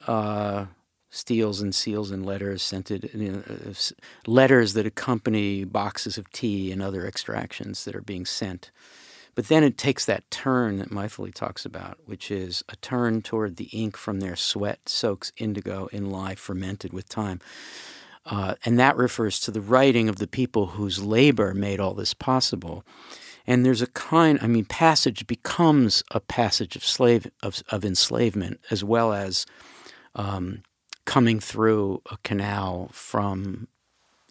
uh, 0.07 0.67
steals 1.11 1.61
and 1.61 1.75
seals 1.75 2.13
and 2.13 2.25
letters, 2.25 2.63
scented 2.63 3.11
you 3.13 3.33
know, 3.33 3.43
uh, 3.51 3.75
letters 4.29 4.75
that 4.75 4.87
accompany 4.87 5.65
boxes 5.65 6.17
of 6.17 6.31
tea 6.31 6.71
and 6.71 6.81
other 6.81 7.05
extractions 7.05 7.85
that 7.85 7.97
are 7.97 8.01
being 8.01 8.25
sent. 8.25 8.71
But 9.35 9.49
then 9.49 9.65
it 9.65 9.79
takes 9.79 10.05
that 10.05 10.31
turn 10.31 10.79
that 10.79 10.91
Mytili 10.91 11.33
talks 11.33 11.65
about, 11.65 11.99
which 12.05 12.31
is 12.31 12.65
a 12.69 12.77
turn 12.77 13.23
toward 13.23 13.57
the 13.57 13.71
ink 13.73 13.97
from 13.97 14.21
their 14.21 14.37
sweat 14.37 14.89
soaks 14.89 15.33
indigo 15.37 15.89
in 15.93 16.11
lye 16.11 16.35
fermented 16.35 16.93
with 16.93 17.09
time. 17.09 17.41
Uh, 18.27 18.55
and 18.65 18.79
that 18.79 18.97
refers 18.97 19.41
to 19.41 19.51
the 19.51 19.61
writing 19.61 20.09
of 20.09 20.17
the 20.17 20.27
people 20.27 20.67
whose 20.69 21.03
labor 21.03 21.55
made 21.55 21.81
all 21.81 21.95
this 21.95 22.15
possible. 22.15 22.85
And 23.47 23.65
there's 23.65 23.83
a 23.83 23.87
kind, 23.89 24.39
I 24.43 24.47
mean, 24.47 24.67
passage 24.67 25.27
becomes 25.27 26.05
a 26.11 26.21
passage 26.21 26.77
of 26.77 26.85
slave 26.85 27.31
of, 27.43 27.63
of 27.71 27.85
enslavement 27.85 28.61
as 28.71 28.85
well 28.85 29.13
as 29.13 29.47
um, 30.15 30.63
coming 31.05 31.41
through 31.41 32.03
a 32.11 32.19
canal 32.23 32.91
from 32.93 33.69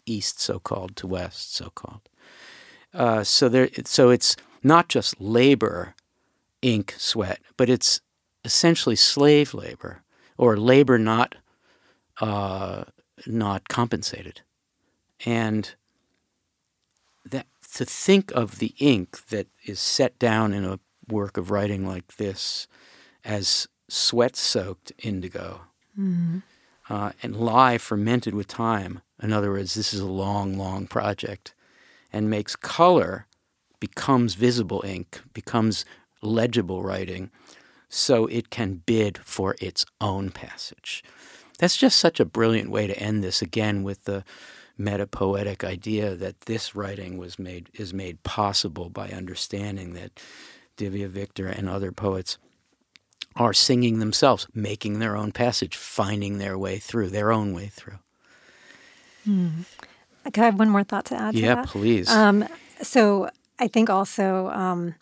east, 0.06 0.40
so 0.40 0.60
called, 0.60 0.96
to 0.98 1.08
west, 1.08 1.56
so 1.56 1.70
called. 1.72 2.02
Uh, 2.94 3.24
so 3.24 3.50
there, 3.50 3.70
so 3.86 4.10
it's 4.10 4.36
not 4.64 4.90
just 4.90 5.20
labor, 5.20 5.96
ink, 6.62 6.96
sweat, 6.98 7.40
but 7.58 7.70
it's 7.70 8.02
essentially 8.44 8.96
slave 8.96 9.54
labor 9.54 10.04
or 10.38 10.58
labor 10.58 10.98
not 10.98 11.36
uh, 12.22 12.84
not 13.26 13.68
compensated, 13.70 14.42
and 15.26 15.76
that 17.26 17.48
to 17.76 17.86
think 17.86 18.32
of 18.32 18.60
the 18.60 18.74
ink 18.80 19.28
that 19.28 19.48
is 19.64 19.80
set 19.80 20.18
down 20.20 20.54
in 20.54 20.66
a 20.66 20.80
work 21.08 21.38
of 21.38 21.52
writing 21.52 21.88
like 21.88 22.16
this 22.18 22.68
as 23.24 23.68
sweat 23.88 24.36
soaked 24.36 24.92
indigo 25.00 25.62
mm-hmm. 25.98 26.40
uh, 26.90 27.12
and 27.24 27.36
lye 27.36 27.78
fermented 27.78 28.34
with 28.34 28.48
time. 28.48 29.02
In 29.22 29.34
other 29.34 29.52
words, 29.52 29.74
this 29.74 29.94
is 29.94 30.00
a 30.00 30.06
long, 30.06 30.58
long 30.58 30.88
project 30.88 31.54
and 32.12 32.30
makes 32.30 32.56
color 32.56 33.26
becomes 33.80 34.36
visible 34.36 34.84
ink, 34.86 35.22
becomes 35.34 35.86
legible 36.22 36.84
writing, 36.84 37.32
so 37.88 38.26
it 38.28 38.50
can 38.50 38.82
bid 38.86 39.18
for 39.18 39.56
its 39.60 39.86
own 40.00 40.30
passage. 40.30 41.04
That's 41.58 41.78
just 41.78 41.98
such 41.98 42.20
a 42.20 42.26
brilliant 42.26 42.70
way 42.70 42.88
to 42.88 42.98
end 42.98 43.24
this 43.24 43.42
again 43.42 43.84
with 43.84 44.06
the 44.06 44.24
metapoetic 44.80 45.64
idea 45.64 46.16
that 46.16 46.42
this 46.42 46.74
writing 46.74 47.18
was 47.18 47.38
made 47.38 47.70
is 47.74 47.94
made 47.94 48.24
possible 48.24 48.90
by 48.90 49.10
understanding 49.10 49.94
that 49.94 50.20
Divya 50.78 51.10
Victor 51.10 51.48
and 51.48 51.68
other 51.68 51.92
poets 51.92 52.38
are 53.36 53.54
singing 53.54 54.00
themselves, 54.00 54.48
making 54.54 55.00
their 55.00 55.18
own 55.18 55.32
passage, 55.32 55.76
finding 55.76 56.38
their 56.38 56.58
way 56.58 56.80
through, 56.80 57.10
their 57.10 57.32
own 57.32 57.54
way 57.54 57.68
through. 57.68 58.00
Hmm. 59.26 59.62
I 60.26 60.32
have 60.40 60.60
one 60.60 60.70
more 60.70 60.84
thought 60.84 61.06
to 61.06 61.16
add. 61.16 61.36
Yeah, 61.36 61.56
to 61.56 61.68
please. 61.68 62.10
Um, 62.10 62.48
so 62.82 63.30
I 63.60 63.68
think 63.68 63.90
also 63.90 64.50
um, 64.50 64.96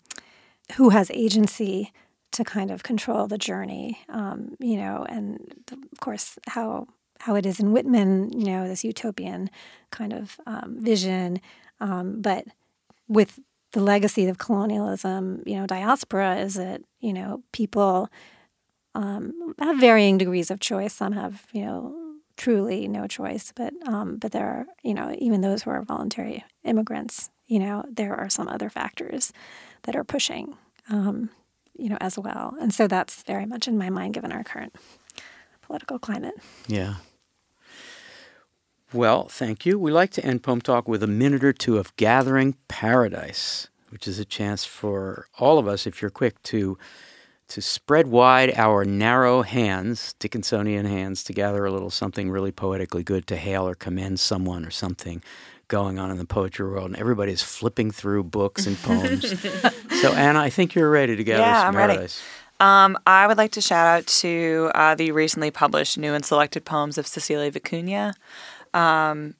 who 0.76 0.89
has 0.89 1.12
agency 1.12 1.93
to 2.32 2.43
kind 2.43 2.72
of 2.72 2.84
control 2.84 3.28
the 3.28 3.38
journey, 3.38 3.99
um, 4.10 4.55
you 4.60 4.78
know, 4.78 5.05
and 5.08 5.39
of 5.72 5.99
course 5.99 6.38
how 6.47 6.88
how 7.20 7.36
it 7.36 7.45
is 7.45 7.60
in 7.60 7.72
Whitman, 7.72 8.32
you 8.32 8.45
know, 8.45 8.68
this 8.68 8.84
utopian 8.84 9.49
kind 9.89 10.14
of 10.14 10.39
um, 10.45 10.76
vision, 10.80 11.41
um, 11.80 12.22
but 12.22 12.45
with 13.08 13.39
the 13.72 13.80
legacy 13.80 14.28
of 14.28 14.38
colonialism, 14.38 15.41
you 15.45 15.55
know, 15.55 15.66
diaspora 15.66 16.38
is 16.38 16.55
that 16.55 16.82
you 16.99 17.14
know 17.14 17.43
people 17.51 18.10
um, 18.95 19.53
have 19.60 19.80
varying 19.80 20.18
degrees 20.18 20.51
of 20.51 20.60
choice. 20.60 20.93
Some 20.93 21.14
have 21.14 21.45
you 21.53 21.64
know 21.66 21.95
truly 22.36 22.88
no 22.88 23.08
choice, 23.08 23.51
but 23.55 23.74
um, 23.88 24.18
but 24.18 24.32
there 24.32 24.45
are 24.47 24.66
you 24.84 24.93
know 24.93 25.16
even 25.18 25.41
those 25.41 25.64
who 25.64 25.72
are 25.72 25.82
voluntary 25.84 26.43
immigrants, 26.64 27.30
you 27.47 27.59
know, 27.59 27.83
there 27.89 28.15
are 28.15 28.29
some 28.29 28.47
other 28.47 28.69
factors 28.69 29.33
that 29.83 29.95
are 29.95 30.03
pushing 30.03 30.57
um, 30.89 31.29
you 31.77 31.89
know, 31.89 31.97
as 32.01 32.17
well. 32.17 32.55
And 32.59 32.73
so 32.73 32.87
that's 32.87 33.23
very 33.23 33.45
much 33.45 33.67
in 33.67 33.77
my 33.77 33.89
mind 33.89 34.13
given 34.13 34.31
our 34.31 34.43
current 34.43 34.75
political 35.61 35.99
climate. 35.99 36.35
Yeah. 36.67 36.95
Well, 38.93 39.27
thank 39.27 39.65
you. 39.65 39.77
We 39.77 39.91
like 39.91 40.11
to 40.11 40.25
end 40.25 40.43
Poem 40.43 40.61
Talk 40.61 40.87
with 40.87 41.03
a 41.03 41.07
minute 41.07 41.43
or 41.43 41.53
two 41.53 41.77
of 41.77 41.95
Gathering 41.97 42.55
Paradise, 42.67 43.67
which 43.89 44.07
is 44.07 44.17
a 44.17 44.25
chance 44.25 44.63
for 44.63 45.27
all 45.37 45.59
of 45.59 45.67
us, 45.67 45.85
if 45.85 46.01
you're 46.01 46.11
quick, 46.11 46.41
to 46.43 46.77
to 47.49 47.61
spread 47.61 48.07
wide 48.07 48.53
our 48.57 48.83
narrow 48.83 49.41
hands, 49.41 50.13
Dickinsonian 50.19 50.85
hands, 50.85 51.23
to 51.23 51.31
gather 51.31 51.65
a 51.65 51.71
little 51.71 51.89
something 51.89 52.29
really 52.29 52.51
poetically 52.51 53.03
good 53.03 53.25
to 53.27 53.37
hail 53.37 53.65
or 53.65 53.73
commend 53.73 54.19
someone 54.19 54.65
or 54.65 54.69
something 54.69 55.23
going 55.68 55.99
on 55.99 56.11
in 56.11 56.18
the 56.18 56.26
poetry 56.26 56.68
world, 56.68 56.88
and 56.88 56.95
everybody's 56.95 57.41
flipping 57.41 57.91
through 57.91 58.24
books 58.24 58.65
and 58.65 58.78
poems. 58.82 59.39
so, 60.01 60.13
Anna, 60.13 60.39
I 60.39 60.49
think 60.49 60.76
you're 60.76 60.89
ready 60.89 61.15
to 61.15 61.24
gather 61.24 61.43
yeah, 61.43 61.61
some 61.61 61.76
I'm 61.76 61.88
paradise. 61.88 62.22
Um, 62.59 62.97
I 63.05 63.28
would 63.28 63.38
like 63.38 63.51
to 63.51 63.61
shout 63.61 63.86
out 63.86 64.07
to 64.07 64.72
uh, 64.74 64.95
the 64.95 65.11
recently 65.11 65.51
published 65.51 65.97
new 65.97 66.13
and 66.13 66.26
selected 66.26 66.65
poems 66.65 66.97
of 66.97 67.05
Cecilia 67.05 67.51
Vicuña. 67.51 68.13
Um, 68.74 69.36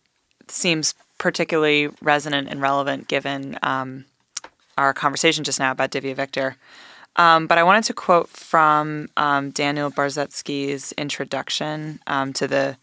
seems 0.48 0.94
particularly 1.18 1.90
resonant 2.02 2.48
and 2.50 2.62
relevant 2.62 3.08
given 3.08 3.58
um, 3.64 4.06
our 4.78 4.94
conversation 4.94 5.44
just 5.44 5.60
now 5.60 5.72
about 5.72 5.92
Divya 5.92 6.16
Victor. 6.16 6.58
Um, 7.16 7.48
but 7.48 7.58
I 7.58 7.64
wanted 7.64 7.84
to 7.86 7.94
quote 7.94 8.30
from 8.30 9.10
um, 9.18 9.50
Daniel 9.50 9.90
Borzutzky's 9.90 10.92
introduction 10.94 12.00
um, 12.06 12.32
to 12.34 12.48
the, 12.48 12.78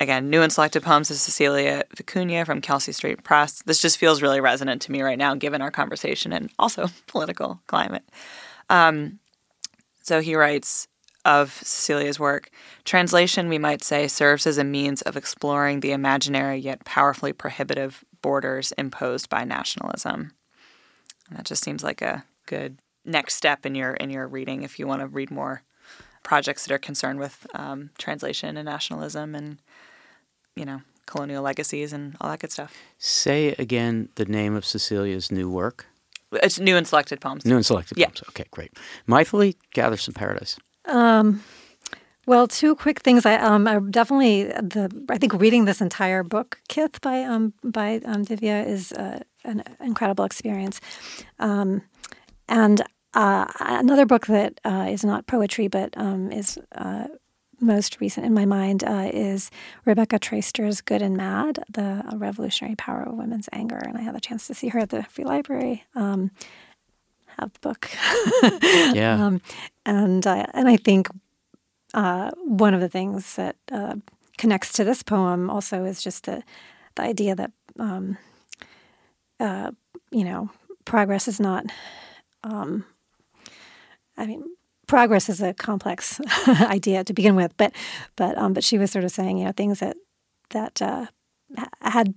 again, 0.00 0.30
new 0.30 0.42
and 0.42 0.52
selected 0.52 0.82
poems 0.82 1.10
of 1.10 1.18
Cecilia 1.18 1.84
Vicuña 1.94 2.46
from 2.46 2.62
Kelsey 2.62 2.92
Street 2.92 3.22
Press. 3.22 3.62
This 3.62 3.80
just 3.80 3.98
feels 3.98 4.22
really 4.22 4.40
resonant 4.40 4.80
to 4.82 4.92
me 4.92 5.02
right 5.02 5.18
now, 5.18 5.34
given 5.34 5.60
our 5.60 5.70
conversation 5.70 6.32
and 6.32 6.50
also 6.58 6.88
political 7.06 7.60
climate. 7.66 8.02
Um, 8.70 9.20
so 10.02 10.20
he 10.20 10.34
writes 10.34 10.88
of 11.26 11.52
Cecilia's 11.52 12.18
work 12.18 12.50
translation, 12.84 13.50
we 13.50 13.58
might 13.58 13.84
say, 13.84 14.08
serves 14.08 14.46
as 14.46 14.56
a 14.56 14.64
means 14.64 15.02
of 15.02 15.16
exploring 15.18 15.80
the 15.80 15.92
imaginary 15.92 16.58
yet 16.58 16.84
powerfully 16.86 17.34
prohibitive 17.34 18.02
borders 18.22 18.72
imposed 18.72 19.28
by 19.28 19.44
nationalism. 19.44 20.32
And 21.28 21.38
that 21.38 21.44
just 21.44 21.62
seems 21.62 21.84
like 21.84 22.00
a 22.00 22.24
good 22.46 22.78
next 23.04 23.34
step 23.34 23.66
in 23.66 23.74
your 23.74 23.94
in 23.94 24.10
your 24.10 24.26
reading 24.26 24.62
if 24.62 24.78
you 24.78 24.86
want 24.86 25.00
to 25.00 25.06
read 25.06 25.30
more 25.30 25.62
projects 26.22 26.66
that 26.66 26.74
are 26.74 26.78
concerned 26.78 27.18
with 27.18 27.46
um, 27.54 27.90
translation 27.98 28.56
and 28.56 28.66
nationalism 28.66 29.34
and 29.34 29.58
you 30.60 30.66
know 30.66 30.80
colonial 31.06 31.42
legacies 31.42 31.92
and 31.92 32.14
all 32.20 32.30
that 32.30 32.40
good 32.40 32.52
stuff. 32.52 32.72
Say 32.98 33.54
again 33.58 34.08
the 34.14 34.24
name 34.24 34.54
of 34.58 34.64
Cecilia's 34.64 35.30
new 35.30 35.48
work. 35.50 35.86
It's 36.32 36.60
new 36.60 36.76
and 36.76 36.86
selected 36.86 37.20
poems. 37.20 37.44
New 37.44 37.56
and 37.56 37.66
selected 37.66 37.98
Yeah. 37.98 38.06
poems. 38.06 38.22
Okay, 38.28 38.44
great. 38.50 38.70
Mytili, 39.08 39.54
gather 39.74 39.96
some 39.96 40.14
paradise. 40.14 40.56
Um, 40.84 41.42
well, 42.26 42.46
two 42.46 42.74
quick 42.76 43.00
things. 43.02 43.26
I 43.26 43.34
um, 43.34 43.66
I 43.66 43.80
definitely 43.90 44.44
the 44.44 44.88
I 45.14 45.18
think 45.18 45.32
reading 45.34 45.64
this 45.66 45.80
entire 45.80 46.22
book, 46.22 46.58
Kith 46.68 47.00
by 47.00 47.24
um 47.24 47.52
by 47.64 48.00
um, 48.04 48.24
Divya, 48.24 48.64
is 48.66 48.92
uh, 48.92 49.18
an 49.44 49.62
incredible 49.80 50.24
experience. 50.24 50.80
Um, 51.38 51.82
and 52.48 52.82
uh, 53.14 53.46
another 53.60 54.06
book 54.06 54.26
that 54.26 54.60
uh, 54.64 54.86
is 54.94 55.04
not 55.04 55.26
poetry 55.26 55.68
but 55.68 55.88
um, 55.96 56.30
is 56.32 56.58
uh, 56.76 57.06
most 57.60 58.00
recent 58.00 58.26
in 58.26 58.34
my 58.34 58.44
mind 58.44 58.82
uh, 58.84 59.10
is 59.12 59.50
Rebecca 59.84 60.18
Traister's 60.18 60.80
Good 60.80 61.02
and 61.02 61.16
Mad, 61.16 61.60
The 61.70 62.04
Revolutionary 62.14 62.76
Power 62.76 63.02
of 63.02 63.14
Women's 63.14 63.48
Anger. 63.52 63.76
And 63.76 63.96
I 63.96 64.02
had 64.02 64.14
the 64.14 64.20
chance 64.20 64.46
to 64.46 64.54
see 64.54 64.68
her 64.68 64.80
at 64.80 64.90
the 64.90 65.04
Free 65.04 65.24
Library. 65.24 65.84
Um, 65.94 66.30
have 67.38 67.52
the 67.54 67.60
book. 67.60 67.90
Yeah. 68.94 69.24
Um, 69.24 69.40
and, 69.86 70.26
I 70.26 70.48
and 70.52 70.68
I 70.68 70.76
think 70.76 71.08
uh, 71.94 72.30
one 72.44 72.74
of 72.74 72.80
the 72.80 72.88
things 72.88 73.36
that 73.36 73.56
uh, 73.70 73.96
connects 74.38 74.72
to 74.74 74.84
this 74.84 75.02
poem 75.02 75.48
also 75.48 75.84
is 75.84 76.02
just 76.02 76.24
the, 76.24 76.42
the 76.96 77.02
idea 77.02 77.34
that, 77.34 77.52
um, 77.78 78.18
uh, 79.38 79.70
you 80.10 80.24
know, 80.24 80.50
progress 80.84 81.28
is 81.28 81.40
not, 81.40 81.66
um, 82.42 82.84
I 84.16 84.26
mean, 84.26 84.44
progress 84.90 85.28
is 85.28 85.40
a 85.40 85.54
complex 85.54 86.20
idea 86.48 87.04
to 87.04 87.12
begin 87.12 87.36
with, 87.36 87.56
but 87.56 87.72
but 88.16 88.36
um, 88.36 88.52
but 88.52 88.64
she 88.64 88.76
was 88.76 88.90
sort 88.90 89.04
of 89.04 89.12
saying, 89.12 89.38
you 89.38 89.44
know, 89.44 89.52
things 89.52 89.78
that 89.78 89.96
that 90.50 90.82
uh, 90.82 91.06
had 91.80 92.14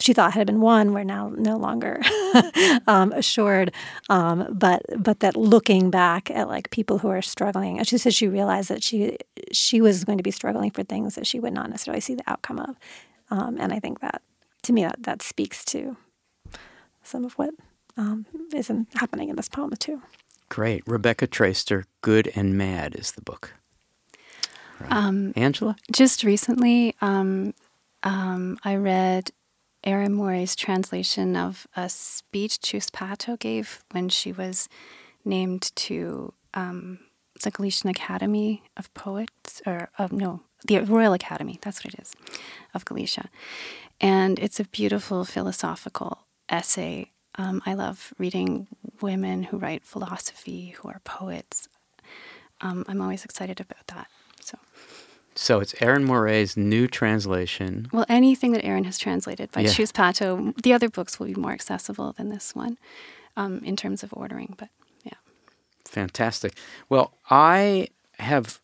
she 0.00 0.14
thought 0.14 0.32
had 0.32 0.46
been 0.46 0.60
won 0.60 0.92
were 0.94 1.04
now 1.04 1.32
no 1.36 1.56
longer 1.56 2.00
um, 2.86 3.12
assured. 3.12 3.72
Um, 4.08 4.48
but 4.50 4.82
but 4.96 5.20
that 5.20 5.36
looking 5.36 5.90
back 5.90 6.30
at 6.30 6.48
like 6.48 6.70
people 6.70 6.98
who 6.98 7.08
are 7.08 7.22
struggling, 7.22 7.82
she 7.84 7.98
said 7.98 8.14
she 8.14 8.26
realized 8.26 8.70
that 8.70 8.82
she 8.82 9.18
she 9.52 9.82
was 9.82 10.04
going 10.04 10.18
to 10.18 10.24
be 10.24 10.30
struggling 10.30 10.70
for 10.70 10.82
things 10.82 11.16
that 11.16 11.26
she 11.26 11.38
would 11.38 11.52
not 11.52 11.68
necessarily 11.68 12.00
see 12.00 12.14
the 12.14 12.24
outcome 12.26 12.58
of, 12.58 12.76
um, 13.30 13.58
and 13.60 13.70
I 13.70 13.80
think 13.80 14.00
that 14.00 14.22
to 14.62 14.72
me 14.72 14.82
that 14.82 15.02
that 15.02 15.20
speaks 15.20 15.62
to 15.66 15.98
some 17.02 17.26
of 17.26 17.34
what 17.34 17.50
um, 17.98 18.24
is 18.54 18.70
in, 18.70 18.86
happening 18.94 19.28
in 19.28 19.36
this 19.36 19.50
poem 19.50 19.70
too. 19.78 20.00
Great. 20.54 20.84
Rebecca 20.86 21.26
Traister, 21.26 21.82
Good 22.00 22.30
and 22.36 22.56
Mad 22.56 22.94
is 22.94 23.10
the 23.10 23.20
book. 23.20 23.54
Right. 24.78 24.92
Um, 24.92 25.32
Angela? 25.34 25.74
Just 25.90 26.22
recently, 26.22 26.94
um, 27.00 27.54
um, 28.04 28.56
I 28.64 28.76
read 28.76 29.32
Erin 29.82 30.14
Moure's 30.14 30.54
translation 30.54 31.34
of 31.34 31.66
a 31.74 31.88
speech 31.88 32.60
Chus 32.60 32.88
Pato 32.88 33.36
gave 33.36 33.82
when 33.90 34.08
she 34.08 34.30
was 34.30 34.68
named 35.24 35.72
to 35.74 36.32
um, 36.54 37.00
the 37.42 37.50
Galician 37.50 37.90
Academy 37.90 38.62
of 38.76 38.94
Poets, 38.94 39.60
or 39.66 39.88
uh, 39.98 40.06
no, 40.12 40.42
the 40.64 40.78
Royal 40.82 41.14
Academy, 41.14 41.58
that's 41.62 41.84
what 41.84 41.94
it 41.94 42.00
is, 42.00 42.12
of 42.72 42.84
Galicia. 42.84 43.28
And 44.00 44.38
it's 44.38 44.60
a 44.60 44.64
beautiful 44.64 45.24
philosophical 45.24 46.28
essay. 46.48 47.10
Um, 47.34 47.60
I 47.66 47.74
love 47.74 48.14
reading 48.18 48.68
women 49.04 49.44
who 49.44 49.58
write 49.58 49.84
philosophy, 49.84 50.74
who 50.78 50.88
are 50.88 51.00
poets. 51.04 51.68
Um, 52.60 52.84
I'm 52.88 53.00
always 53.00 53.24
excited 53.24 53.60
about 53.60 53.86
that. 53.88 54.08
So. 54.40 54.58
So 55.36 55.60
it's 55.60 55.74
Erin 55.82 56.04
Moure's 56.04 56.56
new 56.56 56.86
translation. 56.88 57.88
Well, 57.92 58.06
anything 58.08 58.52
that 58.52 58.64
Erin 58.64 58.84
has 58.84 58.98
translated 58.98 59.50
by 59.52 59.60
Yeah. 59.62 59.70
Chus 59.72 59.92
Pato, 59.92 60.54
the 60.62 60.72
other 60.72 60.88
books 60.88 61.18
will 61.18 61.26
be 61.26 61.34
more 61.34 61.52
accessible 61.52 62.12
than 62.16 62.28
this 62.30 62.54
one 62.54 62.78
um, 63.36 63.60
in 63.64 63.76
terms 63.76 64.02
of 64.04 64.10
ordering. 64.12 64.54
But 64.56 64.68
yeah, 65.04 65.18
Fantastic. 65.84 66.54
Well, 66.88 67.12
I 67.30 67.88
have 68.18 68.60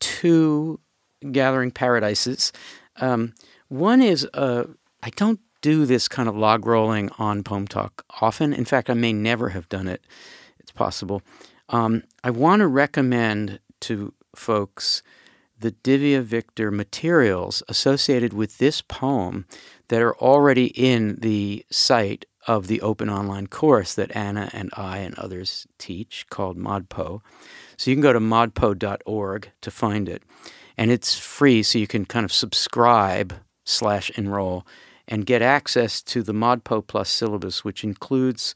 two 0.00 0.80
gathering 1.30 1.70
paradises. 1.70 2.52
Um, 2.96 3.34
one 3.68 4.02
is 4.02 4.26
uh, 4.34 4.64
I 5.02 5.10
don't 5.10 5.40
do 5.60 5.86
this 5.86 6.08
kind 6.08 6.28
of 6.28 6.36
log 6.36 6.66
rolling 6.66 7.10
on 7.18 7.42
Poem 7.42 7.66
Talk 7.66 8.04
often. 8.20 8.52
In 8.52 8.64
fact, 8.64 8.90
I 8.90 8.94
may 8.94 9.12
never 9.12 9.50
have 9.50 9.68
done 9.68 9.88
it. 9.88 10.02
It's 10.58 10.72
possible. 10.72 11.22
Um, 11.68 12.02
I 12.24 12.30
want 12.30 12.60
to 12.60 12.66
recommend 12.66 13.60
to 13.80 14.14
folks 14.34 15.02
the 15.58 15.72
Divya 15.72 16.22
Victor 16.22 16.70
materials 16.70 17.62
associated 17.68 18.32
with 18.32 18.58
this 18.58 18.80
poem 18.80 19.46
that 19.88 20.00
are 20.00 20.16
already 20.16 20.66
in 20.68 21.16
the 21.16 21.64
site 21.70 22.24
of 22.46 22.66
the 22.66 22.80
open 22.80 23.10
online 23.10 23.46
course 23.46 23.94
that 23.94 24.14
Anna 24.16 24.48
and 24.52 24.70
I 24.74 24.98
and 24.98 25.14
others 25.16 25.66
teach 25.78 26.26
called 26.30 26.56
ModPo. 26.56 27.20
So 27.76 27.90
you 27.90 27.96
can 27.96 28.02
go 28.02 28.12
to 28.12 28.20
modpo.org 28.20 29.50
to 29.60 29.70
find 29.70 30.08
it. 30.08 30.22
And 30.78 30.90
it's 30.90 31.18
free, 31.18 31.62
so 31.62 31.78
you 31.78 31.86
can 31.86 32.06
kind 32.06 32.24
of 32.24 32.32
subscribe 32.32 33.34
slash 33.64 34.10
enroll 34.16 34.66
and 35.10 35.26
get 35.26 35.42
access 35.42 36.00
to 36.00 36.22
the 36.22 36.32
ModPo 36.32 36.86
Plus 36.86 37.10
syllabus, 37.10 37.64
which 37.64 37.82
includes 37.82 38.54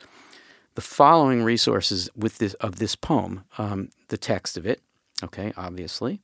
the 0.77 0.81
following 0.81 1.43
resources 1.43 2.09
with 2.17 2.39
this 2.39 2.55
of 2.55 2.77
this 2.77 2.97
poem, 2.97 3.45
um, 3.59 3.91
the 4.09 4.17
text 4.17 4.57
of 4.57 4.65
it, 4.65 4.81
okay, 5.23 5.53
obviously, 5.57 6.21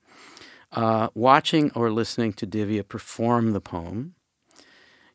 uh, 0.72 1.08
watching 1.14 1.70
or 1.74 1.90
listening 1.90 2.32
to 2.34 2.46
Divya 2.46 2.86
perform 2.88 3.52
the 3.52 3.60
poem. 3.60 4.14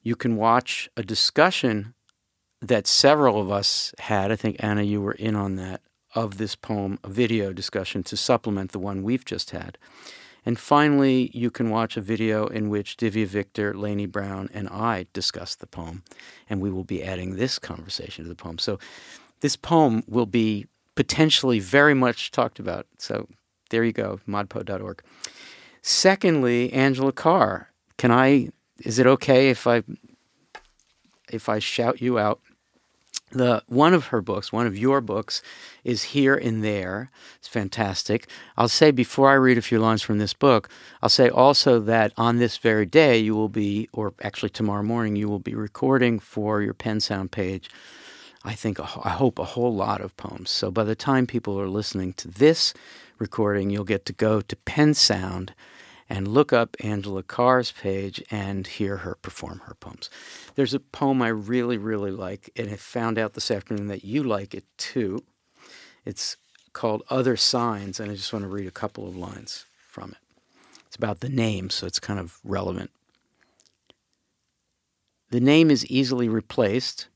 You 0.04 0.16
can 0.16 0.36
watch 0.36 0.90
a 0.96 1.02
discussion 1.02 1.96
that 2.62 2.86
several 2.86 3.42
of 3.42 3.52
us 3.52 3.94
had. 4.00 4.32
I 4.32 4.36
think 4.36 4.58
Anna, 4.60 4.84
you 4.84 5.02
were 5.02 5.14
in 5.14 5.36
on 5.36 5.56
that 5.56 5.82
of 6.14 6.38
this 6.38 6.56
poem, 6.56 7.00
a 7.04 7.10
video 7.10 7.52
discussion 7.52 8.04
to 8.04 8.16
supplement 8.16 8.72
the 8.72 8.80
one 8.80 9.04
we've 9.04 9.26
just 9.26 9.52
had. 9.52 9.78
And 10.46 10.60
finally, 10.60 11.32
you 11.34 11.50
can 11.50 11.70
watch 11.70 11.98
a 11.98 12.02
video 12.02 12.46
in 12.48 12.70
which 12.70 12.98
Divya 12.98 13.26
Victor, 13.26 13.74
Lainey 13.74 14.06
Brown, 14.06 14.50
and 14.54 14.70
I 14.70 15.08
discuss 15.12 15.56
the 15.56 15.66
poem. 15.66 16.04
And 16.50 16.62
we 16.62 16.70
will 16.70 16.84
be 16.84 17.04
adding 17.04 17.36
this 17.36 17.58
conversation 17.58 18.26
to 18.26 18.30
the 18.30 18.36
poem. 18.36 18.60
So 18.60 18.78
this 19.42 19.56
poem 19.56 20.04
will 20.08 20.28
be 20.28 20.68
potentially 20.94 21.60
very 21.60 21.94
much 21.94 22.32
talked 22.32 22.60
about. 22.60 22.86
So 23.00 23.28
there 23.70 23.84
you 23.84 23.92
go, 23.92 24.20
modpo.org. 24.28 25.02
Secondly, 25.82 26.72
Angela 26.74 27.12
Carr. 27.12 27.72
Can 27.98 28.12
I 28.12 28.50
is 28.80 29.00
it 29.00 29.08
okay 29.08 29.50
if 29.50 29.68
I 29.68 29.84
if 31.32 31.48
I 31.50 31.60
shout 31.60 32.02
you 32.02 32.20
out? 32.20 32.42
The 33.36 33.64
one 33.68 33.94
of 33.94 34.08
her 34.08 34.22
books, 34.22 34.54
one 34.54 34.66
of 34.66 34.78
your 34.78 35.02
books, 35.02 35.42
is 35.84 36.04
here 36.04 36.36
and 36.36 36.64
there. 36.64 37.12
It's 37.38 37.50
fantastic. 37.50 38.28
I'll 38.56 38.70
say 38.70 38.92
before 38.92 39.30
I 39.30 39.34
read 39.34 39.58
a 39.58 39.62
few 39.62 39.78
lines 39.78 40.02
from 40.02 40.20
this 40.20 40.34
book, 40.34 40.70
I'll 41.02 41.10
say 41.10 41.28
also 41.28 41.82
that 41.82 42.14
on 42.16 42.38
this 42.38 42.56
very 42.56 42.86
day 42.86 43.20
you 43.20 43.36
will 43.36 43.50
be, 43.50 43.90
or 43.92 44.14
actually 44.22 44.52
tomorrow 44.52 44.84
morning, 44.84 45.18
you 45.18 45.28
will 45.28 45.40
be 45.40 45.54
recording 45.54 46.18
for 46.18 46.62
your 46.62 46.74
PennSound 46.74 47.32
page. 47.32 47.70
I 48.46 48.54
think 48.54 48.80
I 48.80 49.10
hope 49.10 49.38
a 49.38 49.44
whole 49.44 49.76
lot 49.76 50.00
of 50.00 50.16
poems. 50.16 50.50
So 50.50 50.72
by 50.72 50.86
the 50.86 50.96
time 50.96 51.28
people 51.28 51.60
are 51.60 51.68
listening 51.68 52.14
to 52.14 52.30
this 52.30 52.74
recording, 53.20 53.70
you'll 53.70 53.84
get 53.84 54.06
to 54.06 54.14
go 54.14 54.40
to 54.40 54.56
PennSound 54.56 55.50
and 56.10 56.28
look 56.28 56.54
up 56.54 56.76
Angela 56.80 57.24
Carr's 57.24 57.72
page 57.72 58.24
and 58.30 58.68
hear 58.68 58.98
her 58.98 59.16
perform 59.16 59.62
her 59.66 59.76
poems. 59.76 60.10
There's 60.56 60.74
a 60.74 60.80
poem 60.80 61.22
I 61.22 61.30
really, 61.30 61.78
really 61.78 62.12
like, 62.12 62.52
and 62.56 62.70
I 62.70 62.76
found 62.76 63.18
out 63.18 63.34
this 63.34 63.50
afternoon 63.50 63.88
that 63.88 64.04
you 64.06 64.24
like 64.24 64.54
it 64.54 64.66
too. 64.78 65.24
It's 66.06 66.38
called 66.74 67.04
Other 67.10 67.36
Signs, 67.36 68.00
and 68.00 68.12
I 68.12 68.16
just 68.16 68.32
want 68.32 68.44
to 68.44 68.50
read 68.50 68.68
a 68.68 68.72
couple 68.72 69.08
of 69.08 69.16
lines 69.16 69.66
from 69.88 70.12
it. 70.12 70.18
It's 70.86 70.96
about 70.96 71.22
the 71.22 71.30
name, 71.30 71.70
so 71.70 71.88
it's 71.88 72.00
kind 72.00 72.20
of 72.20 72.38
relevant. 72.44 72.92
The 75.32 75.40
name 75.40 75.72
is 75.72 75.86
easily 75.88 76.30
replaced, 76.30 77.08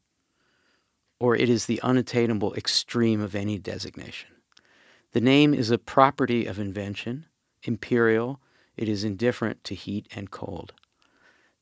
or 1.19 1.35
it 1.35 1.47
is 1.47 1.67
the 1.67 1.81
unattainable 1.81 2.55
extreme 2.55 3.21
of 3.21 3.35
any 3.35 3.59
designation. 3.59 4.29
The 5.11 5.21
name 5.21 5.53
is 5.53 5.69
a 5.69 5.77
property 5.77 6.45
of 6.45 6.59
invention, 6.59 7.25
imperial, 7.63 8.39
it 8.79 8.87
is 8.87 9.03
indifferent 9.03 9.61
to 9.65 9.75
heat 9.75 10.07
and 10.15 10.31
cold. 10.31 10.71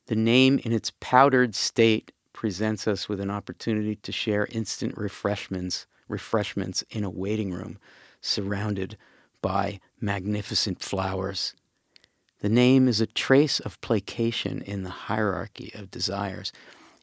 The 0.06 0.14
name 0.14 0.60
in 0.62 0.72
its 0.72 0.92
powdered 1.00 1.56
state 1.56 2.12
presents 2.32 2.86
us 2.86 3.08
with 3.08 3.20
an 3.20 3.28
opportunity 3.28 3.96
to 3.96 4.12
share 4.12 4.46
instant 4.52 4.96
refreshments, 4.96 5.88
refreshments 6.06 6.84
in 6.90 7.02
a 7.02 7.10
waiting 7.10 7.50
room 7.50 7.76
surrounded 8.20 8.96
by 9.42 9.80
magnificent 10.00 10.80
flowers. 10.80 11.54
The 12.38 12.48
name 12.48 12.86
is 12.86 13.00
a 13.00 13.06
trace 13.06 13.58
of 13.58 13.80
placation 13.80 14.62
in 14.62 14.84
the 14.84 14.90
hierarchy 14.90 15.72
of 15.74 15.90
desires. 15.90 16.52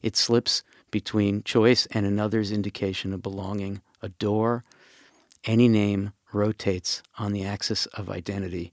It 0.01 0.15
slips 0.15 0.63
between 0.91 1.43
choice 1.43 1.87
and 1.87 2.05
another's 2.05 2.53
indication 2.53 3.11
of 3.11 3.21
belonging, 3.21 3.81
a 4.01 4.07
door. 4.07 4.63
Any 5.43 5.67
name 5.67 6.13
rotates 6.31 7.03
on 7.17 7.33
the 7.33 7.43
axis 7.43 7.85
of 7.87 8.09
identity. 8.09 8.71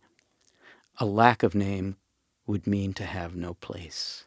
A 0.98 1.06
lack 1.06 1.42
of 1.42 1.54
name 1.54 1.96
would 2.46 2.66
mean 2.66 2.92
to 2.94 3.04
have 3.04 3.34
no 3.34 3.54
place. 3.54 4.24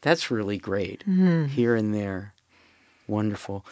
That's 0.00 0.30
really 0.30 0.58
great. 0.58 1.04
Mm. 1.06 1.48
Here 1.48 1.74
and 1.74 1.94
there. 1.94 2.34
Wonderful. 3.06 3.64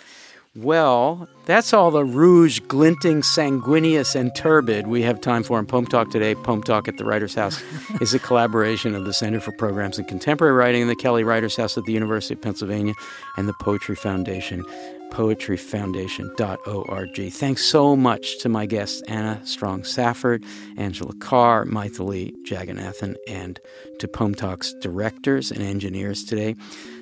Well, 0.56 1.28
that's 1.44 1.74
all 1.74 1.90
the 1.90 2.04
rouge, 2.04 2.60
glinting, 2.60 3.22
sanguineous, 3.22 4.14
and 4.14 4.34
turbid 4.34 4.86
we 4.86 5.02
have 5.02 5.20
time 5.20 5.42
for 5.42 5.58
in 5.58 5.66
Poem 5.66 5.84
Talk 5.84 6.10
today. 6.10 6.34
Poem 6.34 6.62
Talk 6.62 6.88
at 6.88 6.96
the 6.96 7.04
Writer's 7.04 7.34
House 7.34 7.62
is 8.00 8.14
a 8.14 8.18
collaboration 8.18 8.94
of 8.94 9.04
the 9.04 9.12
Center 9.12 9.38
for 9.38 9.52
Programs 9.52 9.98
in 9.98 10.06
Contemporary 10.06 10.54
Writing 10.54 10.80
and 10.80 10.90
the 10.90 10.96
Kelly 10.96 11.24
Writer's 11.24 11.56
House 11.56 11.76
at 11.76 11.84
the 11.84 11.92
University 11.92 12.34
of 12.34 12.40
Pennsylvania 12.40 12.94
and 13.36 13.46
the 13.46 13.54
Poetry 13.60 13.96
Foundation 13.96 14.64
poetryfoundation.org. 15.10 17.32
Thanks 17.32 17.64
so 17.64 17.96
much 17.96 18.38
to 18.40 18.48
my 18.48 18.66
guests 18.66 19.02
Anna 19.02 19.40
Strong 19.44 19.84
Safford, 19.84 20.44
Angela 20.76 21.14
Carr, 21.14 21.64
Mytili 21.64 22.34
Jagannathan, 22.44 23.14
and 23.28 23.60
to 24.00 24.08
Poem 24.08 24.34
Talk's 24.34 24.74
directors 24.74 25.52
and 25.52 25.62
engineers 25.62 26.24
today, 26.24 26.56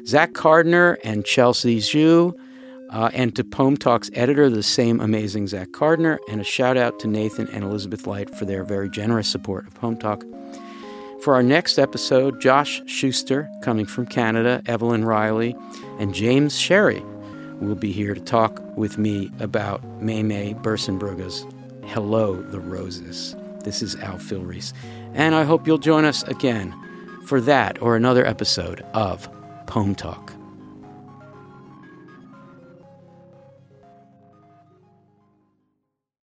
Zach 0.07 0.33
Carduner 0.33 0.99
and 1.03 1.25
Chelsea 1.25 1.79
Zhu. 1.79 2.35
Uh, 2.95 3.11
and 3.13 3.35
to 3.35 3.43
Poem 3.43 3.77
Talk's 3.77 4.09
editor, 4.15 4.49
the 4.49 4.63
same 4.63 5.01
amazing 5.01 5.49
Zach 5.49 5.71
Carduner, 5.71 6.19
and 6.29 6.41
a 6.41 6.45
shout 6.45 6.77
out 6.77 7.01
to 7.01 7.09
Nathan 7.09 7.49
and 7.49 7.65
Elizabeth 7.65 8.07
Light 8.07 8.31
for 8.31 8.45
their 8.45 8.63
very 8.63 8.89
generous 8.89 9.27
support 9.27 9.67
of 9.67 9.75
Poem 9.75 9.97
Talk. 9.97 10.23
For 11.21 11.35
our 11.35 11.43
next 11.43 11.77
episode, 11.77 12.41
Josh 12.41 12.83
Schuster, 12.87 13.51
coming 13.63 13.85
from 13.85 14.07
Canada, 14.07 14.63
Evelyn 14.67 15.05
Reilly, 15.05 15.57
and 15.99 16.15
James 16.15 16.57
Sherry 16.57 17.03
will 17.61 17.75
be 17.75 17.91
here 17.91 18.15
to 18.15 18.21
talk 18.21 18.63
with 18.77 18.97
me 18.97 19.29
about 19.41 19.83
Mei-mei 20.01 20.55
Berssenbrugge's 20.55 21.45
Hello, 21.87 22.43
the 22.43 22.61
Roses. 22.61 23.35
This 23.65 23.83
is 23.83 23.97
Al 23.97 24.19
Filreis. 24.19 24.73
And 25.15 25.35
I 25.35 25.43
hope 25.43 25.67
you'll 25.67 25.79
join 25.79 26.05
us 26.05 26.23
again 26.25 26.73
for 27.27 27.41
that 27.41 27.83
or 27.83 27.97
another 27.97 28.25
episode 28.25 28.83
of 28.93 29.29
Poem 29.67 29.97
Talk. 29.97 30.34